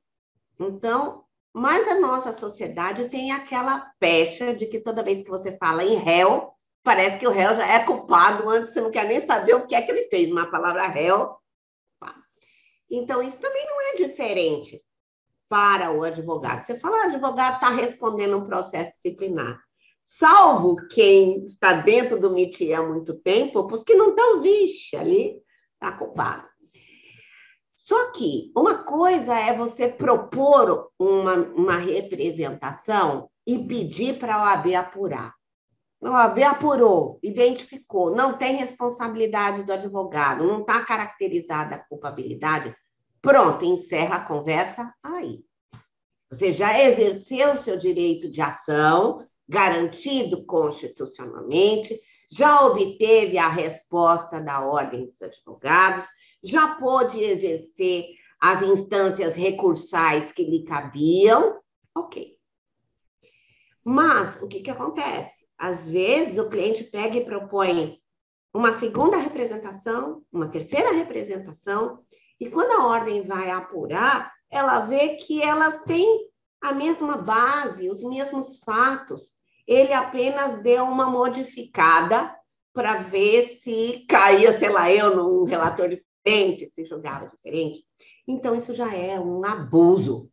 Então, 0.61 1.24
mas 1.55 1.89
a 1.89 1.99
nossa 1.99 2.34
sociedade 2.34 3.09
tem 3.09 3.32
aquela 3.32 3.91
pecha 3.99 4.55
de 4.55 4.66
que 4.66 4.78
toda 4.78 5.03
vez 5.03 5.22
que 5.22 5.30
você 5.30 5.57
fala 5.57 5.82
em 5.82 5.97
réu, 5.97 6.53
parece 6.89 7.18
que 7.18 7.26
o 7.26 7.30
réu 7.30 7.55
já 7.55 7.66
é 7.66 7.84
culpado 7.84 8.49
antes, 8.49 8.72
você 8.72 8.80
não 8.80 8.91
quer 8.91 9.07
nem 9.07 9.20
saber 9.20 9.53
o 9.53 9.66
que 9.66 9.74
é 9.74 9.82
que 9.82 9.91
ele 9.91 10.09
fez. 10.09 10.32
Uma 10.32 10.51
palavra 10.51 10.89
réu. 10.89 11.36
Então, 12.91 13.22
isso 13.22 13.39
também 13.39 13.66
não 13.66 13.78
é 13.78 13.97
diferente 13.97 14.82
para 15.51 15.93
o 15.93 16.03
advogado. 16.03 16.64
Você 16.64 16.78
fala, 16.78 16.97
o 16.97 17.03
advogado 17.03 17.57
está 17.57 17.68
respondendo 17.68 18.39
um 18.39 18.47
processo 18.47 18.93
disciplinar. 18.93 19.61
Salvo 20.03 20.76
quem 20.89 21.45
está 21.45 21.74
dentro 21.74 22.18
do 22.18 22.28
MIT 22.30 22.72
há 22.72 22.82
muito 22.82 23.20
tempo, 23.20 23.68
os 23.70 23.84
que 23.84 23.95
não 23.95 24.09
estão, 24.09 24.41
vixe, 24.41 24.97
ali 24.97 25.43
está 25.74 25.93
culpado. 25.93 26.49
Só 27.74 28.12
que 28.12 28.51
uma 28.57 28.82
coisa 28.82 29.39
é 29.39 29.55
você 29.55 29.89
propor 29.89 30.91
uma, 30.99 31.34
uma 31.34 31.76
representação 31.76 33.28
e 33.47 33.59
pedir 33.59 34.18
para 34.18 34.36
a 34.36 34.55
OAB 34.55 34.74
apurar. 34.74 35.38
OAB 36.01 36.43
apurou, 36.45 37.19
identificou, 37.23 38.15
não 38.15 38.39
tem 38.39 38.57
responsabilidade 38.57 39.65
do 39.65 39.73
advogado, 39.73 40.47
não 40.47 40.61
está 40.61 40.85
caracterizada 40.85 41.75
a 41.75 41.79
culpabilidade. 41.79 42.75
Pronto, 43.21 43.65
encerra 43.65 44.17
a 44.17 44.25
conversa 44.25 44.95
aí. 45.03 45.41
Você 46.31 46.53
já 46.53 46.79
exerceu 46.79 47.57
seu 47.57 47.77
direito 47.77 48.31
de 48.31 48.41
ação, 48.41 49.27
garantido 49.49 50.45
constitucionalmente, 50.45 51.99
já 52.31 52.67
obteve 52.67 53.39
a 53.39 53.49
resposta 53.49 54.41
da 54.41 54.61
Ordem 54.61 55.07
dos 55.07 55.21
Advogados, 55.23 56.05
já 56.43 56.77
pôde 56.77 57.19
exercer 57.19 58.05
as 58.41 58.63
instâncias 58.63 59.35
recursais 59.35 60.31
que 60.31 60.45
lhe 60.45 60.65
cabiam, 60.65 61.59
ok. 61.97 62.37
Mas 63.83 64.41
o 64.43 64.47
que, 64.47 64.61
que 64.61 64.71
acontece? 64.71 65.38
Às 65.59 65.91
vezes 65.91 66.39
o 66.39 66.49
cliente 66.49 66.85
pega 66.85 67.17
e 67.17 67.25
propõe 67.25 67.99
uma 68.55 68.79
segunda 68.79 69.17
representação, 69.17 70.23
uma 70.33 70.49
terceira 70.49 70.93
representação, 70.93 72.03
e 72.41 72.49
quando 72.49 72.73
a 72.73 72.87
ordem 72.87 73.27
vai 73.27 73.51
apurar, 73.51 74.33
ela 74.49 74.81
vê 74.81 75.17
que 75.17 75.43
elas 75.43 75.83
têm 75.83 76.29
a 76.61 76.73
mesma 76.73 77.17
base, 77.19 77.91
os 77.91 78.03
mesmos 78.03 78.59
fatos. 78.61 79.39
Ele 79.67 79.93
apenas 79.93 80.63
deu 80.63 80.85
uma 80.85 81.11
modificada 81.11 82.35
para 82.73 83.03
ver 83.03 83.59
se 83.63 84.07
caía, 84.09 84.57
sei 84.57 84.69
lá, 84.69 84.91
eu 84.91 85.17
num 85.17 85.45
relator 85.45 85.89
diferente, 85.89 86.71
se 86.73 86.85
julgava 86.85 87.29
diferente. 87.29 87.85
Então, 88.27 88.55
isso 88.55 88.75
já 88.75 88.95
é 88.95 89.19
um 89.19 89.45
abuso. 89.45 90.31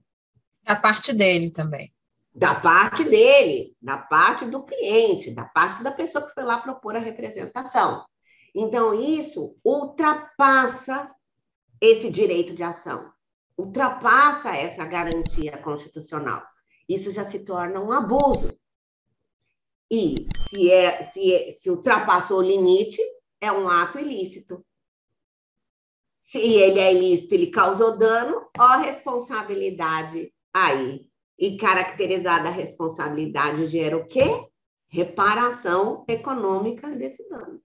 Da 0.63 0.75
parte 0.75 1.11
dele 1.11 1.49
também. 1.49 1.94
Da 2.35 2.53
parte 2.53 3.05
dele, 3.05 3.77
da 3.81 3.97
parte 3.97 4.45
do 4.45 4.61
cliente, 4.63 5.31
da 5.31 5.45
parte 5.45 5.81
da 5.81 5.91
pessoa 5.91 6.27
que 6.27 6.33
foi 6.33 6.43
lá 6.43 6.59
propor 6.59 6.95
a 6.95 6.99
representação. 6.99 8.05
Então, 8.53 8.93
isso 8.93 9.55
ultrapassa 9.63 11.15
esse 11.79 12.09
direito 12.09 12.53
de 12.53 12.61
ação, 12.61 13.11
ultrapassa 13.57 14.55
essa 14.55 14.85
garantia 14.85 15.57
constitucional. 15.57 16.43
Isso 16.87 17.11
já 17.11 17.25
se 17.25 17.39
torna 17.39 17.79
um 17.79 17.91
abuso. 17.91 18.57
E 19.89 20.15
se, 20.49 20.71
é, 20.71 21.05
se, 21.11 21.33
é, 21.33 21.51
se 21.53 21.69
ultrapassou 21.69 22.39
o 22.39 22.41
limite, 22.41 23.01
é 23.39 23.51
um 23.51 23.69
ato 23.69 23.97
ilícito. 23.97 24.65
Se 26.23 26.39
ele 26.39 26.79
é 26.79 26.93
ilícito, 26.93 27.33
ele 27.33 27.47
causou 27.47 27.97
dano, 27.97 28.49
ó 28.57 28.63
a 28.63 28.77
responsabilidade 28.77 30.33
aí. 30.53 31.07
E 31.37 31.57
caracterizada 31.57 32.47
a 32.47 32.51
responsabilidade 32.51 33.67
gera 33.67 33.97
o 33.97 34.07
quê? 34.07 34.47
Reparação 34.87 36.05
econômica 36.07 36.89
desse 36.91 37.27
dano. 37.27 37.61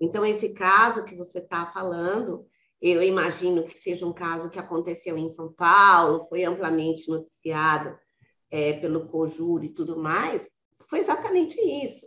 Então, 0.00 0.24
esse 0.24 0.50
caso 0.50 1.04
que 1.04 1.16
você 1.16 1.38
está 1.38 1.66
falando, 1.72 2.46
eu 2.80 3.02
imagino 3.02 3.64
que 3.64 3.76
seja 3.76 4.06
um 4.06 4.12
caso 4.12 4.50
que 4.50 4.58
aconteceu 4.58 5.16
em 5.16 5.30
São 5.30 5.52
Paulo, 5.52 6.26
foi 6.28 6.44
amplamente 6.44 7.08
noticiado 7.08 7.98
é, 8.50 8.74
pelo 8.74 9.08
COJUR 9.08 9.64
e 9.64 9.70
tudo 9.70 9.98
mais, 9.98 10.46
foi 10.88 11.00
exatamente 11.00 11.60
isso. 11.60 12.06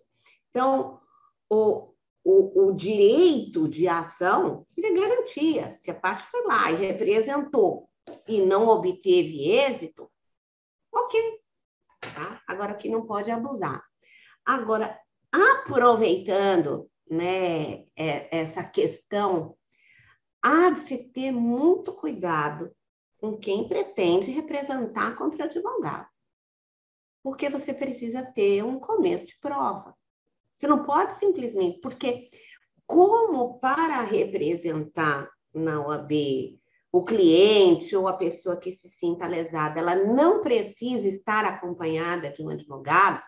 Então, 0.50 1.00
o, 1.50 1.94
o, 2.24 2.68
o 2.68 2.72
direito 2.74 3.68
de 3.68 3.88
ação, 3.88 4.66
ele 4.76 4.88
é 4.88 4.94
garantia. 4.94 5.74
Se 5.74 5.92
a 5.92 5.96
parte 5.96 6.24
foi 6.24 6.44
lá 6.46 6.72
e 6.72 6.76
representou 6.76 7.90
e 8.28 8.42
não 8.42 8.68
obteve 8.68 9.50
êxito, 9.50 10.10
ok. 10.92 11.42
Tá? 12.14 12.42
Agora, 12.48 12.74
que 12.74 12.90
não 12.90 13.06
pode 13.06 13.30
abusar. 13.32 13.84
Agora, 14.46 15.00
aproveitando 15.32 16.90
né, 17.10 17.86
é, 17.96 18.28
essa 18.32 18.64
questão, 18.64 19.56
há 20.42 20.72
de 20.72 20.82
se 20.82 20.98
ter 20.98 21.32
muito 21.32 21.94
cuidado 21.94 22.76
com 23.18 23.38
quem 23.38 23.68
pretende 23.68 24.32
representar 24.32 25.16
contra 25.16 25.46
advogado. 25.46 26.08
Porque 27.24 27.50
você 27.50 27.74
precisa 27.74 28.26
ter 28.26 28.64
um 28.64 28.80
começo 28.80 29.28
de 29.28 29.38
prova. 29.40 29.96
Você 30.56 30.68
não 30.68 30.84
pode 30.84 31.14
simplesmente, 31.14 31.80
porque 31.80 32.30
como 32.88 33.60
para 33.60 34.02
representar 34.02 35.30
na 35.54 35.86
OAB 35.86 36.60
o 36.92 37.04
cliente 37.04 37.96
ou 37.96 38.08
a 38.08 38.14
pessoa 38.14 38.58
que 38.58 38.74
se 38.74 38.90
sinta 38.90 39.26
lesada, 39.26 39.80
ela 39.80 39.96
não 39.96 40.42
precisa 40.42 41.08
estar 41.08 41.46
acompanhada 41.46 42.30
de 42.30 42.44
um 42.44 42.50
advogado, 42.50 43.24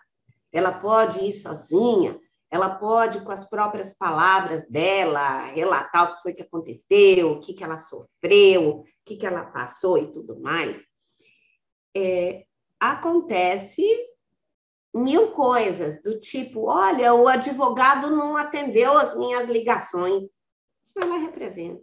ela 0.52 0.70
pode 0.70 1.24
ir 1.24 1.32
sozinha, 1.32 2.20
ela 2.50 2.76
pode, 2.76 3.20
com 3.22 3.32
as 3.32 3.48
próprias 3.48 3.96
palavras 3.96 4.68
dela, 4.68 5.46
relatar 5.46 6.04
o 6.04 6.14
que 6.14 6.22
foi 6.22 6.34
que 6.34 6.42
aconteceu, 6.42 7.32
o 7.32 7.40
que, 7.40 7.54
que 7.54 7.64
ela 7.64 7.78
sofreu, 7.78 8.80
o 8.80 8.84
que, 9.04 9.16
que 9.16 9.26
ela 9.26 9.44
passou 9.46 9.98
e 9.98 10.12
tudo 10.12 10.38
mais. 10.38 10.80
É, 11.96 12.44
acontece 12.78 13.82
mil 14.94 15.32
coisas, 15.32 16.00
do 16.02 16.20
tipo, 16.20 16.66
olha, 16.66 17.12
o 17.14 17.26
advogado 17.26 18.10
não 18.10 18.36
atendeu 18.36 18.96
as 18.96 19.16
minhas 19.18 19.48
ligações. 19.48 20.24
Ela 20.96 21.16
representa. 21.16 21.82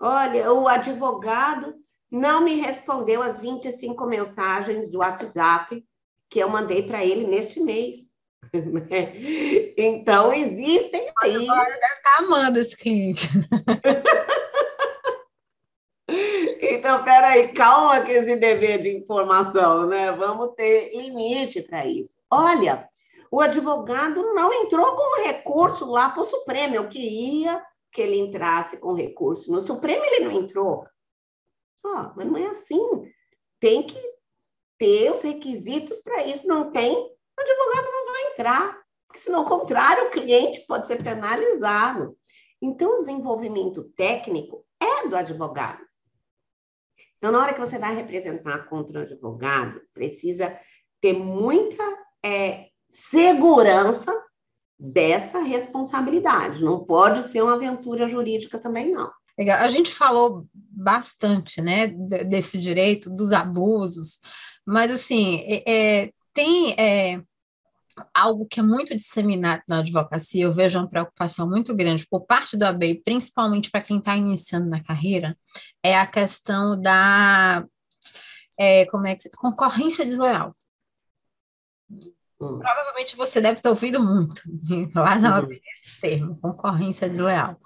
Olha, 0.00 0.50
o 0.50 0.66
advogado 0.66 1.74
não 2.10 2.40
me 2.40 2.54
respondeu 2.54 3.22
as 3.22 3.38
25 3.38 4.06
mensagens 4.06 4.88
do 4.88 4.98
WhatsApp 4.98 5.84
que 6.28 6.38
eu 6.38 6.48
mandei 6.48 6.82
para 6.82 7.04
ele 7.04 7.26
neste 7.26 7.60
mês. 7.60 7.96
então, 9.76 10.32
existem 10.32 11.12
aí. 11.22 11.48
Agora 11.48 11.64
deve 11.64 11.94
estar 11.94 12.16
amando 12.18 12.58
esse 12.58 12.76
cliente. 12.76 13.28
Então, 16.62 17.04
peraí, 17.04 17.48
calma 17.48 18.00
com 18.00 18.10
esse 18.10 18.36
dever 18.36 18.80
de 18.80 18.96
informação, 18.96 19.86
né? 19.86 20.12
Vamos 20.12 20.54
ter 20.54 20.90
limite 20.94 21.62
para 21.62 21.86
isso. 21.86 22.18
Olha, 22.30 22.88
o 23.30 23.40
advogado 23.40 24.34
não 24.34 24.52
entrou 24.52 24.96
com 24.96 25.22
recurso 25.22 25.84
lá 25.84 26.10
para 26.10 26.22
o 26.22 26.26
Supremo. 26.26 26.74
Eu 26.74 26.88
queria 26.88 27.62
que 27.92 28.00
ele 28.00 28.18
entrasse 28.18 28.76
com 28.76 28.92
recurso. 28.92 29.50
No 29.50 29.60
Supremo 29.60 30.04
ele 30.04 30.24
não 30.24 30.32
entrou. 30.32 30.86
Oh, 31.84 32.12
mas 32.16 32.26
não 32.26 32.36
é 32.36 32.46
assim. 32.46 32.80
Tem 33.58 33.82
que 33.82 34.00
ter 34.78 35.12
os 35.12 35.22
requisitos 35.22 36.00
para 36.00 36.24
isso. 36.24 36.46
Não 36.46 36.70
tem, 36.70 36.92
o 36.94 37.40
advogado 37.40 37.92
não 37.92 38.06
vai 38.06 38.32
entrar. 38.32 38.80
Porque, 39.06 39.20
se 39.20 39.30
não 39.30 39.44
contrário, 39.44 40.06
o 40.06 40.10
cliente 40.10 40.64
pode 40.68 40.86
ser 40.86 41.02
penalizado. 41.02 42.16
Então, 42.62 42.96
o 42.96 42.98
desenvolvimento 42.98 43.84
técnico 43.96 44.64
é 44.80 45.08
do 45.08 45.16
advogado. 45.16 45.84
Então, 47.18 47.32
na 47.32 47.42
hora 47.42 47.52
que 47.52 47.60
você 47.60 47.78
vai 47.78 47.94
representar 47.94 48.68
contra 48.68 49.00
o 49.00 49.02
advogado, 49.02 49.80
precisa 49.92 50.58
ter 51.00 51.12
muita 51.12 51.82
é, 52.24 52.68
segurança 52.88 54.12
dessa 54.80 55.40
responsabilidade. 55.40 56.64
Não 56.64 56.82
pode 56.82 57.28
ser 57.28 57.42
uma 57.42 57.54
aventura 57.54 58.08
jurídica 58.08 58.58
também, 58.58 58.90
não. 58.90 59.10
Legal. 59.38 59.60
A 59.60 59.68
gente 59.68 59.92
falou 59.92 60.46
bastante, 60.54 61.60
né, 61.60 61.86
desse 61.86 62.58
direito, 62.58 63.10
dos 63.10 63.32
abusos, 63.32 64.20
mas 64.66 64.90
assim, 64.90 65.40
é, 65.46 65.70
é, 65.70 66.10
tem 66.32 66.74
é, 66.78 67.22
algo 68.14 68.46
que 68.46 68.60
é 68.60 68.62
muito 68.62 68.96
disseminado 68.96 69.62
na 69.68 69.78
advocacia, 69.78 70.44
eu 70.44 70.52
vejo 70.52 70.78
uma 70.78 70.88
preocupação 70.88 71.48
muito 71.48 71.74
grande 71.74 72.06
por 72.08 72.22
parte 72.22 72.56
do 72.56 72.64
AB, 72.64 73.02
principalmente 73.04 73.70
para 73.70 73.82
quem 73.82 73.98
está 73.98 74.16
iniciando 74.16 74.68
na 74.68 74.82
carreira, 74.82 75.36
é 75.82 75.98
a 75.98 76.06
questão 76.06 76.80
da 76.80 77.66
é, 78.58 78.84
como 78.86 79.06
é 79.06 79.14
que 79.14 79.28
concorrência 79.30 80.04
desleal. 80.04 80.54
Hum. 82.40 82.58
Provavelmente 82.58 83.16
você 83.16 83.40
deve 83.40 83.60
ter 83.60 83.68
ouvido 83.68 84.02
muito 84.02 84.42
lá 84.94 85.18
na 85.18 85.36
OAB 85.36 85.50
uhum. 85.50 85.58
esse 85.72 86.00
termo, 86.00 86.38
concorrência 86.40 87.08
desleal. 87.08 87.60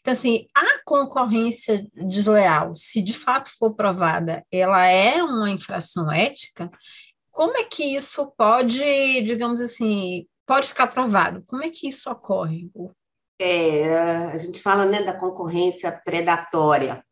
Então, 0.00 0.12
assim, 0.12 0.46
a 0.54 0.82
concorrência 0.84 1.86
desleal, 1.94 2.74
se 2.74 3.02
de 3.02 3.12
fato 3.12 3.50
for 3.58 3.74
provada, 3.74 4.44
ela 4.52 4.86
é 4.86 5.22
uma 5.22 5.50
infração 5.50 6.10
ética, 6.10 6.70
como 7.30 7.56
é 7.56 7.64
que 7.64 7.82
isso 7.82 8.32
pode, 8.36 9.20
digamos 9.22 9.60
assim, 9.60 10.26
pode 10.46 10.68
ficar 10.68 10.86
provado? 10.86 11.44
Como 11.46 11.62
é 11.62 11.70
que 11.70 11.88
isso 11.88 12.10
ocorre? 12.10 12.70
É, 13.38 13.94
a 14.32 14.38
gente 14.38 14.62
fala 14.62 14.86
né, 14.86 15.02
da 15.02 15.12
concorrência 15.12 15.92
predatória. 16.04 17.04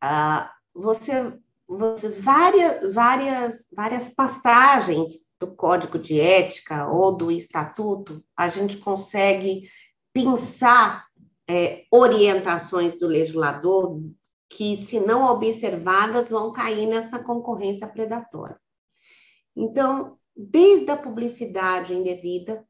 Ah, 0.00 0.52
você, 0.74 1.12
você 1.22 1.38
várias, 1.68 2.94
várias, 2.94 3.66
várias 3.72 4.08
passagens 4.08 5.32
do 5.38 5.54
Código 5.54 5.98
de 5.98 6.20
Ética 6.20 6.88
ou 6.88 7.16
do 7.16 7.30
Estatuto, 7.30 8.24
a 8.36 8.48
gente 8.48 8.78
consegue 8.78 9.68
pensar 10.12 11.06
é, 11.48 11.84
orientações 11.90 12.98
do 12.98 13.06
legislador 13.06 14.00
que, 14.48 14.76
se 14.76 15.00
não 15.00 15.24
observadas, 15.24 16.30
vão 16.30 16.52
cair 16.52 16.86
nessa 16.86 17.18
concorrência 17.18 17.86
predatória. 17.86 18.58
Então, 19.54 20.18
desde 20.34 20.90
a 20.90 20.96
publicidade 20.96 21.92
indevida, 21.92 22.66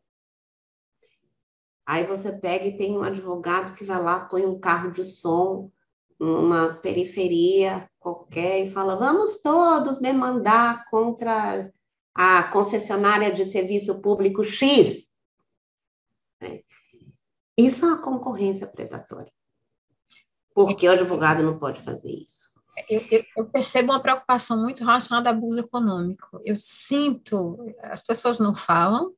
aí 1.85 2.05
você 2.05 2.33
pega 2.33 2.67
e 2.67 2.77
tem 2.77 2.97
um 2.97 3.03
advogado 3.03 3.75
que 3.75 3.85
vai 3.85 4.03
lá, 4.03 4.21
põe 4.21 4.45
um 4.45 4.59
carro 4.59 4.91
de 4.91 5.05
som 5.05 5.71
numa 6.19 6.75
periferia 6.75 7.89
qualquer 7.99 8.65
e 8.65 8.71
fala: 8.71 8.97
vamos 8.97 9.41
todos 9.41 9.99
demandar 9.99 10.85
contra 10.91 11.73
a 12.15 12.45
concessionária 12.45 13.33
de 13.33 13.45
serviço 13.45 14.01
público 14.01 14.45
X. 14.45 15.13
É. 16.41 16.63
Isso 17.57 17.85
é 17.85 17.89
uma 17.89 18.03
concorrência 18.03 18.67
predatória. 18.67 19.33
Porque 20.55 20.89
o 20.89 20.93
advogado 20.93 21.43
não 21.43 21.59
pode 21.59 21.83
fazer 21.83 22.11
isso. 22.11 22.57
Eu, 22.89 23.03
eu, 23.11 23.25
eu, 23.39 23.47
percebo 23.47 23.93
uma 23.93 24.01
preocupação 24.01 24.59
muito 24.59 24.85
relacionada 24.85 25.31
ao 25.31 25.35
abuso 25.35 25.61
econômico. 25.61 26.41
Eu 26.45 26.57
sinto, 26.59 27.57
as 27.83 28.03
pessoas 28.03 28.39
não 28.39 28.55
falam, 28.55 29.15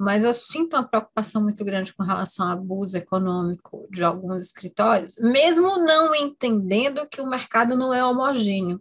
mas 0.00 0.24
eu 0.24 0.32
sinto 0.32 0.76
uma 0.76 0.82
preocupação 0.82 1.42
muito 1.42 1.62
grande 1.62 1.92
com 1.92 2.02
relação 2.02 2.46
ao 2.46 2.52
abuso 2.52 2.96
econômico 2.96 3.86
de 3.90 4.02
alguns 4.02 4.46
escritórios, 4.46 5.18
mesmo 5.18 5.76
não 5.78 6.14
entendendo 6.14 7.06
que 7.06 7.20
o 7.20 7.26
mercado 7.26 7.76
não 7.76 7.92
é 7.92 8.02
homogêneo. 8.02 8.80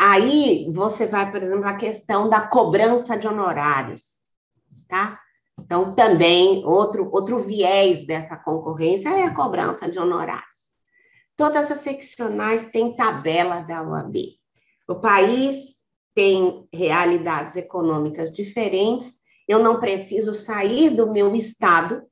Aí 0.00 0.66
você 0.72 1.06
vai, 1.06 1.30
por 1.30 1.42
exemplo, 1.42 1.66
à 1.66 1.74
questão 1.74 2.30
da 2.30 2.40
cobrança 2.40 3.18
de 3.18 3.26
honorários, 3.26 4.22
tá? 4.88 5.20
Então, 5.58 5.94
também, 5.94 6.64
outro, 6.64 7.10
outro 7.12 7.38
viés 7.40 8.06
dessa 8.06 8.34
concorrência 8.34 9.10
é 9.10 9.24
a 9.24 9.34
cobrança 9.34 9.90
de 9.90 9.98
honorários. 9.98 10.70
Todas 11.36 11.70
as 11.70 11.80
seccionais 11.80 12.70
têm 12.70 12.96
tabela 12.96 13.60
da 13.60 13.82
OAB. 13.82 14.16
O 14.88 14.94
país 14.94 15.76
tem 16.14 16.66
realidades 16.72 17.56
econômicas 17.56 18.32
diferentes. 18.32 19.16
Eu 19.46 19.58
não 19.58 19.78
preciso 19.78 20.34
sair 20.34 20.90
do 20.90 21.12
meu 21.12 21.34
estado 21.34 22.02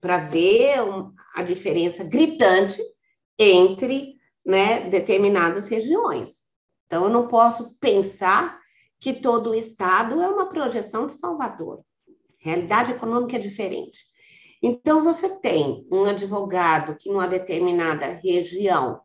para 0.00 0.18
ver 0.18 0.78
a 1.34 1.42
diferença 1.42 2.04
gritante 2.04 2.80
entre 3.38 4.16
né, 4.44 4.88
determinadas 4.88 5.66
regiões. 5.66 6.46
Então, 6.86 7.04
eu 7.04 7.10
não 7.10 7.26
posso 7.26 7.74
pensar 7.80 8.60
que 9.00 9.12
todo 9.12 9.50
o 9.50 9.54
estado 9.54 10.22
é 10.22 10.28
uma 10.28 10.48
projeção 10.48 11.06
de 11.06 11.14
Salvador. 11.14 11.84
Realidade 12.38 12.92
econômica 12.92 13.36
é 13.36 13.40
diferente. 13.40 13.98
Então, 14.62 15.02
você 15.02 15.28
tem 15.28 15.86
um 15.90 16.04
advogado 16.04 16.96
que, 16.96 17.10
numa 17.10 17.26
determinada 17.26 18.06
região, 18.22 19.00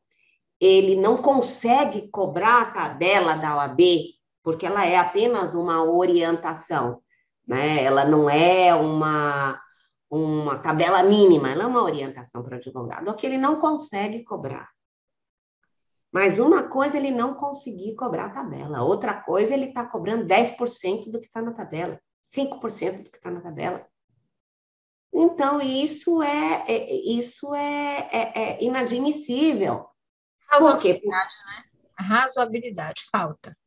ele 0.60 0.96
não 0.96 1.18
consegue 1.18 2.08
cobrar 2.10 2.62
a 2.62 2.72
tabela 2.72 3.36
da 3.36 3.58
OAB, 3.58 3.80
porque 4.44 4.66
ela 4.66 4.86
é 4.86 4.96
apenas 4.96 5.56
uma 5.56 5.84
orientação, 5.84 7.02
né? 7.48 7.84
ela 7.84 8.06
não 8.06 8.30
é 8.30 8.74
uma, 8.74 9.60
uma 10.10 10.60
tabela 10.60 11.04
mínima, 11.04 11.50
ela 11.50 11.64
é 11.64 11.68
uma 11.68 11.84
orientação 11.84 12.44
para 12.44 12.56
o 12.56 12.58
advogado, 12.58 13.08
ou 13.08 13.14
que 13.14 13.26
ele 13.26 13.38
não 13.38 13.60
consegue 13.60 14.24
cobrar. 14.24 14.70
Mas 16.12 16.40
uma 16.40 16.64
coisa 16.64 16.98
ele 16.98 17.12
não 17.12 17.34
conseguir 17.36 17.96
cobrar 17.96 18.26
a 18.26 18.30
tabela, 18.30 18.84
outra 18.84 19.14
coisa 19.14 19.54
ele 19.54 19.68
está 19.68 19.86
cobrando 19.86 20.26
10% 20.26 21.10
do 21.10 21.20
que 21.20 21.28
está 21.28 21.42
na 21.42 21.54
tabela, 21.54 22.00
5% 22.26 23.04
do 23.04 23.12
que 23.12 23.18
está 23.18 23.32
na 23.32 23.42
tabela. 23.42 23.86
Então, 25.14 25.62
isso 25.62 26.22
é, 26.22 26.64
é 26.68 26.94
isso 26.94 27.54
é, 27.54 28.10
é, 28.12 28.40
é 28.40 28.64
inadmissível. 28.64 29.86
Razoabilidade, 30.50 31.34
né? 31.46 31.64
A 31.98 32.04
razoabilidade 32.04 33.04
falta. 33.12 33.58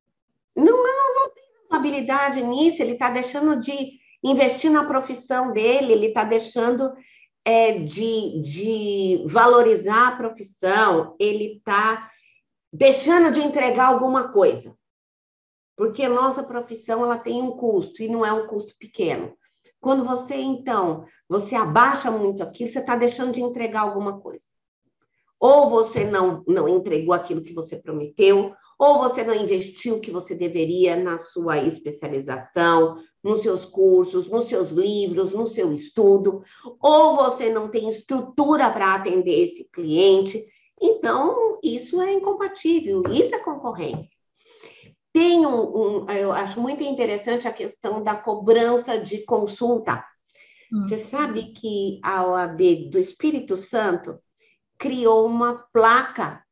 Não, 0.56 0.82
não, 0.82 1.14
não 1.14 1.34
tem 1.34 1.43
razoabilidade 1.70 2.42
nisso, 2.42 2.82
ele 2.82 2.92
está 2.92 3.10
deixando 3.10 3.58
de 3.58 3.98
investir 4.22 4.70
na 4.70 4.84
profissão 4.84 5.52
dele, 5.52 5.92
ele 5.92 6.06
está 6.06 6.24
deixando 6.24 6.92
é, 7.44 7.78
de, 7.78 8.40
de 8.40 9.24
valorizar 9.26 10.08
a 10.08 10.16
profissão, 10.16 11.14
ele 11.18 11.56
está 11.56 12.10
deixando 12.72 13.32
de 13.32 13.40
entregar 13.40 13.88
alguma 13.88 14.32
coisa. 14.32 14.76
Porque 15.76 16.08
nossa 16.08 16.42
profissão 16.42 17.04
ela 17.04 17.18
tem 17.18 17.42
um 17.42 17.50
custo 17.50 18.02
e 18.02 18.08
não 18.08 18.24
é 18.24 18.32
um 18.32 18.46
custo 18.46 18.74
pequeno. 18.78 19.36
Quando 19.80 20.04
você 20.04 20.36
então, 20.36 21.04
você 21.28 21.54
abaixa 21.54 22.10
muito 22.10 22.42
aquilo, 22.42 22.70
você 22.70 22.78
está 22.78 22.96
deixando 22.96 23.32
de 23.32 23.42
entregar 23.42 23.80
alguma 23.80 24.20
coisa. 24.20 24.46
Ou 25.38 25.68
você 25.68 26.04
não 26.04 26.42
não 26.46 26.66
entregou 26.68 27.12
aquilo 27.12 27.42
que 27.42 27.52
você 27.52 27.76
prometeu, 27.76 28.54
ou 28.84 28.98
você 28.98 29.24
não 29.24 29.34
investiu 29.34 29.96
o 29.96 30.00
que 30.00 30.10
você 30.10 30.34
deveria 30.34 30.94
na 30.94 31.18
sua 31.18 31.56
especialização, 31.58 32.98
nos 33.22 33.40
seus 33.40 33.64
cursos, 33.64 34.28
nos 34.28 34.46
seus 34.46 34.70
livros, 34.70 35.32
no 35.32 35.46
seu 35.46 35.72
estudo, 35.72 36.42
ou 36.82 37.16
você 37.16 37.48
não 37.48 37.68
tem 37.70 37.88
estrutura 37.88 38.70
para 38.70 38.94
atender 38.94 39.48
esse 39.48 39.64
cliente. 39.72 40.44
Então, 40.80 41.58
isso 41.62 41.98
é 42.02 42.12
incompatível, 42.12 43.02
isso 43.10 43.34
é 43.34 43.38
concorrência. 43.38 44.18
Tem 45.10 45.46
um, 45.46 46.02
um, 46.04 46.10
eu 46.10 46.30
acho 46.32 46.60
muito 46.60 46.82
interessante 46.82 47.48
a 47.48 47.52
questão 47.52 48.02
da 48.02 48.14
cobrança 48.14 48.98
de 48.98 49.24
consulta. 49.24 50.04
Hum. 50.70 50.86
Você 50.86 50.98
sabe 51.06 51.52
que 51.52 52.00
a 52.02 52.26
OAB 52.26 52.90
do 52.90 52.98
Espírito 52.98 53.56
Santo 53.56 54.18
criou 54.76 55.24
uma 55.24 55.64
placa 55.72 56.43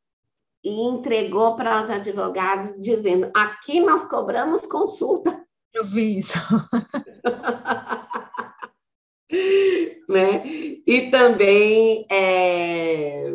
e 0.64 0.70
entregou 0.70 1.56
para 1.56 1.82
os 1.82 1.90
advogados 1.90 2.80
dizendo: 2.80 3.30
aqui 3.34 3.80
nós 3.80 4.04
cobramos 4.04 4.62
consulta. 4.62 5.44
Eu 5.72 5.84
vi 5.84 6.18
isso. 6.18 6.38
né? 10.08 10.46
E 10.86 11.10
também 11.10 12.06
é, 12.10 13.34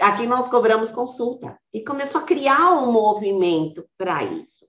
aqui 0.00 0.26
nós 0.26 0.48
cobramos 0.48 0.90
consulta. 0.90 1.58
E 1.72 1.82
começou 1.82 2.20
a 2.20 2.24
criar 2.24 2.72
um 2.72 2.90
movimento 2.90 3.86
para 3.96 4.24
isso, 4.24 4.66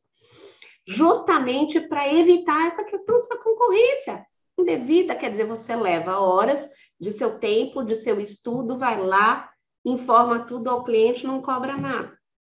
justamente 0.87 1.81
para 1.81 2.13
evitar 2.13 2.67
essa 2.67 2.83
questão 2.83 3.15
dessa 3.15 3.37
concorrência 3.37 4.25
indevida. 4.57 5.15
Quer 5.15 5.31
dizer, 5.31 5.45
você 5.45 5.75
leva 5.75 6.19
horas 6.19 6.69
de 6.99 7.11
seu 7.11 7.39
tempo, 7.39 7.83
de 7.83 7.95
seu 7.95 8.19
estudo, 8.19 8.77
vai 8.77 8.99
lá, 8.99 9.49
informa 9.89 10.45
tudo 10.45 10.69
ao 10.69 10.83
cliente, 10.83 11.25
não 11.25 11.41
cobra 11.41 11.77
nada. 11.77 12.17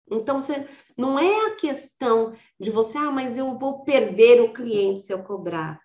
Então, 0.09 0.39
você, 0.39 0.67
não 0.97 1.19
é 1.19 1.47
a 1.47 1.55
questão 1.55 2.33
de 2.59 2.71
você, 2.71 2.97
ah, 2.97 3.11
mas 3.11 3.37
eu 3.37 3.57
vou 3.57 3.83
perder 3.83 4.41
o 4.41 4.53
cliente 4.53 5.01
se 5.01 5.13
eu 5.13 5.23
cobrar. 5.23 5.79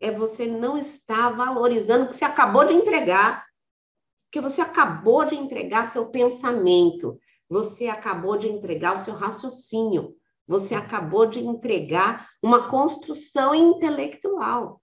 É 0.00 0.10
você 0.10 0.46
não 0.46 0.76
estar 0.76 1.30
valorizando 1.30 2.04
o 2.04 2.08
que 2.08 2.14
você 2.14 2.24
acabou 2.24 2.64
de 2.64 2.74
entregar 2.74 3.48
porque 4.28 4.40
você 4.42 4.60
acabou 4.60 5.24
de 5.24 5.34
entregar 5.34 5.90
seu 5.90 6.06
pensamento, 6.06 7.18
você 7.48 7.88
acabou 7.88 8.36
de 8.36 8.46
entregar 8.46 8.94
o 8.94 9.00
seu 9.00 9.14
raciocínio, 9.14 10.14
Você 10.46 10.74
acabou 10.74 11.26
de 11.26 11.44
entregar 11.44 12.26
uma 12.42 12.68
construção 12.68 13.54
intelectual. 13.54 14.80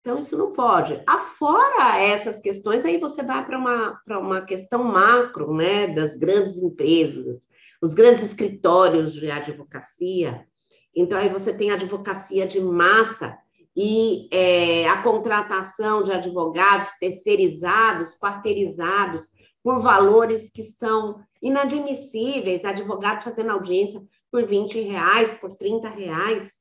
Então, 0.00 0.18
isso 0.18 0.36
não 0.36 0.52
pode. 0.52 1.02
Afora 1.06 1.98
essas 1.98 2.40
questões, 2.40 2.84
aí 2.84 2.98
você 2.98 3.22
vai 3.22 3.44
para 3.44 3.58
uma, 3.58 4.00
uma 4.06 4.40
questão 4.40 4.82
macro, 4.82 5.54
né, 5.54 5.88
das 5.88 6.16
grandes 6.16 6.56
empresas, 6.56 7.46
os 7.82 7.92
grandes 7.92 8.24
escritórios 8.24 9.12
de 9.12 9.30
advocacia. 9.30 10.46
Então, 10.94 11.18
aí 11.18 11.28
você 11.28 11.52
tem 11.52 11.70
advocacia 11.70 12.46
de 12.46 12.60
massa 12.60 13.38
e 13.76 14.28
é, 14.32 14.88
a 14.88 15.02
contratação 15.02 16.02
de 16.02 16.12
advogados 16.12 16.88
terceirizados, 16.98 18.18
quarteirizados, 18.18 19.28
por 19.62 19.80
valores 19.80 20.50
que 20.50 20.64
são 20.64 21.22
inadmissíveis, 21.42 22.64
advogado 22.64 23.22
fazendo 23.22 23.50
audiência 23.50 24.00
por 24.30 24.46
20 24.46 24.80
reais, 24.80 25.32
por 25.34 25.56
30 25.56 25.88
reais. 25.88 26.58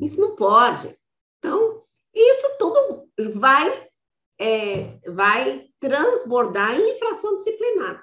Isso 0.00 0.20
não 0.20 0.34
pode. 0.34 0.96
Então, 1.38 1.82
isso 2.20 2.56
tudo 2.58 3.08
vai, 3.34 3.88
é, 4.40 4.98
vai 5.08 5.66
transbordar 5.80 6.74
em 6.74 6.94
infração 6.94 7.36
disciplinar. 7.36 8.02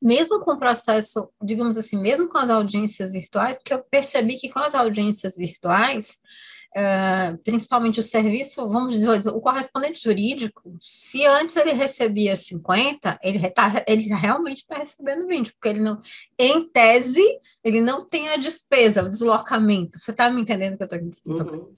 Mesmo 0.00 0.40
com 0.40 0.52
o 0.52 0.58
processo, 0.58 1.30
digamos 1.42 1.76
assim, 1.76 1.96
mesmo 1.96 2.28
com 2.28 2.38
as 2.38 2.50
audiências 2.50 3.12
virtuais, 3.12 3.56
porque 3.56 3.72
eu 3.72 3.82
percebi 3.82 4.36
que 4.36 4.50
com 4.50 4.58
as 4.58 4.74
audiências 4.74 5.36
virtuais, 5.36 6.20
uh, 6.76 7.38
principalmente 7.44 8.00
o 8.00 8.02
serviço, 8.02 8.68
vamos 8.68 8.94
dizer, 8.94 9.28
o 9.28 9.40
correspondente 9.40 10.02
jurídico, 10.02 10.76
se 10.80 11.24
antes 11.24 11.56
ele 11.56 11.72
recebia 11.72 12.36
50, 12.36 13.18
ele, 13.22 13.50
tá, 13.50 13.84
ele 13.86 14.04
realmente 14.08 14.58
está 14.58 14.76
recebendo 14.76 15.26
20, 15.26 15.52
porque 15.52 15.68
ele 15.68 15.80
não, 15.80 16.00
em 16.38 16.68
tese, 16.68 17.22
ele 17.62 17.80
não 17.80 18.04
tem 18.04 18.28
a 18.28 18.36
despesa, 18.36 19.04
o 19.04 19.08
deslocamento. 19.08 19.98
Você 19.98 20.10
está 20.10 20.30
me 20.30 20.40
entendendo 20.42 20.74
o 20.74 20.76
que 20.76 20.82
eu 20.82 20.86
estou 20.86 20.98
dizendo? 20.98 21.54
Uhum. 21.54 21.76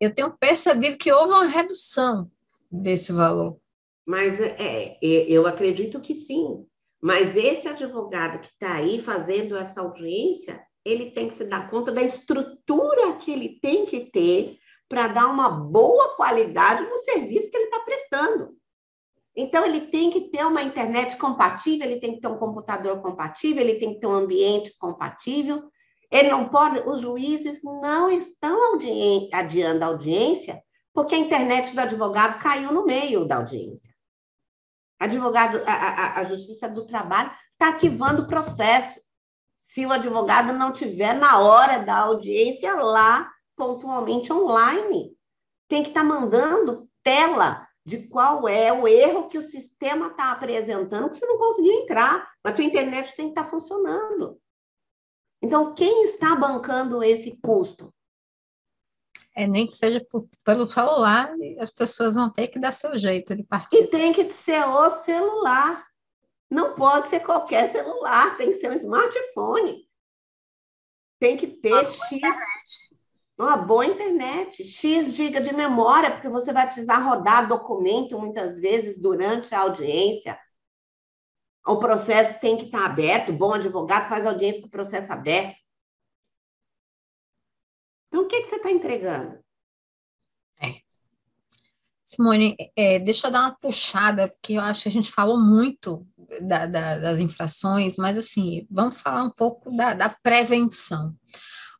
Eu 0.00 0.14
tenho 0.14 0.36
percebido 0.36 0.96
que 0.96 1.12
houve 1.12 1.32
uma 1.32 1.46
redução 1.46 2.30
desse 2.70 3.12
valor. 3.12 3.58
Mas 4.06 4.40
é, 4.40 4.56
é 4.58 4.98
eu 5.02 5.46
acredito 5.46 6.00
que 6.00 6.14
sim. 6.14 6.64
Mas 7.00 7.36
esse 7.36 7.68
advogado 7.68 8.40
que 8.40 8.46
está 8.46 8.74
aí 8.74 9.00
fazendo 9.00 9.56
essa 9.56 9.80
audiência, 9.80 10.60
ele 10.84 11.10
tem 11.10 11.28
que 11.28 11.36
se 11.36 11.44
dar 11.44 11.70
conta 11.70 11.90
da 11.90 12.02
estrutura 12.02 13.14
que 13.16 13.30
ele 13.30 13.58
tem 13.60 13.86
que 13.86 14.10
ter 14.10 14.58
para 14.88 15.08
dar 15.08 15.26
uma 15.26 15.50
boa 15.50 16.14
qualidade 16.16 16.88
no 16.88 16.96
serviço 16.98 17.50
que 17.50 17.56
ele 17.56 17.64
está 17.64 17.80
prestando. 17.80 18.56
Então, 19.36 19.66
ele 19.66 19.82
tem 19.82 20.10
que 20.10 20.30
ter 20.30 20.46
uma 20.46 20.62
internet 20.62 21.16
compatível, 21.16 21.86
ele 21.86 22.00
tem 22.00 22.14
que 22.14 22.20
ter 22.20 22.28
um 22.28 22.38
computador 22.38 23.02
compatível, 23.02 23.62
ele 23.62 23.74
tem 23.74 23.94
que 23.94 24.00
ter 24.00 24.06
um 24.06 24.14
ambiente 24.14 24.74
compatível. 24.78 25.70
Ele 26.10 26.30
não 26.30 26.48
pode, 26.48 26.80
os 26.80 27.00
juízes 27.00 27.62
não 27.62 28.08
estão 28.08 28.78
adiando 29.32 29.84
a 29.84 29.88
audiência 29.88 30.62
porque 30.96 31.14
a 31.14 31.18
internet 31.18 31.74
do 31.74 31.80
advogado 31.80 32.38
caiu 32.38 32.72
no 32.72 32.86
meio 32.86 33.26
da 33.26 33.36
audiência. 33.36 33.94
Advogado, 34.98 35.60
a, 35.66 35.72
a, 35.72 36.20
a 36.20 36.24
Justiça 36.24 36.68
do 36.68 36.86
Trabalho 36.86 37.30
está 37.52 37.68
arquivando 37.68 38.22
o 38.22 38.26
processo 38.26 38.98
se 39.66 39.84
o 39.84 39.92
advogado 39.92 40.54
não 40.54 40.72
tiver 40.72 41.12
na 41.12 41.38
hora 41.38 41.80
da 41.80 41.98
audiência 41.98 42.74
lá, 42.76 43.30
pontualmente 43.54 44.32
online. 44.32 45.14
Tem 45.68 45.82
que 45.82 45.90
estar 45.90 46.00
tá 46.00 46.06
mandando 46.06 46.88
tela 47.02 47.66
de 47.84 48.08
qual 48.08 48.48
é 48.48 48.72
o 48.72 48.88
erro 48.88 49.28
que 49.28 49.36
o 49.36 49.42
sistema 49.42 50.06
está 50.06 50.32
apresentando, 50.32 51.10
que 51.10 51.16
você 51.16 51.26
não 51.26 51.38
conseguiu 51.38 51.72
entrar, 51.82 52.26
mas 52.42 52.52
a 52.52 52.56
tua 52.56 52.64
internet 52.64 53.14
tem 53.14 53.26
que 53.26 53.32
estar 53.32 53.44
tá 53.44 53.50
funcionando. 53.50 54.40
Então, 55.46 55.72
quem 55.72 56.06
está 56.06 56.34
bancando 56.34 57.04
esse 57.04 57.38
custo? 57.40 57.94
É, 59.32 59.46
nem 59.46 59.64
que 59.64 59.72
seja 59.72 60.04
por, 60.10 60.28
pelo 60.42 60.66
celular, 60.66 61.32
as 61.60 61.70
pessoas 61.70 62.16
vão 62.16 62.28
ter 62.28 62.48
que 62.48 62.58
dar 62.58 62.72
seu 62.72 62.98
jeito 62.98 63.36
de 63.36 63.44
participar. 63.44 63.84
E 63.84 63.86
tem 63.86 64.12
que 64.12 64.32
ser 64.32 64.66
o 64.66 64.90
celular. 65.02 65.86
Não 66.50 66.74
pode 66.74 67.10
ser 67.10 67.20
qualquer 67.20 67.70
celular, 67.70 68.36
tem 68.36 68.48
que 68.48 68.58
ser 68.58 68.70
um 68.70 68.74
smartphone. 68.74 69.88
Tem 71.20 71.36
que 71.36 71.46
ter 71.46 71.72
uma 71.72 71.84
X. 71.84 72.12
Internet. 72.12 72.96
Uma 73.38 73.56
boa 73.56 73.86
internet, 73.86 74.64
X 74.64 75.12
giga 75.12 75.40
de 75.40 75.54
memória, 75.54 76.10
porque 76.10 76.28
você 76.28 76.52
vai 76.52 76.66
precisar 76.66 76.96
rodar 76.96 77.46
documento 77.46 78.18
muitas 78.18 78.58
vezes 78.58 78.98
durante 78.98 79.54
a 79.54 79.60
audiência. 79.60 80.38
O 81.66 81.78
processo 81.78 82.38
tem 82.40 82.56
que 82.56 82.66
estar 82.66 82.84
aberto, 82.84 83.32
bom 83.32 83.52
advogado 83.52 84.08
faz 84.08 84.24
audiência 84.24 84.60
com 84.60 84.68
o 84.68 84.70
processo 84.70 85.12
aberto. 85.12 85.56
Então, 88.08 88.22
o 88.22 88.28
que, 88.28 88.42
que 88.42 88.48
você 88.48 88.56
está 88.56 88.70
entregando? 88.70 89.44
Simone, 92.06 92.54
é, 92.76 93.00
deixa 93.00 93.26
eu 93.26 93.32
dar 93.32 93.40
uma 93.40 93.56
puxada, 93.56 94.28
porque 94.28 94.52
eu 94.52 94.60
acho 94.60 94.84
que 94.84 94.88
a 94.88 94.92
gente 94.92 95.10
falou 95.10 95.40
muito 95.40 96.06
da, 96.40 96.64
da, 96.64 96.98
das 96.98 97.18
infrações, 97.18 97.96
mas 97.96 98.16
assim, 98.16 98.64
vamos 98.70 99.00
falar 99.02 99.24
um 99.24 99.30
pouco 99.30 99.76
da, 99.76 99.92
da 99.92 100.08
prevenção. 100.08 101.16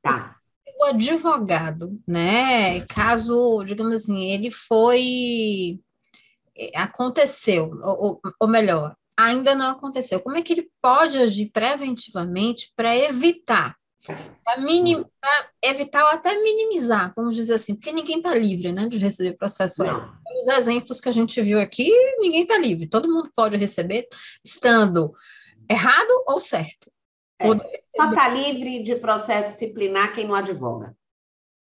Tá. 0.03 0.34
O 0.80 0.84
advogado, 0.87 2.03
né, 2.07 2.80
caso, 2.87 3.62
digamos 3.62 3.95
assim, 3.95 4.28
ele 4.28 4.51
foi, 4.51 5.78
é, 6.57 6.76
aconteceu, 6.76 7.70
ou, 7.84 8.20
ou 8.41 8.49
melhor, 8.49 8.97
ainda 9.17 9.55
não 9.55 9.71
aconteceu, 9.71 10.21
como 10.21 10.37
é 10.37 10.43
que 10.43 10.53
ele 10.53 10.71
pode 10.81 11.19
agir 11.19 11.51
preventivamente 11.53 12.73
para 12.77 12.95
evitar 12.97 13.77
para 14.45 14.61
minim, 14.61 15.05
evitar 15.62 16.05
ou 16.05 16.11
até 16.11 16.39
minimizar, 16.41 17.12
vamos 17.17 17.35
dizer 17.35 17.55
assim, 17.55 17.75
porque 17.75 17.93
ninguém 17.93 18.19
está 18.19 18.35
livre 18.35 18.73
né, 18.73 18.87
de 18.89 18.99
receber 18.99 19.37
processo. 19.37 19.83
Os 19.83 20.49
exemplos 20.49 21.01
que 21.01 21.09
a 21.09 21.12
gente 21.12 21.41
viu 21.43 21.59
aqui, 21.61 21.91
ninguém 22.19 22.43
está 22.43 22.59
livre, 22.59 22.87
todo 22.87 23.12
mundo 23.12 23.31
pode 23.35 23.57
receber, 23.57 24.07
estando 24.45 25.12
errado 25.69 26.25
ou 26.27 26.39
certo. 26.39 26.91
É. 27.39 27.47
Só 27.49 28.11
está 28.11 28.29
livre 28.29 28.83
de 28.83 28.97
processo 28.97 29.49
disciplinar 29.49 30.14
quem 30.14 30.27
não 30.27 30.35
advoga. 30.35 30.97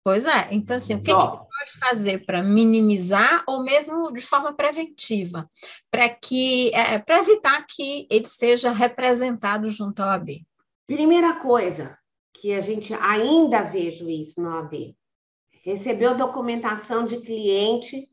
Pois 0.04 0.26
é, 0.26 0.48
então 0.50 0.76
assim, 0.76 0.96
o 0.96 1.00
que, 1.00 1.06
que 1.06 1.14
pode 1.14 1.78
fazer 1.80 2.26
para 2.26 2.42
minimizar 2.42 3.42
ou 3.46 3.62
mesmo 3.62 4.12
de 4.12 4.20
forma 4.20 4.52
preventiva, 4.52 5.48
para 5.90 6.10
que 6.10 6.70
é, 6.74 6.98
para 6.98 7.20
evitar 7.20 7.64
que 7.66 8.06
ele 8.10 8.28
seja 8.28 8.70
representado 8.70 9.66
junto 9.68 10.02
ao 10.02 10.10
AB? 10.10 10.46
Primeira 10.86 11.36
coisa, 11.36 11.98
que 12.34 12.52
a 12.52 12.60
gente 12.60 12.92
ainda 12.92 13.62
vejo 13.62 14.06
isso 14.06 14.38
no 14.42 14.50
AB. 14.50 14.94
Recebeu 15.64 16.14
documentação 16.14 17.06
de 17.06 17.16
cliente, 17.22 18.06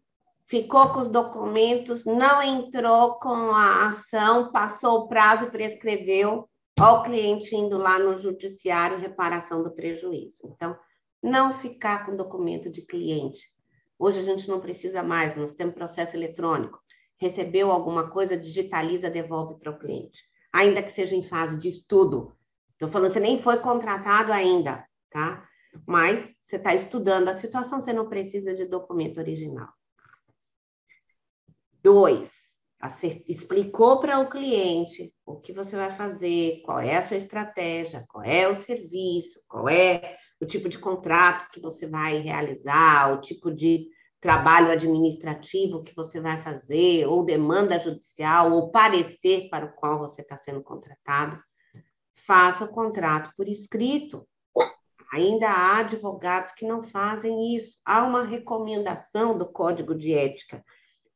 ficou 0.48 0.94
com 0.94 1.02
os 1.02 1.10
documentos, 1.10 2.06
não 2.06 2.42
entrou 2.42 3.16
com 3.16 3.52
a 3.54 3.90
ação, 3.90 4.50
passou 4.50 5.00
o 5.00 5.08
prazo, 5.10 5.52
prescreveu, 5.52 6.48
ó 6.80 7.00
o 7.00 7.04
cliente 7.04 7.54
indo 7.54 7.78
lá 7.78 8.00
no 8.00 8.18
judiciário, 8.18 8.98
reparação 8.98 9.62
do 9.62 9.72
prejuízo. 9.72 10.38
Então, 10.46 10.78
não 11.22 11.60
ficar 11.60 12.06
com 12.06 12.16
documento 12.16 12.70
de 12.70 12.82
cliente. 12.82 13.52
Hoje 13.98 14.20
a 14.20 14.24
gente 14.24 14.48
não 14.48 14.60
precisa 14.60 15.04
mais, 15.04 15.36
nós 15.36 15.54
temos 15.54 15.76
processo 15.76 16.16
eletrônico. 16.16 16.80
Recebeu 17.18 17.72
alguma 17.72 18.10
coisa, 18.10 18.38
digitaliza, 18.38 19.10
devolve 19.10 19.60
para 19.60 19.72
o 19.72 19.78
cliente. 19.78 20.22
Ainda 20.52 20.82
que 20.82 20.92
seja 20.92 21.16
em 21.16 21.24
fase 21.24 21.58
de 21.58 21.70
estudo, 21.70 22.36
Estou 22.82 22.90
falando, 22.90 23.14
você 23.14 23.20
nem 23.20 23.40
foi 23.40 23.60
contratado 23.60 24.34
ainda, 24.34 24.84
tá? 25.12 25.48
Mas 25.86 26.34
você 26.44 26.56
está 26.56 26.74
estudando 26.74 27.28
a 27.28 27.36
situação, 27.36 27.80
você 27.80 27.94
não 27.94 28.10
precisa 28.10 28.56
de 28.56 28.66
documento 28.66 29.20
original. 29.20 29.70
Dois, 31.84 32.32
explicou 33.28 34.00
para 34.00 34.18
o 34.18 34.28
cliente 34.28 35.14
o 35.24 35.40
que 35.40 35.54
você 35.54 35.76
vai 35.76 35.96
fazer, 35.96 36.64
qual 36.66 36.80
é 36.80 36.98
a 36.98 37.08
sua 37.08 37.18
estratégia, 37.18 38.04
qual 38.10 38.24
é 38.24 38.48
o 38.48 38.56
serviço, 38.56 39.40
qual 39.48 39.70
é 39.70 40.18
o 40.42 40.46
tipo 40.46 40.68
de 40.68 40.80
contrato 40.80 41.50
que 41.52 41.60
você 41.60 41.88
vai 41.88 42.20
realizar, 42.20 43.14
o 43.14 43.22
tipo 43.22 43.52
de 43.54 43.88
trabalho 44.20 44.72
administrativo 44.72 45.84
que 45.84 45.96
você 45.96 46.20
vai 46.20 46.42
fazer, 46.42 47.08
ou 47.08 47.26
demanda 47.26 47.80
judicial, 47.80 48.52
ou 48.52 48.72
parecer 48.72 49.50
para 49.50 49.66
o 49.66 49.74
qual 49.74 50.00
você 50.00 50.22
está 50.22 50.38
sendo 50.38 50.62
contratado 50.62 51.42
faça 52.26 52.66
o 52.66 52.70
contrato 52.70 53.34
por 53.36 53.48
escrito. 53.48 54.28
Ainda 55.14 55.50
há 55.50 55.80
advogados 55.80 56.54
que 56.54 56.66
não 56.66 56.82
fazem 56.82 57.56
isso. 57.56 57.78
Há 57.84 58.04
uma 58.04 58.24
recomendação 58.24 59.38
do 59.38 59.46
Código 59.46 59.94
de 59.94 60.14
Ética 60.14 60.64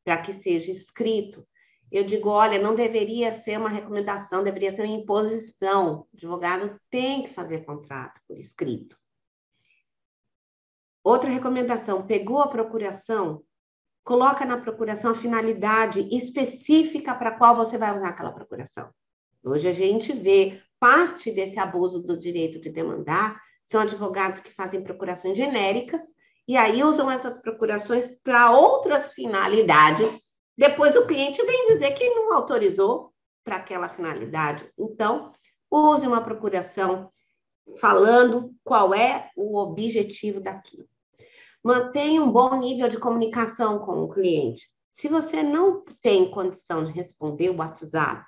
para 0.04 0.18
que 0.18 0.34
seja 0.34 0.70
escrito. 0.70 1.46
Eu 1.90 2.04
digo, 2.04 2.28
olha, 2.28 2.58
não 2.58 2.74
deveria 2.74 3.32
ser 3.32 3.58
uma 3.58 3.68
recomendação, 3.68 4.42
deveria 4.42 4.74
ser 4.74 4.82
uma 4.82 4.94
imposição. 4.94 6.00
O 6.00 6.16
advogado 6.16 6.78
tem 6.90 7.22
que 7.22 7.32
fazer 7.32 7.64
contrato 7.64 8.20
por 8.28 8.36
escrito. 8.36 8.96
Outra 11.06 11.30
recomendação: 11.30 12.04
pegou 12.04 12.40
a 12.40 12.48
procuração, 12.48 13.40
coloca 14.02 14.44
na 14.44 14.60
procuração 14.60 15.12
a 15.12 15.14
finalidade 15.14 16.00
específica 16.10 17.14
para 17.14 17.30
qual 17.30 17.54
você 17.54 17.78
vai 17.78 17.94
usar 17.94 18.08
aquela 18.08 18.32
procuração. 18.32 18.90
Hoje 19.44 19.68
a 19.68 19.72
gente 19.72 20.12
vê 20.12 20.60
parte 20.80 21.30
desse 21.30 21.60
abuso 21.60 22.02
do 22.02 22.18
direito 22.18 22.60
de 22.60 22.70
demandar 22.70 23.40
são 23.68 23.82
advogados 23.82 24.40
que 24.40 24.52
fazem 24.52 24.82
procurações 24.82 25.36
genéricas 25.36 26.02
e 26.48 26.56
aí 26.56 26.82
usam 26.82 27.08
essas 27.08 27.40
procurações 27.40 28.10
para 28.24 28.50
outras 28.50 29.12
finalidades. 29.12 30.08
Depois 30.58 30.96
o 30.96 31.06
cliente 31.06 31.40
vem 31.40 31.68
dizer 31.68 31.92
que 31.92 32.10
não 32.10 32.32
autorizou 32.32 33.12
para 33.44 33.56
aquela 33.56 33.88
finalidade. 33.88 34.68
Então, 34.76 35.32
use 35.70 36.04
uma 36.04 36.20
procuração 36.20 37.12
falando 37.78 38.52
qual 38.64 38.92
é 38.92 39.30
o 39.36 39.56
objetivo 39.56 40.40
daquilo. 40.40 40.88
Mantenha 41.66 42.22
um 42.22 42.30
bom 42.30 42.60
nível 42.60 42.88
de 42.88 42.96
comunicação 42.96 43.80
com 43.80 44.04
o 44.04 44.08
cliente. 44.08 44.70
Se 44.92 45.08
você 45.08 45.42
não 45.42 45.82
tem 46.00 46.30
condição 46.30 46.84
de 46.84 46.92
responder 46.92 47.50
o 47.50 47.56
WhatsApp, 47.56 48.24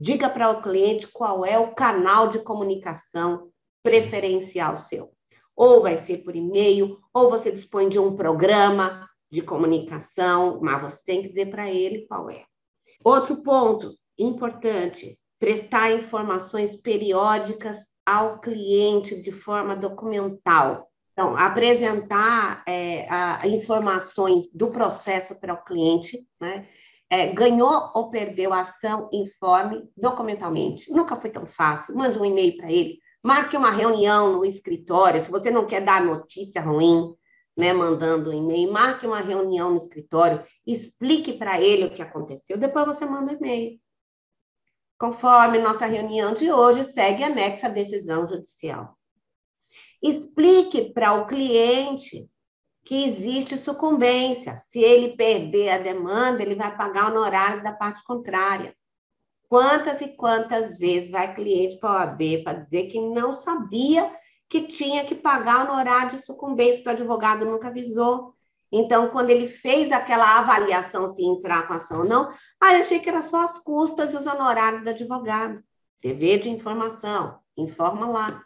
diga 0.00 0.28
para 0.28 0.50
o 0.50 0.60
cliente 0.60 1.06
qual 1.06 1.46
é 1.46 1.56
o 1.56 1.76
canal 1.76 2.26
de 2.26 2.40
comunicação 2.40 3.52
preferencial 3.84 4.76
seu. 4.76 5.12
Ou 5.54 5.80
vai 5.80 5.96
ser 5.96 6.24
por 6.24 6.34
e-mail, 6.34 6.98
ou 7.14 7.30
você 7.30 7.52
dispõe 7.52 7.88
de 7.88 8.00
um 8.00 8.16
programa 8.16 9.08
de 9.30 9.42
comunicação, 9.42 10.58
mas 10.60 10.82
você 10.82 11.00
tem 11.06 11.22
que 11.22 11.28
dizer 11.28 11.50
para 11.50 11.70
ele 11.70 12.04
qual 12.08 12.28
é. 12.30 12.44
Outro 13.04 13.44
ponto 13.44 13.94
importante: 14.18 15.16
prestar 15.38 15.92
informações 15.92 16.74
periódicas 16.74 17.78
ao 18.04 18.40
cliente 18.40 19.22
de 19.22 19.30
forma 19.30 19.76
documental. 19.76 20.91
Então, 21.12 21.36
apresentar 21.36 22.62
é, 22.66 23.06
a, 23.10 23.46
informações 23.46 24.50
do 24.52 24.70
processo 24.70 25.34
para 25.34 25.52
o 25.52 25.62
cliente, 25.62 26.26
né? 26.40 26.66
É, 27.10 27.30
ganhou 27.30 27.90
ou 27.94 28.10
perdeu 28.10 28.54
a 28.54 28.60
ação, 28.60 29.10
informe 29.12 29.86
documentalmente. 29.94 30.90
Nunca 30.90 31.14
foi 31.14 31.28
tão 31.28 31.44
fácil. 31.44 31.94
Mande 31.94 32.18
um 32.18 32.24
e-mail 32.24 32.56
para 32.56 32.72
ele, 32.72 32.98
marque 33.22 33.54
uma 33.54 33.70
reunião 33.70 34.32
no 34.32 34.44
escritório. 34.46 35.22
Se 35.22 35.30
você 35.30 35.50
não 35.50 35.66
quer 35.66 35.84
dar 35.84 36.02
notícia 36.02 36.62
ruim, 36.62 37.14
né, 37.54 37.74
mandando 37.74 38.30
um 38.30 38.32
e-mail, 38.32 38.72
marque 38.72 39.06
uma 39.06 39.20
reunião 39.20 39.72
no 39.72 39.76
escritório, 39.76 40.42
explique 40.66 41.34
para 41.34 41.60
ele 41.60 41.84
o 41.84 41.94
que 41.94 42.00
aconteceu. 42.00 42.56
Depois 42.56 42.86
você 42.86 43.04
manda 43.04 43.32
um 43.32 43.36
e-mail. 43.36 43.78
Conforme 44.98 45.58
nossa 45.58 45.84
reunião 45.84 46.32
de 46.32 46.50
hoje, 46.50 46.90
segue 46.92 47.22
anexa 47.24 47.66
a 47.66 47.70
decisão 47.70 48.26
judicial. 48.26 48.96
Explique 50.02 50.92
para 50.92 51.14
o 51.14 51.26
cliente 51.26 52.28
que 52.84 53.04
existe 53.04 53.56
sucumbência. 53.56 54.60
Se 54.66 54.80
ele 54.80 55.16
perder 55.16 55.70
a 55.70 55.78
demanda, 55.78 56.42
ele 56.42 56.56
vai 56.56 56.76
pagar 56.76 57.10
honorários 57.10 57.62
da 57.62 57.72
parte 57.72 58.02
contrária. 58.04 58.74
Quantas 59.48 60.00
e 60.00 60.16
quantas 60.16 60.78
vezes 60.78 61.10
vai 61.10 61.34
cliente 61.34 61.78
para 61.78 61.90
a 61.90 62.06
OAB 62.06 62.42
para 62.42 62.60
dizer 62.60 62.88
que 62.88 63.00
não 63.00 63.32
sabia 63.32 64.10
que 64.48 64.62
tinha 64.62 65.04
que 65.04 65.14
pagar 65.14 65.70
honorário 65.70 66.16
de 66.16 66.24
sucumbência, 66.24 66.82
que 66.82 66.88
o 66.88 66.92
advogado 66.92 67.44
nunca 67.44 67.68
avisou. 67.68 68.34
Então, 68.70 69.08
quando 69.10 69.30
ele 69.30 69.46
fez 69.46 69.92
aquela 69.92 70.38
avaliação 70.38 71.12
se 71.12 71.22
entrar 71.22 71.68
com 71.68 71.74
ação 71.74 72.00
ou 72.00 72.04
não, 72.04 72.32
ah, 72.60 72.74
eu 72.74 72.80
achei 72.80 72.98
que 72.98 73.08
era 73.08 73.22
só 73.22 73.44
as 73.44 73.58
custas 73.58 74.12
e 74.12 74.16
os 74.16 74.26
honorários 74.26 74.82
do 74.82 74.90
advogado. 74.90 75.62
Dever 76.02 76.40
de 76.40 76.50
informação, 76.50 77.38
informa 77.56 78.06
lá. 78.06 78.44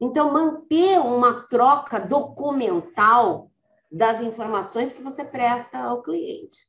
Então, 0.00 0.32
manter 0.32 0.98
uma 1.00 1.42
troca 1.48 1.98
documental 1.98 3.50
das 3.90 4.20
informações 4.22 4.92
que 4.92 5.02
você 5.02 5.24
presta 5.24 5.78
ao 5.78 6.02
cliente. 6.02 6.68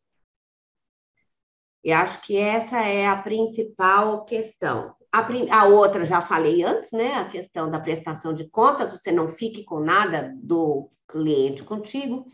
E 1.83 1.91
acho 1.91 2.21
que 2.21 2.37
essa 2.37 2.81
é 2.81 3.07
a 3.07 3.21
principal 3.21 4.25
questão. 4.25 4.95
A, 5.11 5.25
a, 5.51 5.65
outra 5.65 6.05
já 6.05 6.21
falei 6.21 6.63
antes, 6.63 6.91
né? 6.91 7.15
A 7.15 7.29
questão 7.29 7.69
da 7.69 7.79
prestação 7.79 8.33
de 8.33 8.49
contas, 8.49 8.91
você 8.91 9.11
não 9.11 9.29
fique 9.29 9.63
com 9.63 9.79
nada 9.79 10.33
do 10.35 10.89
cliente 11.07 11.63
contigo 11.63 12.27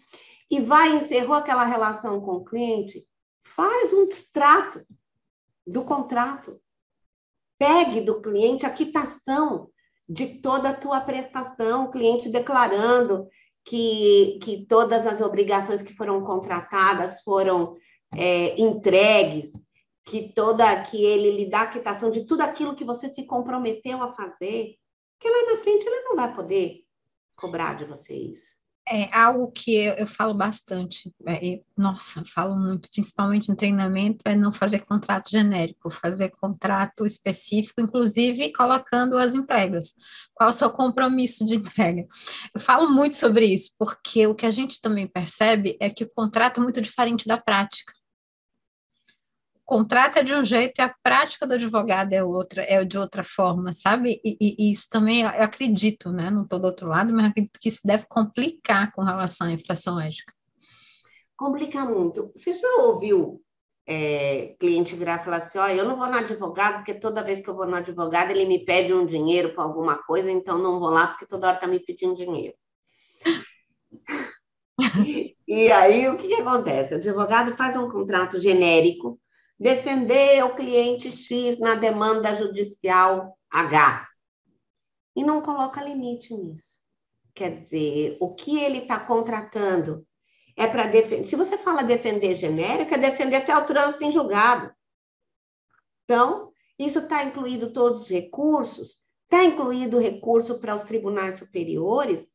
e 0.50 0.60
vai, 0.62 0.96
encerrou 0.96 1.36
aquela 1.36 1.64
relação 1.64 2.22
com 2.22 2.34
o 2.34 2.44
cliente, 2.44 3.06
faz 3.44 3.94
um 3.94 4.06
distrato 4.06 4.86
do 5.66 5.84
contrato. 5.84 6.60
Pegue 7.58 8.02
do 8.02 8.22
cliente 8.22 8.66
a 8.66 8.70
quitação 8.70 9.70
de 10.08 10.40
toda 10.40 10.70
a 10.70 10.74
tua 10.74 11.02
prestação, 11.02 11.86
o 11.86 11.92
cliente 11.92 12.30
declarando 12.30 13.28
que, 13.64 14.40
que 14.42 14.66
todas 14.68 15.08
as 15.08 15.22
obrigações 15.22 15.82
que 15.82 15.94
foram 15.94 16.24
contratadas 16.24 17.22
foram 17.22 17.76
é, 18.14 18.60
entregues, 18.62 19.52
que 20.06 20.32
toda 20.34 20.84
que 20.84 21.04
ele 21.04 21.32
lhe 21.32 21.50
dá 21.50 21.62
a 21.62 21.68
quitação 21.68 22.12
de 22.12 22.26
tudo 22.26 22.42
aquilo 22.42 22.76
que 22.76 22.86
você 22.86 23.10
se 23.10 23.26
comprometeu 23.26 24.02
a 24.04 24.14
fazer, 24.14 24.76
que 25.20 25.30
lá 25.30 25.54
na 25.54 25.62
frente 25.62 25.86
ele 25.86 26.02
não 26.02 26.16
vai 26.16 26.34
poder 26.34 26.84
cobrar 27.36 27.74
de 27.74 27.86
você 27.86 28.14
isso. 28.14 28.55
É 28.88 29.12
algo 29.18 29.52
que 29.52 29.76
eu, 29.76 29.94
eu 29.96 30.08
falo 30.08 30.34
bastante, 30.34 31.12
é, 31.28 31.60
nossa, 31.76 32.24
falo 32.26 32.56
muito, 32.56 32.88
principalmente 32.92 33.52
em 33.52 33.56
treinamento, 33.56 34.20
é 34.26 34.36
não 34.36 34.52
fazer 34.52 34.86
contrato 34.86 35.32
genérico, 35.32 35.90
fazer 35.90 36.32
contrato 36.40 37.06
específico, 37.06 37.82
inclusive 37.82 38.54
colocando 38.54 39.18
as 39.18 39.34
entregas. 39.34 39.94
Qual 40.36 40.52
o 40.52 40.54
seu 40.54 40.70
compromisso 40.70 41.44
de 41.44 41.56
entrega? 41.56 42.06
Eu 42.54 42.62
falo 42.62 42.90
muito 42.90 43.16
sobre 43.16 43.48
isso, 43.48 43.72
porque 43.78 44.28
o 44.28 44.36
que 44.36 44.46
a 44.46 44.52
gente 44.52 44.80
também 44.80 45.08
percebe 45.08 45.76
é 45.80 45.90
que 45.90 46.04
o 46.04 46.10
contrato 46.10 46.60
é 46.60 46.64
muito 46.64 46.80
diferente 46.80 47.28
da 47.28 47.38
prática 47.38 47.92
contrato 49.66 50.18
é 50.18 50.24
de 50.24 50.34
um 50.34 50.46
jeito 50.46 50.80
e 50.80 50.82
a 50.82 50.94
prática 51.04 51.48
do 51.48 51.56
advogado 51.56 52.14
é 52.14 52.24
outra, 52.24 52.64
é 52.64 52.84
de 52.86 52.98
outra 52.98 53.24
forma, 53.24 53.74
sabe? 53.74 54.22
E, 54.24 54.38
e, 54.40 54.56
e 54.60 54.72
isso 54.72 54.88
também 54.90 55.22
eu 55.22 55.28
acredito, 55.44 56.12
né? 56.12 56.30
Não 56.30 56.44
estou 56.44 56.60
do 56.60 56.66
outro 56.66 56.88
lado, 56.88 57.12
mas 57.14 57.26
acredito 57.32 57.60
que 57.60 57.70
isso 57.70 57.82
deve 57.84 58.06
complicar 58.08 58.92
com 58.92 59.04
relação 59.04 59.48
à 59.48 59.52
infração 59.52 60.00
ética. 60.00 60.32
Complica 61.36 61.84
muito. 61.84 62.32
Você 62.36 62.54
já 62.54 62.68
ouviu 62.84 63.42
é, 63.88 64.56
cliente 64.60 64.96
virar 64.96 65.22
e 65.22 65.26
falar 65.26 65.38
assim: 65.38 65.58
ó, 65.58 65.68
eu 65.68 65.86
não 65.86 65.98
vou 65.98 66.08
no 66.08 66.16
advogado, 66.16 66.76
porque 66.78 66.94
toda 66.94 67.24
vez 67.24 67.42
que 67.42 67.50
eu 67.50 67.56
vou 67.56 67.66
no 67.66 67.76
advogado, 67.76 68.32
ele 68.32 68.46
me 68.46 68.64
pede 68.64 68.94
um 68.94 69.06
dinheiro 69.06 69.54
para 69.54 69.64
alguma 69.64 69.98
coisa, 69.98 70.32
então 70.32 70.58
não 70.58 70.80
vou 70.80 70.90
lá, 70.90 71.08
porque 71.08 71.26
toda 71.26 71.48
hora 71.48 71.58
está 71.58 71.68
me 71.68 71.80
pedindo 71.80 72.16
dinheiro. 72.16 72.56
e 75.48 75.72
aí, 75.72 76.08
o 76.08 76.18
que, 76.18 76.28
que 76.28 76.42
acontece? 76.42 76.94
O 76.94 76.98
advogado 76.98 77.56
faz 77.58 77.76
um 77.76 77.90
contrato 77.90 78.40
genérico 78.40 79.20
defender 79.60 80.44
o 80.44 80.56
cliente 80.56 81.12
X 81.12 81.60
na 81.60 81.76
demanda 81.76 82.36
judicial 82.36 83.38
H. 83.50 84.08
E 85.16 85.24
não 85.24 85.42
coloca 85.42 85.84
limite 85.84 86.34
nisso. 86.34 86.76
Quer 87.34 87.62
dizer, 87.62 88.18
o 88.20 88.34
que 88.34 88.60
ele 88.60 88.80
está 88.80 89.00
contratando 89.00 90.06
é 90.56 90.68
para 90.68 90.88
defender. 90.88 91.26
Se 91.26 91.36
você 91.36 91.58
fala 91.58 91.84
defender 91.84 92.36
genérico, 92.36 92.94
é 92.94 92.98
defender 92.98 93.38
até 93.38 93.56
o 93.56 93.66
trânsito 93.66 94.04
em 94.04 94.12
julgado. 94.12 94.74
Então, 96.04 96.52
isso 96.78 97.00
está 97.00 97.24
incluído 97.24 97.74
todos 97.74 98.04
os 98.04 98.10
recursos, 98.10 98.98
está 99.24 99.44
incluído 99.44 99.98
o 99.98 100.02
recurso 100.02 100.60
para 100.60 100.76
os 100.76 100.84
tribunais 100.84 101.38
superiores. 101.38 102.30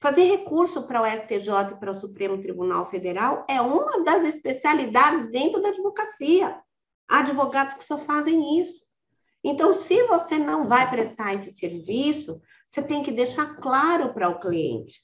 Fazer 0.00 0.24
recurso 0.24 0.86
para 0.86 1.02
o 1.02 1.06
STJ 1.06 1.72
e 1.72 1.80
para 1.80 1.90
o 1.90 1.94
Supremo 1.94 2.40
Tribunal 2.40 2.88
Federal 2.90 3.46
é 3.48 3.60
uma 3.60 4.04
das 4.04 4.24
especialidades 4.24 5.30
dentro 5.30 5.60
da 5.62 5.70
advocacia. 5.70 6.60
Há 7.08 7.20
advogados 7.20 7.74
que 7.74 7.84
só 7.84 7.98
fazem 7.98 8.60
isso. 8.60 8.84
Então, 9.42 9.72
se 9.72 10.02
você 10.04 10.36
não 10.36 10.68
vai 10.68 10.90
prestar 10.90 11.34
esse 11.34 11.52
serviço, 11.56 12.40
você 12.70 12.82
tem 12.82 13.02
que 13.02 13.12
deixar 13.12 13.56
claro 13.56 14.12
para 14.12 14.28
o 14.28 14.40
cliente. 14.40 15.00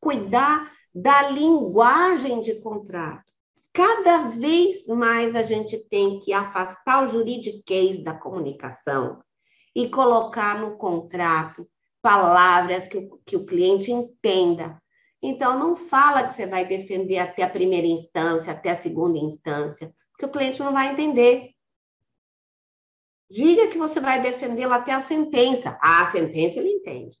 Cuidar 0.00 0.72
da 0.94 1.30
linguagem 1.30 2.40
de 2.40 2.60
contrato. 2.60 3.32
Cada 3.72 4.28
vez 4.28 4.86
mais 4.86 5.36
a 5.36 5.42
gente 5.42 5.78
tem 5.88 6.20
que 6.20 6.32
afastar 6.32 7.04
o 7.04 7.08
juridiquês 7.08 8.02
da 8.02 8.12
comunicação 8.12 9.22
e 9.74 9.88
colocar 9.88 10.60
no 10.60 10.76
contrato 10.76 11.66
palavras 12.02 12.88
que, 12.88 13.08
que 13.24 13.36
o 13.36 13.46
cliente 13.46 13.90
entenda. 13.90 14.80
Então, 15.22 15.58
não 15.58 15.76
fala 15.76 16.26
que 16.26 16.34
você 16.34 16.46
vai 16.46 16.66
defender 16.66 17.18
até 17.18 17.44
a 17.44 17.50
primeira 17.50 17.86
instância, 17.86 18.52
até 18.52 18.70
a 18.70 18.76
segunda 18.76 19.18
instância 19.18 19.94
que 20.22 20.26
o 20.26 20.30
cliente 20.30 20.60
não 20.60 20.72
vai 20.72 20.92
entender. 20.92 21.50
Diga 23.28 23.68
que 23.68 23.78
você 23.78 23.98
vai 23.98 24.22
defendê-lo 24.22 24.72
até 24.72 24.92
a 24.92 25.00
sentença. 25.00 25.76
Ah, 25.80 26.02
a 26.02 26.12
sentença 26.12 26.58
ele 26.58 26.68
entende. 26.68 27.18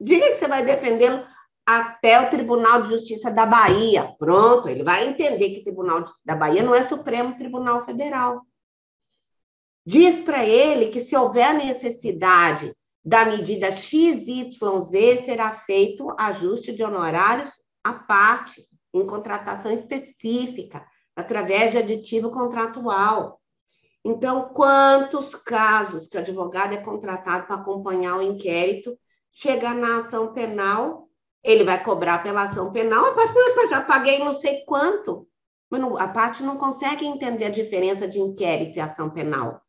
Diga 0.00 0.26
que 0.28 0.36
você 0.36 0.48
vai 0.48 0.64
defendê-lo 0.64 1.26
até 1.66 2.18
o 2.20 2.30
Tribunal 2.30 2.82
de 2.82 2.90
Justiça 2.90 3.30
da 3.30 3.44
Bahia. 3.44 4.14
Pronto, 4.18 4.68
ele 4.68 4.82
vai 4.82 5.08
entender 5.08 5.50
que 5.50 5.60
o 5.60 5.64
Tribunal 5.64 6.04
da 6.24 6.34
Bahia 6.34 6.62
não 6.62 6.74
é 6.74 6.82
Supremo 6.84 7.36
Tribunal 7.36 7.84
Federal. 7.84 8.42
Diz 9.84 10.18
para 10.18 10.44
ele 10.46 10.90
que 10.90 11.04
se 11.04 11.16
houver 11.16 11.52
necessidade 11.52 12.74
da 13.04 13.24
medida 13.24 13.72
XYZ, 13.72 15.24
será 15.24 15.52
feito 15.52 16.14
ajuste 16.18 16.72
de 16.72 16.82
honorários 16.82 17.50
à 17.82 17.94
parte, 17.94 18.66
em 18.92 19.06
contratação 19.06 19.70
específica 19.70 20.84
através 21.16 21.72
de 21.72 21.78
aditivo 21.78 22.30
contratual. 22.30 23.40
Então, 24.04 24.50
quantos 24.54 25.34
casos 25.34 26.08
que 26.08 26.16
o 26.16 26.20
advogado 26.20 26.74
é 26.74 26.78
contratado 26.78 27.46
para 27.46 27.56
acompanhar 27.56 28.16
o 28.16 28.22
inquérito, 28.22 28.98
chega 29.30 29.74
na 29.74 29.98
ação 29.98 30.32
penal, 30.32 31.08
ele 31.42 31.64
vai 31.64 31.82
cobrar 31.82 32.22
pela 32.22 32.44
ação 32.44 32.72
penal, 32.72 33.04
a 33.04 33.12
parte, 33.12 33.32
mas 33.56 33.70
já 33.70 33.80
paguei 33.82 34.18
não 34.18 34.34
sei 34.34 34.64
quanto. 34.64 35.26
Mas 35.70 35.80
a 35.98 36.08
parte 36.08 36.42
não 36.42 36.56
consegue 36.56 37.06
entender 37.06 37.46
a 37.46 37.50
diferença 37.50 38.08
de 38.08 38.18
inquérito 38.18 38.76
e 38.76 38.80
ação 38.80 39.10
penal. 39.10 39.60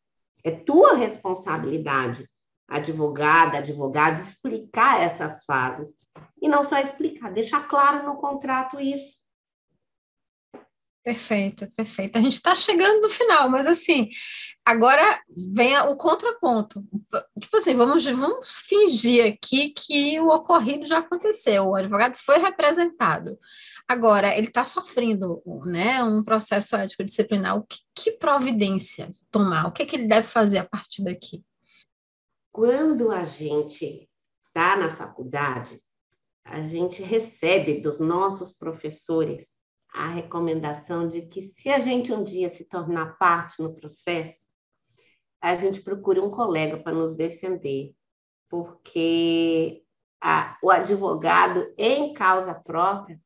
É 0.42 0.50
tua 0.50 0.94
responsabilidade, 0.94 2.28
advogada, 2.68 3.58
advogado, 3.58 4.20
explicar 4.20 5.02
essas 5.02 5.44
fases. 5.44 6.02
E 6.40 6.48
não 6.48 6.64
só 6.64 6.78
explicar, 6.78 7.32
deixar 7.32 7.68
claro 7.68 8.06
no 8.06 8.16
contrato 8.16 8.80
isso. 8.80 9.22
Perfeito, 11.04 11.68
perfeito. 11.76 12.16
A 12.16 12.20
gente 12.20 12.34
está 12.34 12.54
chegando 12.54 13.02
no 13.02 13.10
final, 13.10 13.48
mas 13.48 13.66
assim, 13.66 14.08
agora 14.64 15.20
vem 15.52 15.76
o 15.80 15.96
contraponto. 15.96 16.84
Tipo 17.40 17.56
assim, 17.56 17.74
vamos, 17.74 18.06
vamos 18.06 18.60
fingir 18.60 19.26
aqui 19.26 19.70
que 19.70 20.20
o 20.20 20.28
ocorrido 20.28 20.86
já 20.86 20.98
aconteceu, 20.98 21.66
o 21.66 21.74
advogado 21.74 22.16
foi 22.16 22.38
representado. 22.38 23.36
Agora, 23.88 24.36
ele 24.36 24.46
está 24.46 24.64
sofrendo 24.64 25.42
né, 25.66 26.02
um 26.04 26.22
processo 26.22 26.76
ético 26.76 27.02
disciplinar. 27.02 27.56
O 27.56 27.64
que, 27.64 27.78
que 27.94 28.12
providência 28.12 29.08
tomar? 29.30 29.66
O 29.66 29.72
que, 29.72 29.84
que 29.84 29.96
ele 29.96 30.06
deve 30.06 30.26
fazer 30.26 30.58
a 30.58 30.64
partir 30.64 31.02
daqui? 31.02 31.42
Quando 32.52 33.10
a 33.10 33.24
gente 33.24 34.10
está 34.46 34.76
na 34.76 34.94
faculdade, 34.94 35.82
a 36.44 36.60
gente 36.60 37.02
recebe 37.02 37.80
dos 37.80 37.98
nossos 37.98 38.52
professores 38.52 39.48
a 39.90 40.08
recomendação 40.08 41.08
de 41.08 41.22
que, 41.22 41.50
se 41.56 41.70
a 41.70 41.80
gente 41.80 42.12
um 42.12 42.22
dia 42.22 42.50
se 42.50 42.64
tornar 42.64 43.16
parte 43.16 43.62
no 43.62 43.74
processo, 43.74 44.36
a 45.40 45.54
gente 45.54 45.80
procure 45.80 46.20
um 46.20 46.30
colega 46.30 46.76
para 46.76 46.92
nos 46.92 47.14
defender, 47.16 47.94
porque 48.50 49.82
a, 50.20 50.58
o 50.62 50.70
advogado, 50.70 51.72
em 51.78 52.12
causa 52.12 52.54
própria, 52.54 53.18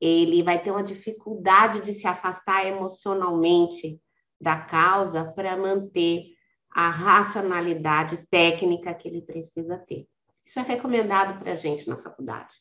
ele 0.00 0.44
vai 0.44 0.62
ter 0.62 0.70
uma 0.70 0.84
dificuldade 0.84 1.80
de 1.80 1.92
se 1.92 2.06
afastar 2.06 2.64
emocionalmente 2.64 4.00
da 4.40 4.60
causa 4.60 5.32
para 5.32 5.56
manter 5.56 6.37
a 6.70 6.90
racionalidade 6.90 8.26
técnica 8.30 8.94
que 8.94 9.08
ele 9.08 9.22
precisa 9.22 9.78
ter. 9.78 10.06
Isso 10.44 10.58
é 10.58 10.62
recomendado 10.62 11.38
para 11.38 11.52
a 11.52 11.56
gente 11.56 11.88
na 11.88 11.96
faculdade. 11.96 12.56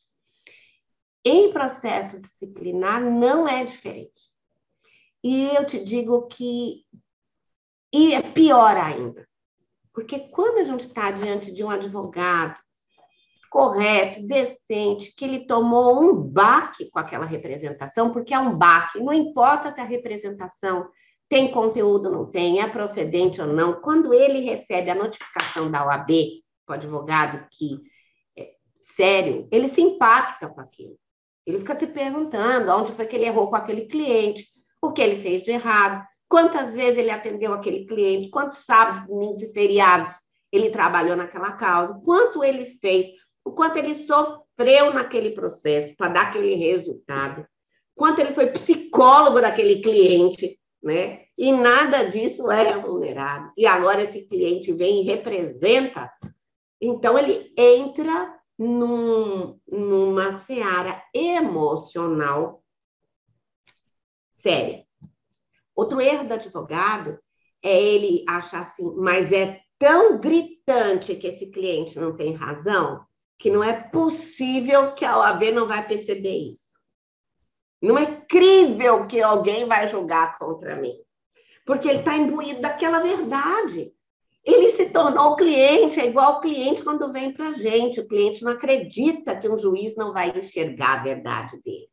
Em 1.23 1.51
processo 1.51 2.21
disciplinar 2.21 3.01
não 3.01 3.47
é 3.47 3.63
diferente. 3.63 4.31
E 5.23 5.47
eu 5.55 5.65
te 5.65 5.83
digo 5.83 6.27
que 6.27 6.85
e 7.93 8.13
é 8.13 8.21
pior 8.21 8.75
ainda, 8.75 9.27
porque 9.93 10.19
quando 10.19 10.59
a 10.59 10.63
gente 10.63 10.87
está 10.87 11.09
diante 11.09 11.51
de 11.51 11.63
um 11.63 11.69
advogado 11.69 12.59
correto, 13.49 14.27
decente, 14.27 15.13
que 15.15 15.23
ele 15.25 15.47
tomou 15.47 16.03
um 16.03 16.13
baque 16.13 16.89
com 16.89 16.99
aquela 16.99 17.25
representação, 17.25 18.11
porque 18.11 18.33
é 18.33 18.39
um 18.39 18.57
baque, 18.57 18.99
não 18.99 19.13
importa 19.13 19.73
se 19.73 19.79
a 19.79 19.85
representação 19.85 20.89
tem 21.29 21.51
conteúdo 21.51 22.07
ou 22.07 22.11
não 22.11 22.25
tem, 22.25 22.61
é 22.61 22.67
procedente 22.67 23.41
ou 23.41 23.47
não, 23.47 23.81
quando 23.81 24.13
ele 24.13 24.39
recebe 24.39 24.89
a 24.89 24.95
notificação 24.95 25.69
da 25.69 25.85
OAB, 25.85 26.11
o 26.67 26.73
advogado 26.73 27.45
que 27.51 27.81
é 28.37 28.51
sério, 28.81 29.47
ele 29.51 29.67
se 29.67 29.81
impacta 29.81 30.47
com 30.47 30.61
aquilo. 30.61 30.97
Ele 31.45 31.59
fica 31.59 31.77
se 31.77 31.87
perguntando 31.87 32.71
onde 32.71 32.91
foi 32.91 33.05
que 33.05 33.15
ele 33.15 33.25
errou 33.25 33.49
com 33.49 33.55
aquele 33.55 33.87
cliente, 33.87 34.47
o 34.81 34.91
que 34.91 35.01
ele 35.01 35.21
fez 35.21 35.43
de 35.43 35.51
errado, 35.51 36.05
quantas 36.27 36.75
vezes 36.75 36.97
ele 36.97 37.09
atendeu 37.09 37.53
aquele 37.53 37.85
cliente, 37.85 38.29
quantos 38.29 38.59
sábados, 38.59 39.07
domingos 39.07 39.41
e 39.41 39.51
feriados 39.51 40.13
ele 40.51 40.69
trabalhou 40.69 41.15
naquela 41.15 41.51
causa, 41.53 41.99
quanto 42.05 42.43
ele 42.43 42.77
fez, 42.81 43.07
o 43.43 43.51
quanto 43.51 43.77
ele 43.77 43.95
sofreu 43.95 44.93
naquele 44.93 45.31
processo 45.31 45.95
para 45.95 46.11
dar 46.11 46.21
aquele 46.27 46.55
resultado, 46.55 47.45
quanto 47.95 48.19
ele 48.19 48.33
foi 48.33 48.47
psicólogo 48.47 49.41
daquele 49.41 49.81
cliente, 49.81 50.57
né? 50.87 51.25
E 51.37 51.51
nada 51.51 52.05
disso 52.05 52.49
é 52.49 52.63
remunerado. 52.63 53.51
E 53.57 53.65
agora 53.67 54.03
esse 54.03 54.21
cliente 54.21 54.71
vem 54.71 55.01
e 55.01 55.05
representa, 55.05 56.09
então 56.79 57.19
ele 57.19 57.53
entra 57.57 58.33
num, 58.57 59.59
numa 59.67 60.31
seara 60.37 61.03
emocional 61.13 62.63
séria. 64.31 64.85
Outro 65.75 65.99
erro 65.99 66.25
do 66.25 66.33
advogado 66.33 67.19
é 67.61 67.83
ele 67.83 68.23
achar 68.27 68.61
assim, 68.61 68.95
mas 68.95 69.31
é 69.31 69.59
tão 69.77 70.19
gritante 70.19 71.15
que 71.15 71.27
esse 71.27 71.47
cliente 71.47 71.99
não 71.99 72.15
tem 72.15 72.33
razão, 72.33 73.05
que 73.37 73.51
não 73.51 73.61
é 73.61 73.73
possível 73.89 74.93
que 74.93 75.03
a 75.03 75.17
OAB 75.19 75.51
não 75.51 75.67
vai 75.67 75.85
perceber 75.85 76.53
isso. 76.53 76.76
Não 77.81 77.97
é 77.97 78.05
crível 78.27 79.05
que 79.05 79.21
alguém 79.21 79.65
vai 79.65 79.87
julgar 79.87 80.37
contra 80.37 80.75
mim, 80.75 80.95
porque 81.65 81.87
ele 81.87 81.99
está 81.99 82.15
imbuído 82.15 82.61
daquela 82.61 82.99
verdade. 82.99 83.93
Ele 84.43 84.71
se 84.71 84.89
tornou 84.89 85.35
cliente, 85.35 85.99
é 85.99 86.07
igual 86.07 86.37
o 86.37 86.41
cliente 86.41 86.83
quando 86.83 87.11
vem 87.11 87.33
para 87.33 87.49
a 87.49 87.53
gente. 87.53 87.99
O 87.99 88.07
cliente 88.07 88.43
não 88.43 88.53
acredita 88.53 89.35
que 89.35 89.49
um 89.49 89.57
juiz 89.57 89.95
não 89.97 90.13
vai 90.13 90.29
enxergar 90.29 90.99
a 90.99 91.03
verdade 91.03 91.61
dele. 91.61 91.89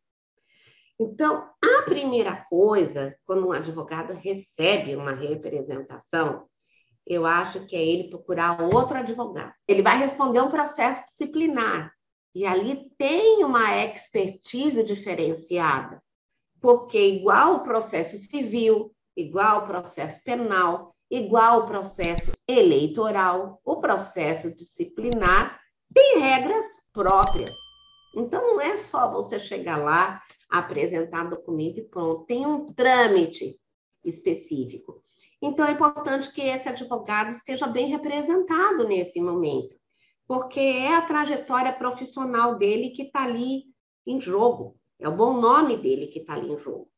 Então, 0.99 1.51
a 1.61 1.83
primeira 1.83 2.47
coisa, 2.49 3.17
quando 3.27 3.49
um 3.49 3.53
advogado 3.53 4.15
recebe 4.15 4.95
uma 4.95 5.13
representação, 5.13 6.47
eu 7.07 7.27
acho 7.27 7.67
que 7.67 7.77
é 7.77 7.85
ele 7.85 8.09
procurar 8.09 8.63
outro 8.63 8.97
advogado. 8.97 9.53
Ele 9.67 9.83
vai 9.83 9.99
responder 9.99 10.41
um 10.41 10.51
processo 10.51 11.05
disciplinar. 11.09 11.93
E 12.35 12.45
ali 12.45 12.91
tem 12.99 13.45
uma 13.45 13.85
expertise 13.85 14.83
diferenciada. 14.83 16.03
Porque, 16.61 16.99
igual 16.99 17.57
o 17.57 17.63
processo 17.63 18.17
civil, 18.19 18.93
igual 19.17 19.63
o 19.63 19.67
processo 19.67 20.23
penal, 20.25 20.95
igual 21.11 21.61
o 21.61 21.67
processo 21.67 22.33
eleitoral, 22.49 23.61
o 23.65 23.77
processo 23.77 24.53
disciplinar 24.53 25.61
tem 25.93 26.19
regras 26.19 26.67
próprias. 26.93 27.55
Então, 28.17 28.43
não 28.43 28.61
é 28.61 28.77
só 28.77 29.13
você 29.13 29.39
chegar 29.39 29.77
lá, 29.77 30.23
apresentar 30.51 31.25
documento 31.25 31.79
e 31.79 31.85
pronto. 31.85 32.25
Tem 32.25 32.47
um 32.47 32.73
trâmite 32.73 33.59
específico. 34.05 35.03
Então, 35.41 35.67
é 35.67 35.73
importante 35.73 36.33
que 36.33 36.43
esse 36.43 36.69
advogado 36.69 37.31
esteja 37.31 37.67
bem 37.67 37.89
representado 37.89 38.89
nesse 38.89 39.21
momento, 39.21 39.77
porque 40.27 40.61
é 40.61 40.95
a 40.95 41.03
trajetória 41.03 41.73
profissional 41.73 42.57
dele 42.57 42.91
que 42.91 43.03
está 43.03 43.25
ali 43.25 43.65
em 44.07 44.21
jogo, 44.21 44.79
é 44.99 45.09
o 45.09 45.17
bom 45.17 45.41
nome 45.41 45.77
dele 45.77 46.07
que 46.07 46.21
está 46.21 46.35
ali 46.35 46.51
em 46.51 46.59
jogo. 46.59 46.91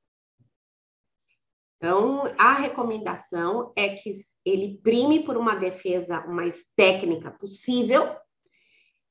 Então, 1.76 2.24
a 2.38 2.54
recomendação 2.54 3.72
é 3.76 3.90
que 3.90 4.24
ele 4.44 4.78
prime 4.82 5.24
por 5.24 5.36
uma 5.36 5.54
defesa 5.54 6.26
mais 6.26 6.64
técnica 6.76 7.30
possível 7.30 8.16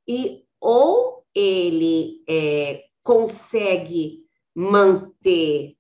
e 0.08 0.46
ou 0.60 1.26
ele 1.34 2.24
é, 2.28 2.86
consegue 3.04 4.26
manter 4.56 5.76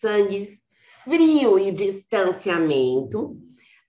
sangue 0.00 0.60
frio 1.02 1.58
e 1.58 1.72
distanciamento, 1.72 3.40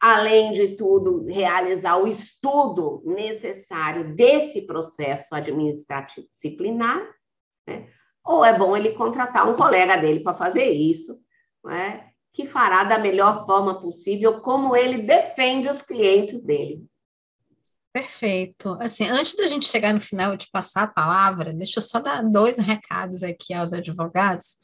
além 0.01 0.53
de 0.53 0.69
tudo, 0.69 1.23
realizar 1.25 1.97
o 1.97 2.07
estudo 2.07 3.03
necessário 3.05 4.15
desse 4.15 4.63
processo 4.63 5.35
administrativo 5.35 6.27
disciplinar, 6.33 7.07
né? 7.67 7.87
ou 8.25 8.43
é 8.43 8.57
bom 8.57 8.75
ele 8.75 8.93
contratar 8.93 9.47
um 9.47 9.55
colega 9.55 9.97
dele 9.97 10.21
para 10.21 10.33
fazer 10.33 10.71
isso, 10.71 11.19
né? 11.63 12.09
que 12.33 12.47
fará 12.47 12.83
da 12.83 12.97
melhor 12.97 13.45
forma 13.45 13.79
possível, 13.79 14.41
como 14.41 14.75
ele 14.75 15.03
defende 15.03 15.69
os 15.69 15.83
clientes 15.83 16.41
dele. 16.41 16.83
Perfeito. 17.93 18.77
Assim, 18.79 19.03
antes 19.03 19.35
da 19.35 19.47
gente 19.47 19.67
chegar 19.67 19.93
no 19.93 19.99
final 19.99 20.37
de 20.37 20.49
passar 20.49 20.83
a 20.83 20.87
palavra, 20.87 21.53
deixa 21.53 21.79
eu 21.79 21.83
só 21.83 21.99
dar 21.99 22.23
dois 22.23 22.57
recados 22.57 23.21
aqui 23.21 23.53
aos 23.53 23.73
advogados. 23.73 24.57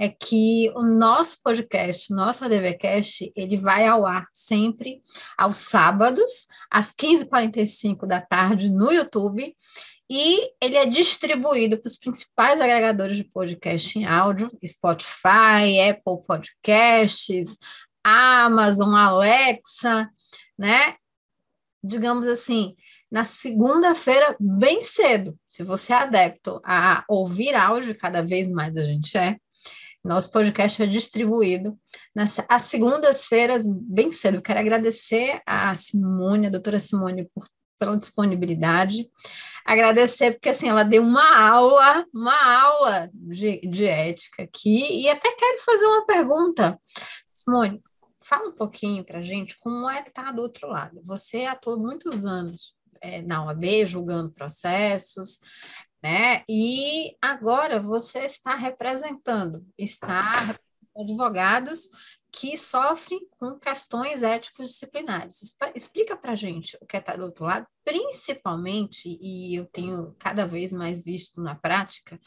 É 0.00 0.08
que 0.08 0.68
o 0.74 0.82
nosso 0.82 1.40
podcast, 1.44 2.12
nosso 2.12 2.44
ADVcast, 2.44 3.32
ele 3.36 3.56
vai 3.56 3.86
ao 3.86 4.04
ar 4.04 4.26
sempre 4.32 5.00
aos 5.38 5.58
sábados, 5.58 6.48
às 6.68 6.92
15h45 6.92 8.04
da 8.04 8.20
tarde, 8.20 8.68
no 8.68 8.90
YouTube, 8.90 9.54
e 10.10 10.50
ele 10.60 10.76
é 10.76 10.84
distribuído 10.84 11.78
para 11.78 11.88
os 11.88 11.96
principais 11.96 12.60
agregadores 12.60 13.16
de 13.16 13.24
podcast 13.24 13.96
em 13.96 14.04
áudio, 14.04 14.50
Spotify, 14.66 15.80
Apple 15.88 16.26
Podcasts, 16.26 17.56
Amazon, 18.04 18.92
Alexa, 18.94 20.10
né? 20.58 20.96
Digamos 21.82 22.26
assim, 22.26 22.74
na 23.10 23.24
segunda-feira, 23.24 24.36
bem 24.38 24.82
cedo, 24.82 25.36
se 25.48 25.62
você 25.62 25.92
é 25.92 25.96
adepto 25.96 26.60
a 26.64 27.04
ouvir 27.08 27.54
áudio, 27.54 27.96
cada 27.96 28.22
vez 28.22 28.50
mais 28.50 28.76
a 28.76 28.84
gente 28.84 29.16
é, 29.18 29.36
Nosso 30.04 30.32
podcast 30.32 30.82
é 30.82 30.86
distribuído 30.86 31.78
nas 32.12 32.40
às 32.48 32.62
segundas-feiras, 32.62 33.64
bem 33.66 34.10
cedo. 34.10 34.42
Quero 34.42 34.58
agradecer 34.58 35.40
a 35.46 35.72
Simone, 35.76 36.48
a 36.48 36.50
doutora 36.50 36.80
Simone, 36.80 37.30
por, 37.32 37.46
pela 37.78 37.96
disponibilidade. 37.96 39.08
Agradecer, 39.64 40.32
porque 40.32 40.48
assim, 40.48 40.68
ela 40.68 40.82
deu 40.82 41.02
uma 41.02 41.48
aula, 41.48 42.04
uma 42.12 42.62
aula 42.62 43.10
de, 43.14 43.60
de 43.60 43.84
ética 43.84 44.42
aqui, 44.42 45.02
e 45.02 45.08
até 45.08 45.30
quero 45.36 45.60
fazer 45.60 45.86
uma 45.86 46.04
pergunta. 46.04 46.80
Simone, 47.32 47.80
fala 48.32 48.48
um 48.48 48.52
pouquinho 48.52 49.04
para 49.04 49.18
a 49.18 49.22
gente 49.22 49.58
como 49.58 49.90
é 49.90 49.98
estar 49.98 50.24
tá 50.24 50.32
do 50.32 50.40
outro 50.40 50.66
lado. 50.68 51.02
Você 51.04 51.44
atuou 51.44 51.78
muitos 51.78 52.24
anos 52.24 52.74
é, 53.02 53.20
na 53.20 53.44
OAB, 53.44 53.84
julgando 53.86 54.32
processos, 54.32 55.38
né? 56.02 56.42
E 56.48 57.14
agora 57.20 57.78
você 57.78 58.20
está 58.20 58.54
representando, 58.54 59.66
está 59.76 60.58
advogados 60.96 61.90
que 62.32 62.56
sofrem 62.56 63.20
com 63.38 63.58
questões 63.58 64.22
éticos 64.22 64.70
disciplinares. 64.70 65.54
Explica 65.74 66.16
para 66.16 66.32
a 66.32 66.36
gente 66.36 66.78
o 66.80 66.86
que 66.86 66.96
está 66.96 67.14
do 67.14 67.24
outro 67.24 67.44
lado, 67.44 67.66
principalmente, 67.84 69.18
e 69.20 69.54
eu 69.54 69.66
tenho 69.66 70.16
cada 70.18 70.46
vez 70.46 70.72
mais 70.72 71.04
visto 71.04 71.42
na 71.42 71.54
prática, 71.54 72.18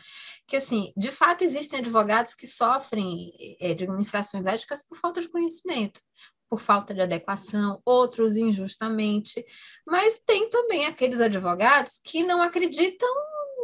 que, 0.47 0.57
assim, 0.57 0.93
de 0.95 1.09
fato 1.09 1.43
existem 1.43 1.79
advogados 1.79 2.35
que 2.35 2.45
sofrem 2.45 3.33
é, 3.59 3.73
de 3.73 3.85
infrações 3.99 4.45
éticas 4.45 4.83
por 4.87 4.95
falta 4.95 5.19
de 5.21 5.27
conhecimento, 5.27 5.99
por 6.47 6.59
falta 6.59 6.93
de 6.93 7.01
adequação, 7.01 7.81
outros 7.83 8.37
injustamente, 8.37 9.43
mas 9.87 10.19
tem 10.23 10.47
também 10.51 10.85
aqueles 10.85 11.19
advogados 11.19 11.99
que 12.03 12.23
não 12.23 12.43
acreditam 12.43 13.09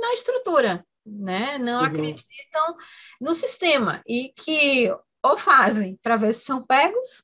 na 0.02 0.14
estrutura, 0.16 0.84
né? 1.06 1.60
Não 1.60 1.82
uhum. 1.82 1.86
acreditam 1.86 2.76
no 3.20 3.36
sistema 3.36 4.02
e 4.08 4.34
que 4.36 4.92
ou 5.24 5.38
fazem 5.38 6.00
para 6.02 6.18
ver 6.18 6.34
se 6.34 6.46
são 6.46 6.62
pegos, 6.66 7.24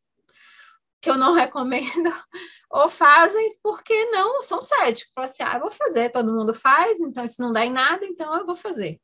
que 1.01 1.09
eu 1.09 1.17
não 1.17 1.33
recomendo, 1.35 2.11
ou 2.69 2.89
fazem 2.89 3.47
porque 3.61 4.05
não 4.11 4.41
são 4.41 4.61
céticos. 4.61 5.13
Falam 5.13 5.29
assim, 5.29 5.43
ah, 5.43 5.53
eu 5.55 5.61
vou 5.61 5.71
fazer, 5.71 6.09
todo 6.11 6.33
mundo 6.33 6.53
faz, 6.53 6.99
então 6.99 7.23
isso 7.23 7.41
não 7.41 7.53
dá 7.53 7.65
em 7.65 7.71
nada, 7.71 8.05
então 8.05 8.35
eu 8.37 8.45
vou 8.45 8.55
fazer. 8.55 8.99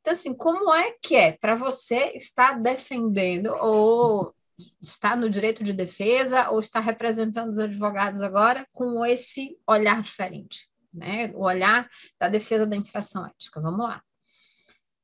Então, 0.00 0.12
assim, 0.12 0.34
como 0.34 0.72
é 0.72 0.92
que 1.02 1.14
é 1.14 1.32
para 1.32 1.54
você 1.54 2.12
estar 2.14 2.58
defendendo 2.58 3.48
ou 3.60 4.34
está 4.80 5.14
no 5.14 5.28
direito 5.28 5.62
de 5.62 5.72
defesa 5.72 6.50
ou 6.50 6.60
está 6.60 6.80
representando 6.80 7.50
os 7.50 7.58
advogados 7.58 8.22
agora 8.22 8.66
com 8.72 9.04
esse 9.04 9.58
olhar 9.66 10.02
diferente? 10.02 10.70
né? 10.92 11.30
O 11.34 11.44
olhar 11.44 11.88
da 12.18 12.28
defesa 12.28 12.66
da 12.66 12.76
infração 12.76 13.26
ética. 13.26 13.60
Vamos 13.60 13.80
lá. 13.80 14.02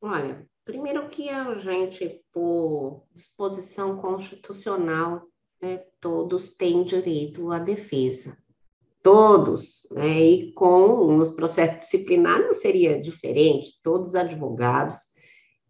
Olha, 0.01 0.47
primeiro 0.67 1.09
que 1.09 1.31
a 1.31 1.55
gente, 1.61 2.21
por 2.33 3.05
disposição 3.15 3.97
constitucional, 3.99 5.23
né, 5.63 5.79
todos 6.01 6.55
têm 6.55 6.83
direito 6.83 7.53
à 7.53 7.59
defesa. 7.61 8.37
Todos, 9.01 9.87
né? 9.93 10.21
E 10.21 10.53
com 10.53 11.17
os 11.17 11.31
processos 11.31 11.85
disciplinares 11.85 12.47
não 12.47 12.55
seria 12.55 13.01
diferente. 13.01 13.79
Todos 13.81 14.09
os 14.09 14.15
advogados 14.17 14.97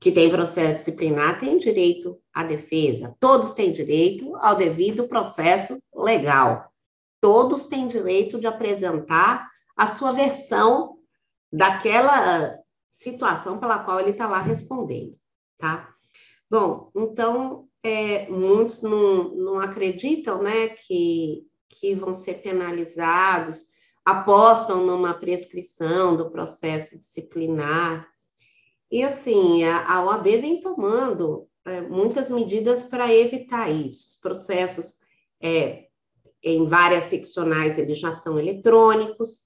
que 0.01 0.11
têm 0.11 0.31
processo 0.31 0.77
disciplinar 0.77 1.39
têm 1.39 1.59
direito 1.59 2.19
à 2.33 2.43
defesa. 2.43 3.15
Todos 3.21 3.51
têm 3.51 3.73
direito 3.73 4.35
ao 4.37 4.57
devido 4.57 5.07
processo 5.07 5.79
legal. 5.95 6.73
Todos 7.21 7.67
têm 7.67 7.87
direito 7.87 8.41
de 8.41 8.47
apresentar 8.47 9.47
a 9.77 9.87
sua 9.87 10.13
versão 10.13 10.97
daquela 11.53 12.59
situação 12.97 13.59
pela 13.59 13.79
qual 13.79 14.01
ele 14.01 14.11
está 14.11 14.27
lá 14.27 14.41
respondendo, 14.41 15.17
tá? 15.59 15.95
Bom, 16.51 16.91
então, 16.97 17.69
é, 17.83 18.27
muitos 18.29 18.81
não, 18.81 19.35
não 19.35 19.61
acreditam, 19.61 20.43
né, 20.43 20.69
que, 20.69 21.47
que 21.69 21.95
vão 21.95 22.15
ser 22.15 22.41
penalizados, 22.43 23.67
apostam 24.03 24.87
numa 24.87 25.13
prescrição 25.13 26.17
do 26.17 26.31
processo 26.31 26.99
disciplinar. 26.99 28.09
E, 28.91 29.03
assim, 29.03 29.65
a, 29.65 29.93
a 29.93 30.05
OAB 30.05 30.25
vem 30.25 30.61
tomando 30.61 31.47
é, 31.67 31.83
muitas 31.83 32.31
medidas 32.31 32.85
para 32.85 33.13
evitar 33.13 33.69
isso. 33.69 34.07
Os 34.07 34.17
processos 34.17 34.97
é, 35.41 35.89
em 36.43 36.67
várias 36.67 37.07
seccionais, 37.07 37.79
eles 37.79 37.99
já 37.99 38.13
são 38.13 38.39
eletrônicos, 38.39 39.46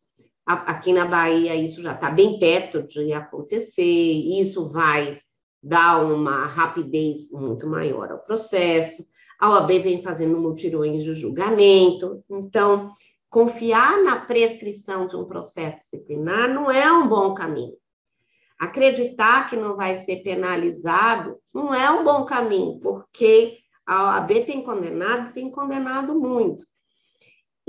Aqui 0.53 0.93
na 0.93 1.07
Bahia, 1.07 1.55
isso 1.55 1.83
já 1.83 1.93
está 1.93 2.11
bem 2.11 2.39
perto 2.39 2.83
de 2.83 3.13
acontecer, 3.13 3.83
isso 3.83 4.71
vai 4.71 5.21
dar 5.63 6.05
uma 6.05 6.47
rapidez 6.47 7.31
muito 7.31 7.67
maior 7.67 8.11
ao 8.11 8.19
processo. 8.19 9.05
A 9.39 9.51
OAB 9.51 9.69
vem 9.81 10.03
fazendo 10.03 10.39
mutirões 10.39 11.05
de 11.05 11.15
julgamento, 11.15 12.23
então, 12.29 12.91
confiar 13.29 14.03
na 14.03 14.17
prescrição 14.17 15.07
de 15.07 15.17
um 15.17 15.25
processo 15.25 15.79
disciplinar 15.79 16.53
não 16.53 16.71
é 16.71 16.93
um 16.93 17.09
bom 17.09 17.33
caminho. 17.35 17.77
Acreditar 18.59 19.49
que 19.49 19.57
não 19.57 19.77
vai 19.77 19.97
ser 19.99 20.23
penalizado 20.23 21.39
não 21.55 21.73
é 21.73 21.91
um 21.91 22.05
bom 22.05 22.25
caminho, 22.25 22.79
porque 22.81 23.59
a 23.87 24.17
OAB 24.17 24.45
tem 24.45 24.63
condenado, 24.63 25.33
tem 25.33 25.51
condenado 25.51 26.19
muito. 26.19 26.67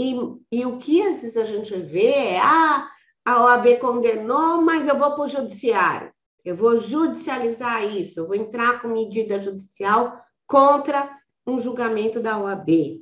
E, 0.02 0.16
e 0.52 0.66
o 0.66 0.80
que 0.80 1.00
às 1.00 1.22
vezes 1.22 1.38
a 1.38 1.46
gente 1.46 1.80
vê 1.80 2.08
é, 2.08 2.40
ah, 2.40 2.90
a 3.24 3.44
OAB 3.44 3.78
condenou, 3.80 4.60
mas 4.64 4.88
eu 4.88 4.98
vou 4.98 5.12
para 5.12 5.26
o 5.26 5.28
judiciário. 5.28 6.12
Eu 6.44 6.56
vou 6.56 6.80
judicializar 6.80 7.86
isso, 7.86 8.20
eu 8.20 8.26
vou 8.26 8.36
entrar 8.36 8.82
com 8.82 8.88
medida 8.88 9.40
judicial 9.40 10.20
contra 10.48 11.16
um 11.46 11.60
julgamento 11.60 12.20
da 12.20 12.42
OAB. 12.42 13.00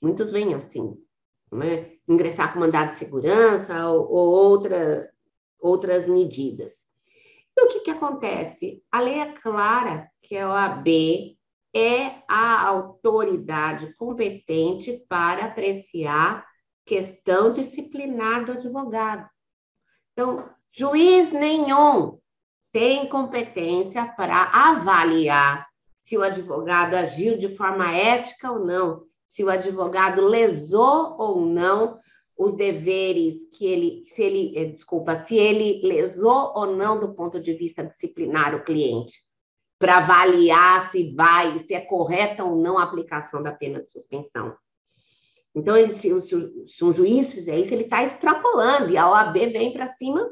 Muitos 0.00 0.30
vêm 0.30 0.54
assim, 0.54 0.96
né? 1.50 1.90
ingressar 2.08 2.52
com 2.52 2.60
mandado 2.60 2.92
de 2.92 2.98
segurança 2.98 3.90
ou, 3.90 4.08
ou 4.08 4.28
outra, 4.28 5.12
outras 5.58 6.06
medidas. 6.06 6.72
E 7.58 7.64
o 7.64 7.68
que, 7.68 7.80
que 7.80 7.90
acontece? 7.90 8.80
A 8.92 9.00
lei 9.00 9.18
é 9.18 9.32
clara 9.32 10.08
que 10.22 10.36
a 10.36 10.48
OAB 10.50 11.35
é 11.76 12.22
a 12.26 12.66
autoridade 12.66 13.92
competente 13.98 15.04
para 15.06 15.44
apreciar 15.44 16.46
questão 16.86 17.52
disciplinar 17.52 18.46
do 18.46 18.52
advogado. 18.52 19.28
Então, 20.12 20.48
juiz 20.70 21.32
nenhum 21.32 22.18
tem 22.72 23.06
competência 23.08 24.06
para 24.06 24.44
avaliar 24.44 25.66
se 26.02 26.16
o 26.16 26.22
advogado 26.22 26.94
agiu 26.94 27.36
de 27.36 27.54
forma 27.54 27.92
ética 27.92 28.50
ou 28.52 28.64
não, 28.64 29.02
se 29.28 29.44
o 29.44 29.50
advogado 29.50 30.22
lesou 30.22 31.16
ou 31.18 31.44
não 31.44 31.98
os 32.38 32.54
deveres 32.54 33.50
que 33.52 33.66
ele, 33.66 34.04
se 34.06 34.22
ele, 34.22 34.56
eh, 34.56 34.64
desculpa, 34.66 35.18
se 35.20 35.36
ele 35.36 35.80
lesou 35.86 36.52
ou 36.54 36.74
não 36.74 36.98
do 36.98 37.14
ponto 37.14 37.38
de 37.38 37.52
vista 37.52 37.84
disciplinar 37.84 38.54
o 38.54 38.64
cliente 38.64 39.25
para 39.78 39.98
avaliar 39.98 40.90
se 40.90 41.14
vai, 41.14 41.58
se 41.60 41.74
é 41.74 41.80
correta 41.80 42.44
ou 42.44 42.56
não 42.56 42.78
a 42.78 42.82
aplicação 42.82 43.42
da 43.42 43.52
pena 43.52 43.82
de 43.82 43.90
suspensão. 43.90 44.56
Então, 45.54 45.76
ele, 45.76 45.94
se, 45.94 46.20
se, 46.20 46.66
se 46.66 46.84
um 46.84 46.92
juiz 46.92 47.32
fizer 47.32 47.58
isso, 47.58 47.72
ele 47.72 47.84
está 47.84 48.02
extrapolando, 48.02 48.90
e 48.90 48.98
a 48.98 49.08
OAB 49.08 49.34
vem 49.34 49.72
para 49.72 49.92
cima 49.94 50.30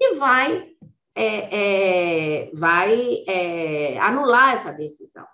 e 0.00 0.16
vai, 0.16 0.68
é, 1.14 2.46
é, 2.46 2.50
vai 2.54 3.24
é, 3.28 3.98
anular 3.98 4.54
essa 4.54 4.72
decisão. 4.72 5.26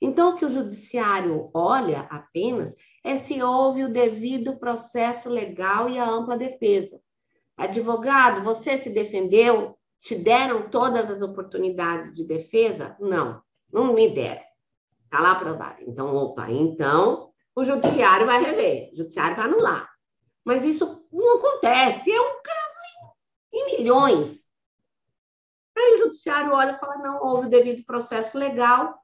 Então, 0.00 0.30
o 0.30 0.36
que 0.36 0.44
o 0.44 0.50
judiciário 0.50 1.50
olha 1.52 2.06
apenas 2.10 2.74
é 3.02 3.18
se 3.18 3.42
houve 3.42 3.84
o 3.84 3.92
devido 3.92 4.58
processo 4.58 5.28
legal 5.28 5.88
e 5.88 5.98
a 5.98 6.08
ampla 6.08 6.36
defesa. 6.36 7.00
Advogado, 7.56 8.42
você 8.42 8.78
se 8.78 8.90
defendeu 8.90 9.75
te 10.00 10.14
deram 10.14 10.68
todas 10.68 11.10
as 11.10 11.22
oportunidades 11.22 12.14
de 12.14 12.24
defesa? 12.24 12.96
Não, 13.00 13.42
não 13.72 13.92
me 13.92 14.08
deram. 14.14 14.42
Está 15.04 15.20
lá 15.20 15.32
aprovado. 15.32 15.82
Então, 15.82 16.14
opa, 16.14 16.50
então 16.50 17.30
o 17.54 17.64
judiciário 17.64 18.26
vai 18.26 18.42
rever, 18.42 18.92
o 18.92 18.96
judiciário 18.96 19.36
vai 19.36 19.46
anular. 19.46 19.90
Mas 20.44 20.64
isso 20.64 21.06
não 21.10 21.38
acontece, 21.38 22.10
é 22.10 22.20
um 22.20 22.42
caso 22.42 23.14
em, 23.52 23.58
em 23.58 23.76
milhões. 23.78 24.40
Aí 25.76 25.94
o 25.94 25.98
judiciário 26.04 26.52
olha 26.52 26.72
e 26.72 26.78
fala: 26.78 26.98
não 26.98 27.22
houve 27.22 27.48
devido 27.48 27.84
processo 27.84 28.38
legal, 28.38 28.94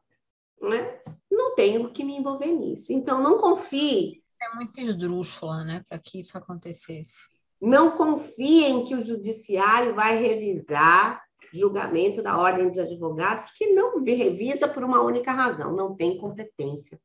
né? 0.60 1.00
não 1.32 1.54
tenho 1.54 1.90
que 1.92 2.04
me 2.04 2.16
envolver 2.16 2.52
nisso. 2.52 2.92
Então, 2.92 3.22
não 3.22 3.38
confie. 3.38 4.22
Isso 4.26 4.38
é 4.42 4.54
muito 4.54 4.80
esdrúxula, 4.80 5.64
né, 5.64 5.84
para 5.88 5.98
que 5.98 6.18
isso 6.18 6.36
acontecesse. 6.36 7.28
Não 7.62 7.92
confiem 7.92 8.84
que 8.84 8.94
o 8.94 9.04
judiciário 9.04 9.94
vai 9.94 10.18
revisar 10.18 11.22
julgamento 11.52 12.20
da 12.22 12.36
ordem 12.36 12.68
dos 12.68 12.78
advogados, 12.78 13.50
porque 13.50 13.72
não 13.72 14.02
revisa 14.02 14.66
por 14.66 14.82
uma 14.82 15.02
única 15.02 15.30
razão, 15.32 15.76
não 15.76 15.94
tem 15.94 16.18
competência 16.18 16.98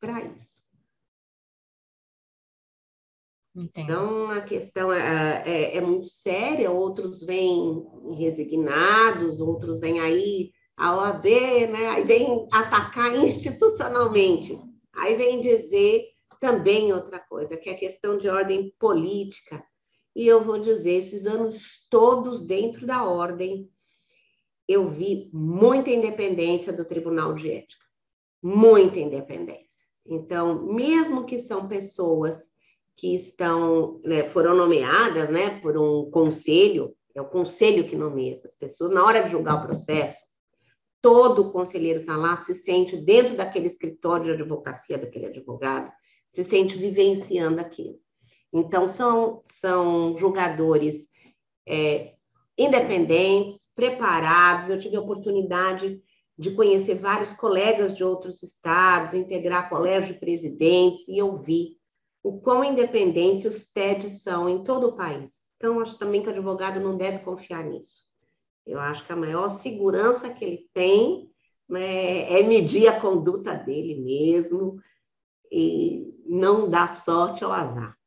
para 0.00 0.20
isso. 0.22 0.60
Entendo. 3.54 3.84
Então, 3.84 4.30
a 4.30 4.40
questão 4.40 4.92
é, 4.92 5.42
é, 5.44 5.76
é, 5.76 5.80
muito 5.80 6.08
séria, 6.08 6.70
outros 6.70 7.22
vêm 7.22 7.84
resignados, 8.16 9.40
outros 9.40 9.80
vêm 9.80 10.00
aí 10.00 10.50
a 10.76 10.96
OAB, 10.96 11.24
né, 11.68 11.88
aí 11.88 12.04
vem 12.04 12.48
atacar 12.50 13.14
institucionalmente, 13.18 14.58
aí 14.94 15.14
vem 15.16 15.40
dizer 15.40 16.06
também 16.40 16.92
outra 16.92 17.20
coisa, 17.20 17.56
que 17.56 17.68
é 17.68 17.74
a 17.74 17.78
questão 17.78 18.16
de 18.16 18.28
ordem 18.28 18.74
política. 18.78 19.62
E 20.14 20.26
eu 20.26 20.42
vou 20.42 20.58
dizer, 20.58 20.90
esses 20.90 21.26
anos 21.26 21.86
todos 21.88 22.42
dentro 22.42 22.86
da 22.86 23.04
ordem, 23.04 23.70
eu 24.68 24.88
vi 24.88 25.30
muita 25.32 25.90
independência 25.90 26.72
do 26.72 26.84
Tribunal 26.84 27.34
de 27.34 27.50
Ética, 27.50 27.84
muita 28.42 28.98
independência. 28.98 29.84
Então, 30.06 30.64
mesmo 30.66 31.24
que 31.24 31.38
são 31.38 31.68
pessoas 31.68 32.50
que 32.96 33.14
estão, 33.14 34.00
né, 34.04 34.24
foram 34.24 34.54
nomeadas, 34.54 35.30
né, 35.30 35.60
por 35.60 35.76
um 35.76 36.10
conselho, 36.10 36.94
é 37.14 37.20
o 37.20 37.28
conselho 37.28 37.88
que 37.88 37.96
nomeia 37.96 38.32
essas 38.32 38.54
pessoas, 38.58 38.90
na 38.90 39.04
hora 39.04 39.22
de 39.22 39.30
julgar 39.30 39.62
o 39.62 39.66
processo, 39.66 40.18
todo 41.00 41.50
conselheiro 41.50 42.00
está 42.00 42.16
lá, 42.16 42.36
se 42.36 42.54
sente 42.54 42.96
dentro 42.96 43.36
daquele 43.36 43.66
escritório 43.66 44.26
de 44.26 44.42
advocacia 44.42 44.98
daquele 44.98 45.26
advogado, 45.26 45.90
se 46.30 46.44
sente 46.44 46.76
vivenciando 46.76 47.60
aquilo. 47.60 47.98
Então, 48.52 48.86
são, 48.86 49.42
são 49.46 50.16
julgadores 50.16 51.08
é, 51.66 52.14
independentes, 52.58 53.70
preparados. 53.74 54.68
Eu 54.68 54.78
tive 54.78 54.96
a 54.96 55.00
oportunidade 55.00 56.00
de 56.36 56.50
conhecer 56.52 56.94
vários 56.94 57.32
colegas 57.32 57.94
de 57.96 58.02
outros 58.02 58.42
estados, 58.42 59.14
integrar 59.14 59.68
colégio 59.68 60.14
de 60.14 60.20
presidentes, 60.20 61.06
e 61.06 61.18
eu 61.18 61.36
vi 61.36 61.76
o 62.22 62.40
quão 62.40 62.64
independentes 62.64 63.44
os 63.44 63.66
TEDs 63.66 64.22
são 64.22 64.48
em 64.48 64.64
todo 64.64 64.88
o 64.88 64.96
país. 64.96 65.46
Então, 65.56 65.80
acho 65.80 65.98
também 65.98 66.22
que 66.22 66.28
o 66.28 66.32
advogado 66.32 66.80
não 66.80 66.96
deve 66.96 67.18
confiar 67.18 67.62
nisso. 67.64 68.04
Eu 68.66 68.80
acho 68.80 69.04
que 69.04 69.12
a 69.12 69.16
maior 69.16 69.48
segurança 69.50 70.30
que 70.30 70.44
ele 70.44 70.68
tem 70.72 71.30
né, 71.68 72.40
é 72.40 72.42
medir 72.42 72.88
a 72.88 73.00
conduta 73.00 73.54
dele 73.54 74.00
mesmo 74.00 74.80
e 75.52 76.14
não 76.26 76.70
dar 76.70 76.88
sorte 76.88 77.44
ao 77.44 77.52
azar. 77.52 77.99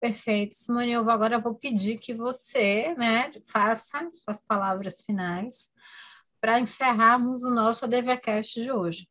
Perfeito. 0.00 0.54
Simone, 0.54 0.92
eu 0.92 1.08
agora 1.10 1.38
vou 1.38 1.54
pedir 1.54 1.98
que 1.98 2.12
você 2.12 2.94
né, 2.96 3.32
faça 3.50 4.08
suas 4.12 4.40
palavras 4.44 5.02
finais 5.02 5.68
para 6.40 6.60
encerrarmos 6.60 7.42
o 7.42 7.50
nosso 7.50 7.84
ADVCast 7.84 8.62
de 8.62 8.70
hoje. 8.70 9.08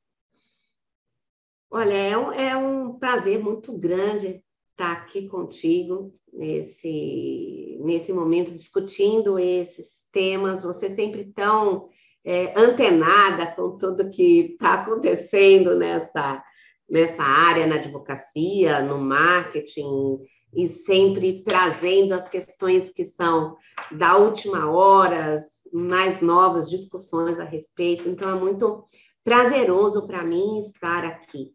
Olha, 1.72 1.94
é 1.94 2.18
um, 2.18 2.32
é 2.32 2.56
um 2.56 2.94
prazer 2.98 3.40
muito 3.40 3.78
grande 3.78 4.44
estar 4.72 4.92
aqui 4.94 5.28
contigo 5.28 6.14
nesse, 6.32 7.80
nesse 7.82 8.14
momento 8.14 8.56
discutindo 8.56 9.40
esses 9.40 10.04
temas, 10.12 10.64
você 10.64 10.94
sempre 10.96 11.26
tão 11.34 11.90
é, 12.24 12.54
antenada 12.58 13.48
com 13.48 13.78
tudo 13.78 14.10
que 14.10 14.52
está 14.54 14.76
acontecendo 14.76 15.76
nessa, 15.76 16.44
nessa 16.90 17.24
área, 17.24 17.68
na 17.68 17.76
advocacia, 17.76 18.82
no 18.82 18.98
marketing, 18.98 20.20
e 20.56 20.70
sempre 20.70 21.44
trazendo 21.44 22.14
as 22.14 22.30
questões 22.30 22.90
que 22.90 23.06
são 23.06 23.58
da 23.92 24.18
última 24.18 24.72
hora, 24.72 25.44
mais 25.74 26.22
novas 26.22 26.70
discussões 26.70 27.40
a 27.40 27.44
respeito. 27.44 28.08
Então, 28.08 28.30
é 28.30 28.40
muito 28.40 28.86
prazeroso 29.24 30.08
para 30.08 30.24
mim 30.24 30.60
estar 30.60 31.04
aqui. 31.04 31.54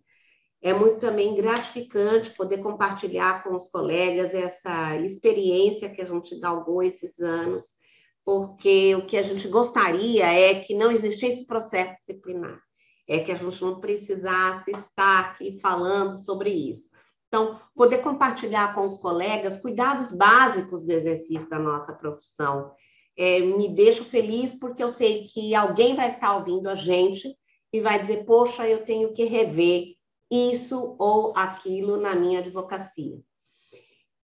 É 0.62 0.74
muito 0.74 0.98
também 0.98 1.34
gratificante 1.34 2.30
poder 2.30 2.58
compartilhar 2.58 3.42
com 3.42 3.54
os 3.54 3.70
colegas 3.70 4.34
essa 4.34 4.96
experiência 4.98 5.88
que 5.88 6.02
a 6.02 6.06
gente 6.06 6.38
galgou 6.38 6.82
esses 6.82 7.18
anos 7.18 7.80
porque 8.24 8.94
o 8.94 9.06
que 9.06 9.16
a 9.16 9.22
gente 9.22 9.48
gostaria 9.48 10.26
é 10.26 10.60
que 10.60 10.74
não 10.74 10.90
existisse 10.90 11.46
processo 11.46 11.96
disciplinar, 11.96 12.60
é 13.08 13.20
que 13.20 13.32
a 13.32 13.34
gente 13.34 13.60
não 13.60 13.80
precisasse 13.80 14.70
estar 14.70 15.20
aqui 15.20 15.58
falando 15.58 16.16
sobre 16.16 16.50
isso. 16.50 16.89
Então, 17.30 17.60
poder 17.76 17.98
compartilhar 17.98 18.74
com 18.74 18.84
os 18.84 18.98
colegas 18.98 19.56
cuidados 19.56 20.10
básicos 20.10 20.82
do 20.82 20.90
exercício 20.90 21.48
da 21.48 21.60
nossa 21.60 21.92
profissão 21.92 22.72
é, 23.16 23.38
me 23.38 23.68
deixa 23.68 24.04
feliz 24.04 24.52
porque 24.52 24.82
eu 24.82 24.90
sei 24.90 25.28
que 25.28 25.54
alguém 25.54 25.94
vai 25.94 26.08
estar 26.08 26.36
ouvindo 26.36 26.68
a 26.68 26.74
gente 26.74 27.38
e 27.72 27.80
vai 27.80 28.00
dizer: 28.00 28.24
Poxa, 28.24 28.68
eu 28.68 28.84
tenho 28.84 29.12
que 29.12 29.24
rever 29.24 29.94
isso 30.28 30.96
ou 30.98 31.32
aquilo 31.36 31.96
na 31.96 32.16
minha 32.16 32.40
advocacia. 32.40 33.20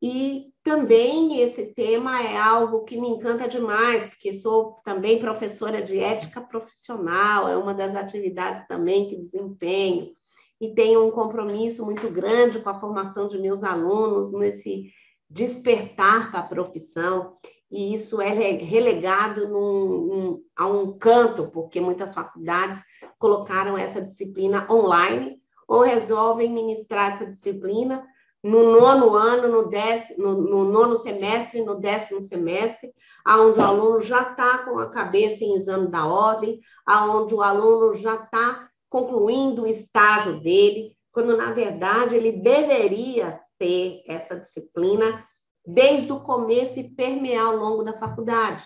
E 0.01 0.52
também 0.62 1.40
esse 1.40 1.74
tema 1.74 2.23
é 2.23 2.36
algo 2.36 2.85
que 2.85 2.98
me 2.98 3.09
encanta 3.09 3.47
demais, 3.47 4.05
porque 4.05 4.32
sou 4.32 4.81
também 4.85 5.18
professora 5.18 5.82
de 5.82 5.98
ética 5.98 6.40
profissional, 6.40 7.48
é 7.48 7.56
uma 7.56 7.74
das 7.74 7.94
atividades 7.94 8.66
também 8.66 9.09
que 9.09 9.16
desempenho, 9.16 10.14
e 10.61 10.74
tenho 10.74 11.07
um 11.07 11.11
compromisso 11.11 11.85
muito 11.85 12.09
grande 12.11 12.61
com 12.61 12.70
a 12.70 12.81
formação 12.81 13.28
de 13.28 13.39
meus 13.39 13.62
alunos 13.62 14.33
nesse 14.33 14.91
despertar 15.28 16.31
para 16.31 16.41
a 16.41 16.47
profissão, 16.47 17.37
e 17.70 17.93
isso 17.93 18.20
é 18.20 18.28
relegado 18.28 19.49
num, 19.49 20.07
num, 20.07 20.43
a 20.55 20.66
um 20.66 20.97
canto, 20.97 21.49
porque 21.49 21.81
muitas 21.81 22.15
faculdades 22.15 22.81
colocaram 23.19 23.77
essa 23.77 24.01
disciplina 24.01 24.66
online, 24.70 25.41
ou 25.66 25.81
resolvem 25.81 26.49
ministrar 26.49 27.15
essa 27.15 27.27
disciplina 27.27 28.07
no 28.43 28.70
nono 28.70 29.16
ano, 29.16 29.49
no, 29.49 29.69
décimo, 29.69 30.28
no, 30.28 30.43
no 30.43 30.65
nono 30.65 30.97
semestre, 30.97 31.65
no 31.65 31.74
décimo 31.74 32.20
semestre, 32.20 32.95
aonde 33.24 33.59
o 33.59 33.65
aluno 33.65 34.01
já 34.01 34.23
está 34.23 34.59
com 34.59 34.78
a 34.78 34.89
cabeça 34.89 35.43
em 35.43 35.57
exame 35.57 35.89
da 35.89 36.07
ordem, 36.07 36.61
aonde 36.87 37.35
o 37.35 37.43
aluno 37.43 37.93
já 37.95 38.15
está 38.15 38.65
concluindo 38.89 39.63
o 39.63 39.67
estágio 39.67 40.41
dele, 40.41 40.97
quando 41.13 41.37
na 41.37 41.53
verdade 41.53 42.15
ele 42.15 42.33
deveria 42.33 43.41
ter 43.59 44.03
essa 44.07 44.39
disciplina 44.39 45.27
desde 45.67 46.13
o 46.13 46.21
começo 46.21 46.79
e 46.79 46.89
permear 46.89 47.47
ao 47.47 47.57
longo 47.57 47.83
da 47.83 47.99
faculdade. 47.99 48.65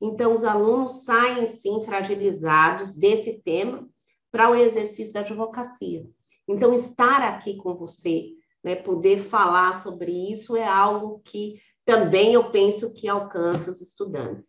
Então, 0.00 0.34
os 0.34 0.44
alunos 0.44 1.04
saem, 1.04 1.46
sim, 1.46 1.82
fragilizados 1.84 2.92
desse 2.92 3.42
tema 3.42 3.88
para 4.30 4.50
o 4.50 4.54
exercício 4.54 5.12
da 5.12 5.20
advocacia. 5.20 6.06
Então, 6.46 6.74
estar 6.74 7.22
aqui 7.22 7.56
com 7.56 7.74
você, 7.74 8.28
né, 8.62 8.76
poder 8.76 9.24
falar 9.24 9.82
sobre 9.82 10.12
isso 10.30 10.54
é 10.54 10.66
algo 10.66 11.20
que 11.24 11.58
também 11.84 12.34
eu 12.34 12.50
penso 12.50 12.92
que 12.92 13.08
alcança 13.08 13.70
os 13.70 13.80
estudantes. 13.80 14.46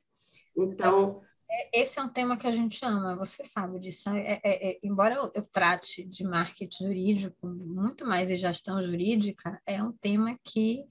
Então. 0.55 1.21
É, 1.49 1.81
esse 1.81 1.97
é 1.99 2.01
um 2.01 2.09
tema 2.09 2.37
que 2.37 2.47
a 2.47 2.51
gente 2.51 2.83
ama, 2.83 3.15
você 3.15 3.43
sabe 3.43 3.79
disso. 3.79 4.09
É, 4.09 4.39
é, 4.43 4.69
é, 4.69 4.79
embora 4.83 5.15
eu, 5.15 5.31
eu, 5.33 5.43
trate 5.43 6.03
de 6.03 6.23
marketing 6.23 6.85
jurídico 6.85 7.47
muito 7.47 8.05
mais 8.05 8.27
de 8.27 8.35
gestão 8.35 8.83
jurídica, 8.83 9.61
é 9.65 9.81
um 9.81 9.91
tema 9.91 10.37
que 10.43 10.85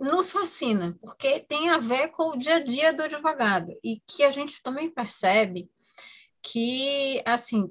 nos 0.00 0.30
fascina, 0.30 0.96
porque 1.00 1.40
tem 1.40 1.68
a 1.68 1.78
ver 1.78 2.08
com 2.08 2.30
o 2.30 2.36
dia 2.36 2.56
a 2.56 2.60
dia 2.60 2.92
do 2.92 3.02
advogado 3.02 3.78
e 3.84 4.00
que 4.06 4.22
a 4.22 4.30
gente 4.30 4.62
também 4.62 4.90
percebe 4.90 5.70
que, 6.42 7.22
assim, 7.26 7.70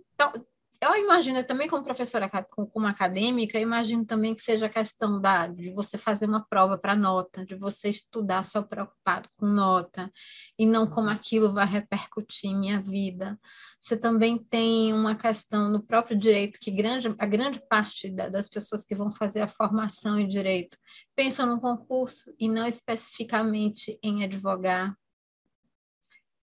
eu 0.93 1.03
imagino 1.03 1.43
também 1.43 1.67
como 1.67 1.83
professora, 1.83 2.29
como 2.29 2.85
acadêmica, 2.85 3.57
eu 3.57 3.61
imagino 3.61 4.05
também 4.05 4.35
que 4.35 4.41
seja 4.41 4.65
a 4.65 4.69
questão 4.69 5.19
da, 5.21 5.47
de 5.47 5.71
você 5.71 5.97
fazer 5.97 6.25
uma 6.25 6.45
prova 6.45 6.77
para 6.77 6.95
nota, 6.95 7.45
de 7.45 7.55
você 7.55 7.89
estudar 7.89 8.43
só 8.43 8.61
preocupado 8.61 9.29
com 9.37 9.45
nota, 9.45 10.11
e 10.59 10.65
não 10.65 10.85
como 10.85 11.09
aquilo 11.09 11.53
vai 11.53 11.65
repercutir 11.65 12.49
em 12.49 12.59
minha 12.59 12.81
vida. 12.81 13.39
Você 13.79 13.95
também 13.95 14.37
tem 14.37 14.93
uma 14.93 15.15
questão 15.15 15.69
no 15.69 15.81
próprio 15.81 16.17
direito, 16.17 16.59
que 16.59 16.71
grande, 16.71 17.13
a 17.17 17.25
grande 17.25 17.61
parte 17.69 18.09
da, 18.09 18.27
das 18.29 18.49
pessoas 18.49 18.83
que 18.83 18.95
vão 18.95 19.11
fazer 19.11 19.41
a 19.41 19.47
formação 19.47 20.19
em 20.19 20.27
direito 20.27 20.77
pensam 21.15 21.45
no 21.45 21.61
concurso 21.61 22.33
e 22.39 22.49
não 22.49 22.67
especificamente 22.67 23.97
em 24.03 24.23
advogar. 24.23 24.95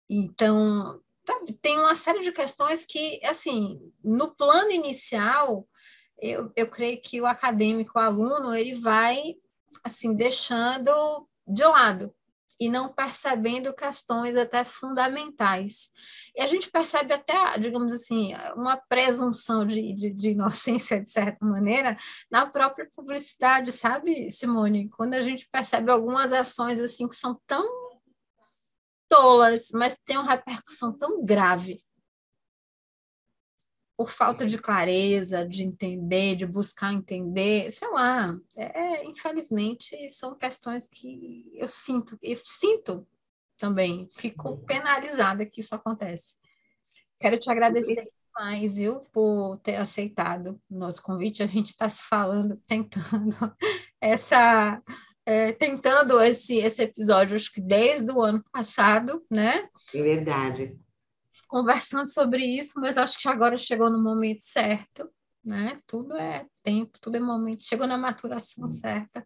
Então, 0.08 1.00
tem 1.60 1.78
uma 1.78 1.94
série 1.94 2.20
de 2.20 2.32
questões 2.32 2.84
que, 2.84 3.20
assim, 3.24 3.80
no 4.02 4.34
plano 4.34 4.70
inicial, 4.70 5.68
eu, 6.20 6.52
eu 6.56 6.68
creio 6.68 7.00
que 7.00 7.20
o 7.20 7.26
acadêmico, 7.26 7.98
o 7.98 8.00
aluno, 8.00 8.54
ele 8.54 8.74
vai, 8.74 9.34
assim, 9.84 10.14
deixando 10.14 11.28
de 11.46 11.64
lado 11.64 12.14
e 12.62 12.68
não 12.68 12.88
percebendo 12.88 13.74
questões 13.74 14.36
até 14.36 14.64
fundamentais. 14.64 15.90
E 16.36 16.40
a 16.40 16.46
gente 16.46 16.70
percebe 16.70 17.12
até, 17.12 17.58
digamos 17.58 17.92
assim, 17.92 18.34
uma 18.54 18.76
presunção 18.76 19.66
de, 19.66 19.92
de, 19.94 20.10
de, 20.10 20.30
inocência, 20.30 21.00
de 21.00 21.08
certa 21.08 21.44
maneira, 21.44 21.96
na 22.30 22.46
própria 22.46 22.88
publicidade, 22.94 23.72
sabe, 23.72 24.30
Simone? 24.30 24.88
Quando 24.90 25.14
a 25.14 25.22
gente 25.22 25.48
percebe 25.50 25.90
algumas 25.90 26.32
ações 26.32 26.80
assim 26.80 27.08
que 27.08 27.16
são 27.16 27.40
tão 27.48 27.81
tolas, 29.12 29.68
mas 29.74 29.94
tem 30.06 30.16
uma 30.16 30.30
repercussão 30.30 30.90
tão 30.96 31.22
grave 31.22 31.78
por 33.94 34.10
falta 34.10 34.46
de 34.46 34.56
clareza, 34.56 35.46
de 35.46 35.62
entender, 35.62 36.34
de 36.34 36.46
buscar 36.46 36.94
entender, 36.94 37.70
sei 37.70 37.90
lá, 37.90 38.34
é, 38.56 39.04
infelizmente 39.04 40.08
são 40.08 40.34
questões 40.34 40.88
que 40.88 41.52
eu 41.54 41.68
sinto, 41.68 42.18
eu 42.22 42.38
sinto 42.42 43.06
também, 43.58 44.08
fico 44.10 44.56
penalizada 44.64 45.44
que 45.44 45.60
isso 45.60 45.74
acontece. 45.74 46.36
Quero 47.20 47.38
te 47.38 47.50
agradecer 47.50 48.02
demais, 48.34 48.76
viu, 48.76 49.00
por 49.12 49.58
ter 49.58 49.76
aceitado 49.76 50.58
o 50.70 50.78
nosso 50.78 51.02
convite. 51.02 51.42
A 51.42 51.46
gente 51.46 51.68
está 51.68 51.86
se 51.88 52.02
falando, 52.02 52.56
tentando 52.66 53.36
essa. 54.00 54.82
É, 55.24 55.52
tentando 55.52 56.20
esse, 56.20 56.56
esse 56.56 56.82
episódio, 56.82 57.36
acho 57.36 57.52
que 57.52 57.60
desde 57.60 58.10
o 58.10 58.20
ano 58.20 58.42
passado, 58.52 59.24
né? 59.30 59.68
É 59.94 60.02
verdade. 60.02 60.76
Conversando 61.46 62.08
sobre 62.08 62.44
isso, 62.44 62.80
mas 62.80 62.96
acho 62.96 63.18
que 63.18 63.28
agora 63.28 63.56
chegou 63.56 63.88
no 63.88 64.02
momento 64.02 64.42
certo, 64.42 65.08
né? 65.44 65.80
Tudo 65.86 66.16
é 66.16 66.46
tempo, 66.62 66.98
tudo 67.00 67.16
é 67.16 67.20
momento, 67.20 67.62
chegou 67.64 67.86
na 67.86 67.98
maturação 67.98 68.64
hum. 68.64 68.68
certa 68.68 69.24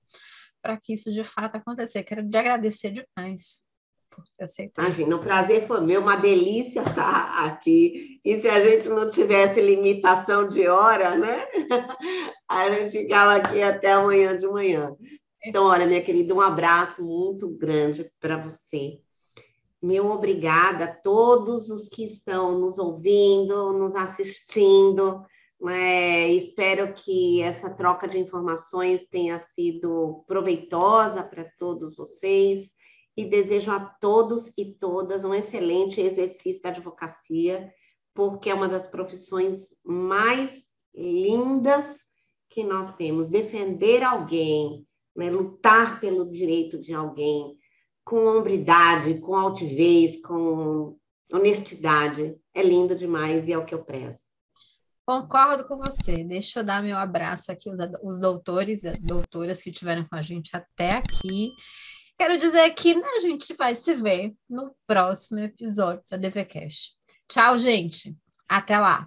para 0.66 0.77
que 0.77 0.94
isso 0.94 1.12
de 1.12 1.23
fato 1.23 1.56
aconteça. 1.56 2.02
Quero 2.02 2.28
te 2.28 2.36
agradecer 2.36 2.90
demais 2.90 3.60
por 4.10 4.24
ter 4.36 4.44
aceitado. 4.44 4.85
Imagina, 4.85 5.14
o 5.14 5.20
prazer 5.20 5.66
foi 5.66 5.81
meu, 5.82 6.01
uma 6.01 6.16
delícia 6.16 6.81
estar 6.82 7.47
aqui. 7.47 8.20
E 8.24 8.40
se 8.40 8.48
a 8.48 8.60
gente 8.60 8.89
não 8.89 9.09
tivesse 9.09 9.60
limitação 9.60 10.48
de 10.48 10.66
hora, 10.66 11.16
né? 11.16 11.47
A 12.48 12.70
gente 12.70 12.98
ficava 12.98 13.36
aqui 13.36 13.62
até 13.62 13.93
amanhã 13.93 14.36
de 14.36 14.47
manhã. 14.47 14.97
Então, 15.47 15.66
olha, 15.66 15.86
minha 15.86 16.02
querida, 16.02 16.35
um 16.35 16.40
abraço 16.40 17.05
muito 17.05 17.48
grande 17.48 18.10
para 18.18 18.36
você. 18.36 19.01
Meu 19.81 20.06
obrigada 20.06 20.86
a 20.86 20.93
todos 20.93 21.70
os 21.70 21.89
que 21.89 22.05
estão 22.05 22.59
nos 22.59 22.78
ouvindo, 22.78 23.73
nos 23.73 23.94
assistindo. 23.94 25.24
É, 25.68 26.28
espero 26.32 26.93
que 26.94 27.40
essa 27.43 27.70
troca 27.70 28.09
de 28.09 28.18
informações 28.18 29.09
tenha 29.09 29.39
sido 29.39 30.24
proveitosa 30.27 31.23
para 31.23 31.44
todos 31.56 31.94
vocês 31.94 32.73
e 33.16 33.24
desejo 33.24 33.70
a 33.70 33.78
todos 33.78 34.52
e 34.59 34.74
todas 34.74 35.24
um 35.24 35.32
excelente 35.32 36.01
exercício 36.01 36.60
da 36.60 36.70
advocacia, 36.70 37.73
porque 38.12 38.51
é 38.51 38.55
uma 38.55 38.68
das 38.68 38.89
profissões 38.89 39.68
mais 39.85 40.64
lindas 40.93 41.98
que 42.51 42.64
nós 42.64 42.97
temos. 42.97 43.28
Defender 43.28 44.02
alguém, 44.02 44.85
né, 45.16 45.30
lutar 45.30 46.01
pelo 46.01 46.30
direito 46.30 46.78
de 46.78 46.93
alguém 46.93 47.56
com 48.05 48.24
hombridade, 48.24 49.18
com 49.18 49.34
altivez, 49.34 50.20
com 50.22 50.97
honestidade, 51.32 52.36
é 52.55 52.62
lindo 52.62 52.94
demais 52.94 53.47
e 53.47 53.52
é 53.52 53.59
o 53.59 53.64
que 53.64 53.74
eu 53.74 53.84
prezo. 53.84 54.20
Concordo 55.05 55.64
com 55.64 55.76
você. 55.76 56.24
Deixa 56.24 56.60
eu 56.60 56.64
dar 56.64 56.82
meu 56.82 56.97
abraço 56.97 57.52
aqui, 57.52 57.70
os, 58.02 58.20
doutores 58.20 58.84
e 58.84 58.93
doutoras 58.93 59.62
que 59.62 59.70
estiveram 59.70 60.05
com 60.05 60.16
a 60.16 60.22
gente 60.22 60.51
até 60.56 60.97
aqui. 60.97 61.48
Quero 62.18 62.36
dizer 62.36 62.70
que 62.70 62.94
né, 62.94 63.06
a 63.16 63.20
gente 63.20 63.55
vai 63.55 63.74
se 63.74 63.94
ver 63.94 64.34
no 64.48 64.74
próximo 64.86 65.38
episódio 65.40 66.02
da 66.10 66.16
DVCast. 66.16 66.97
Tchau, 67.28 67.59
gente. 67.59 68.16
Até 68.48 68.78
lá. 68.78 69.06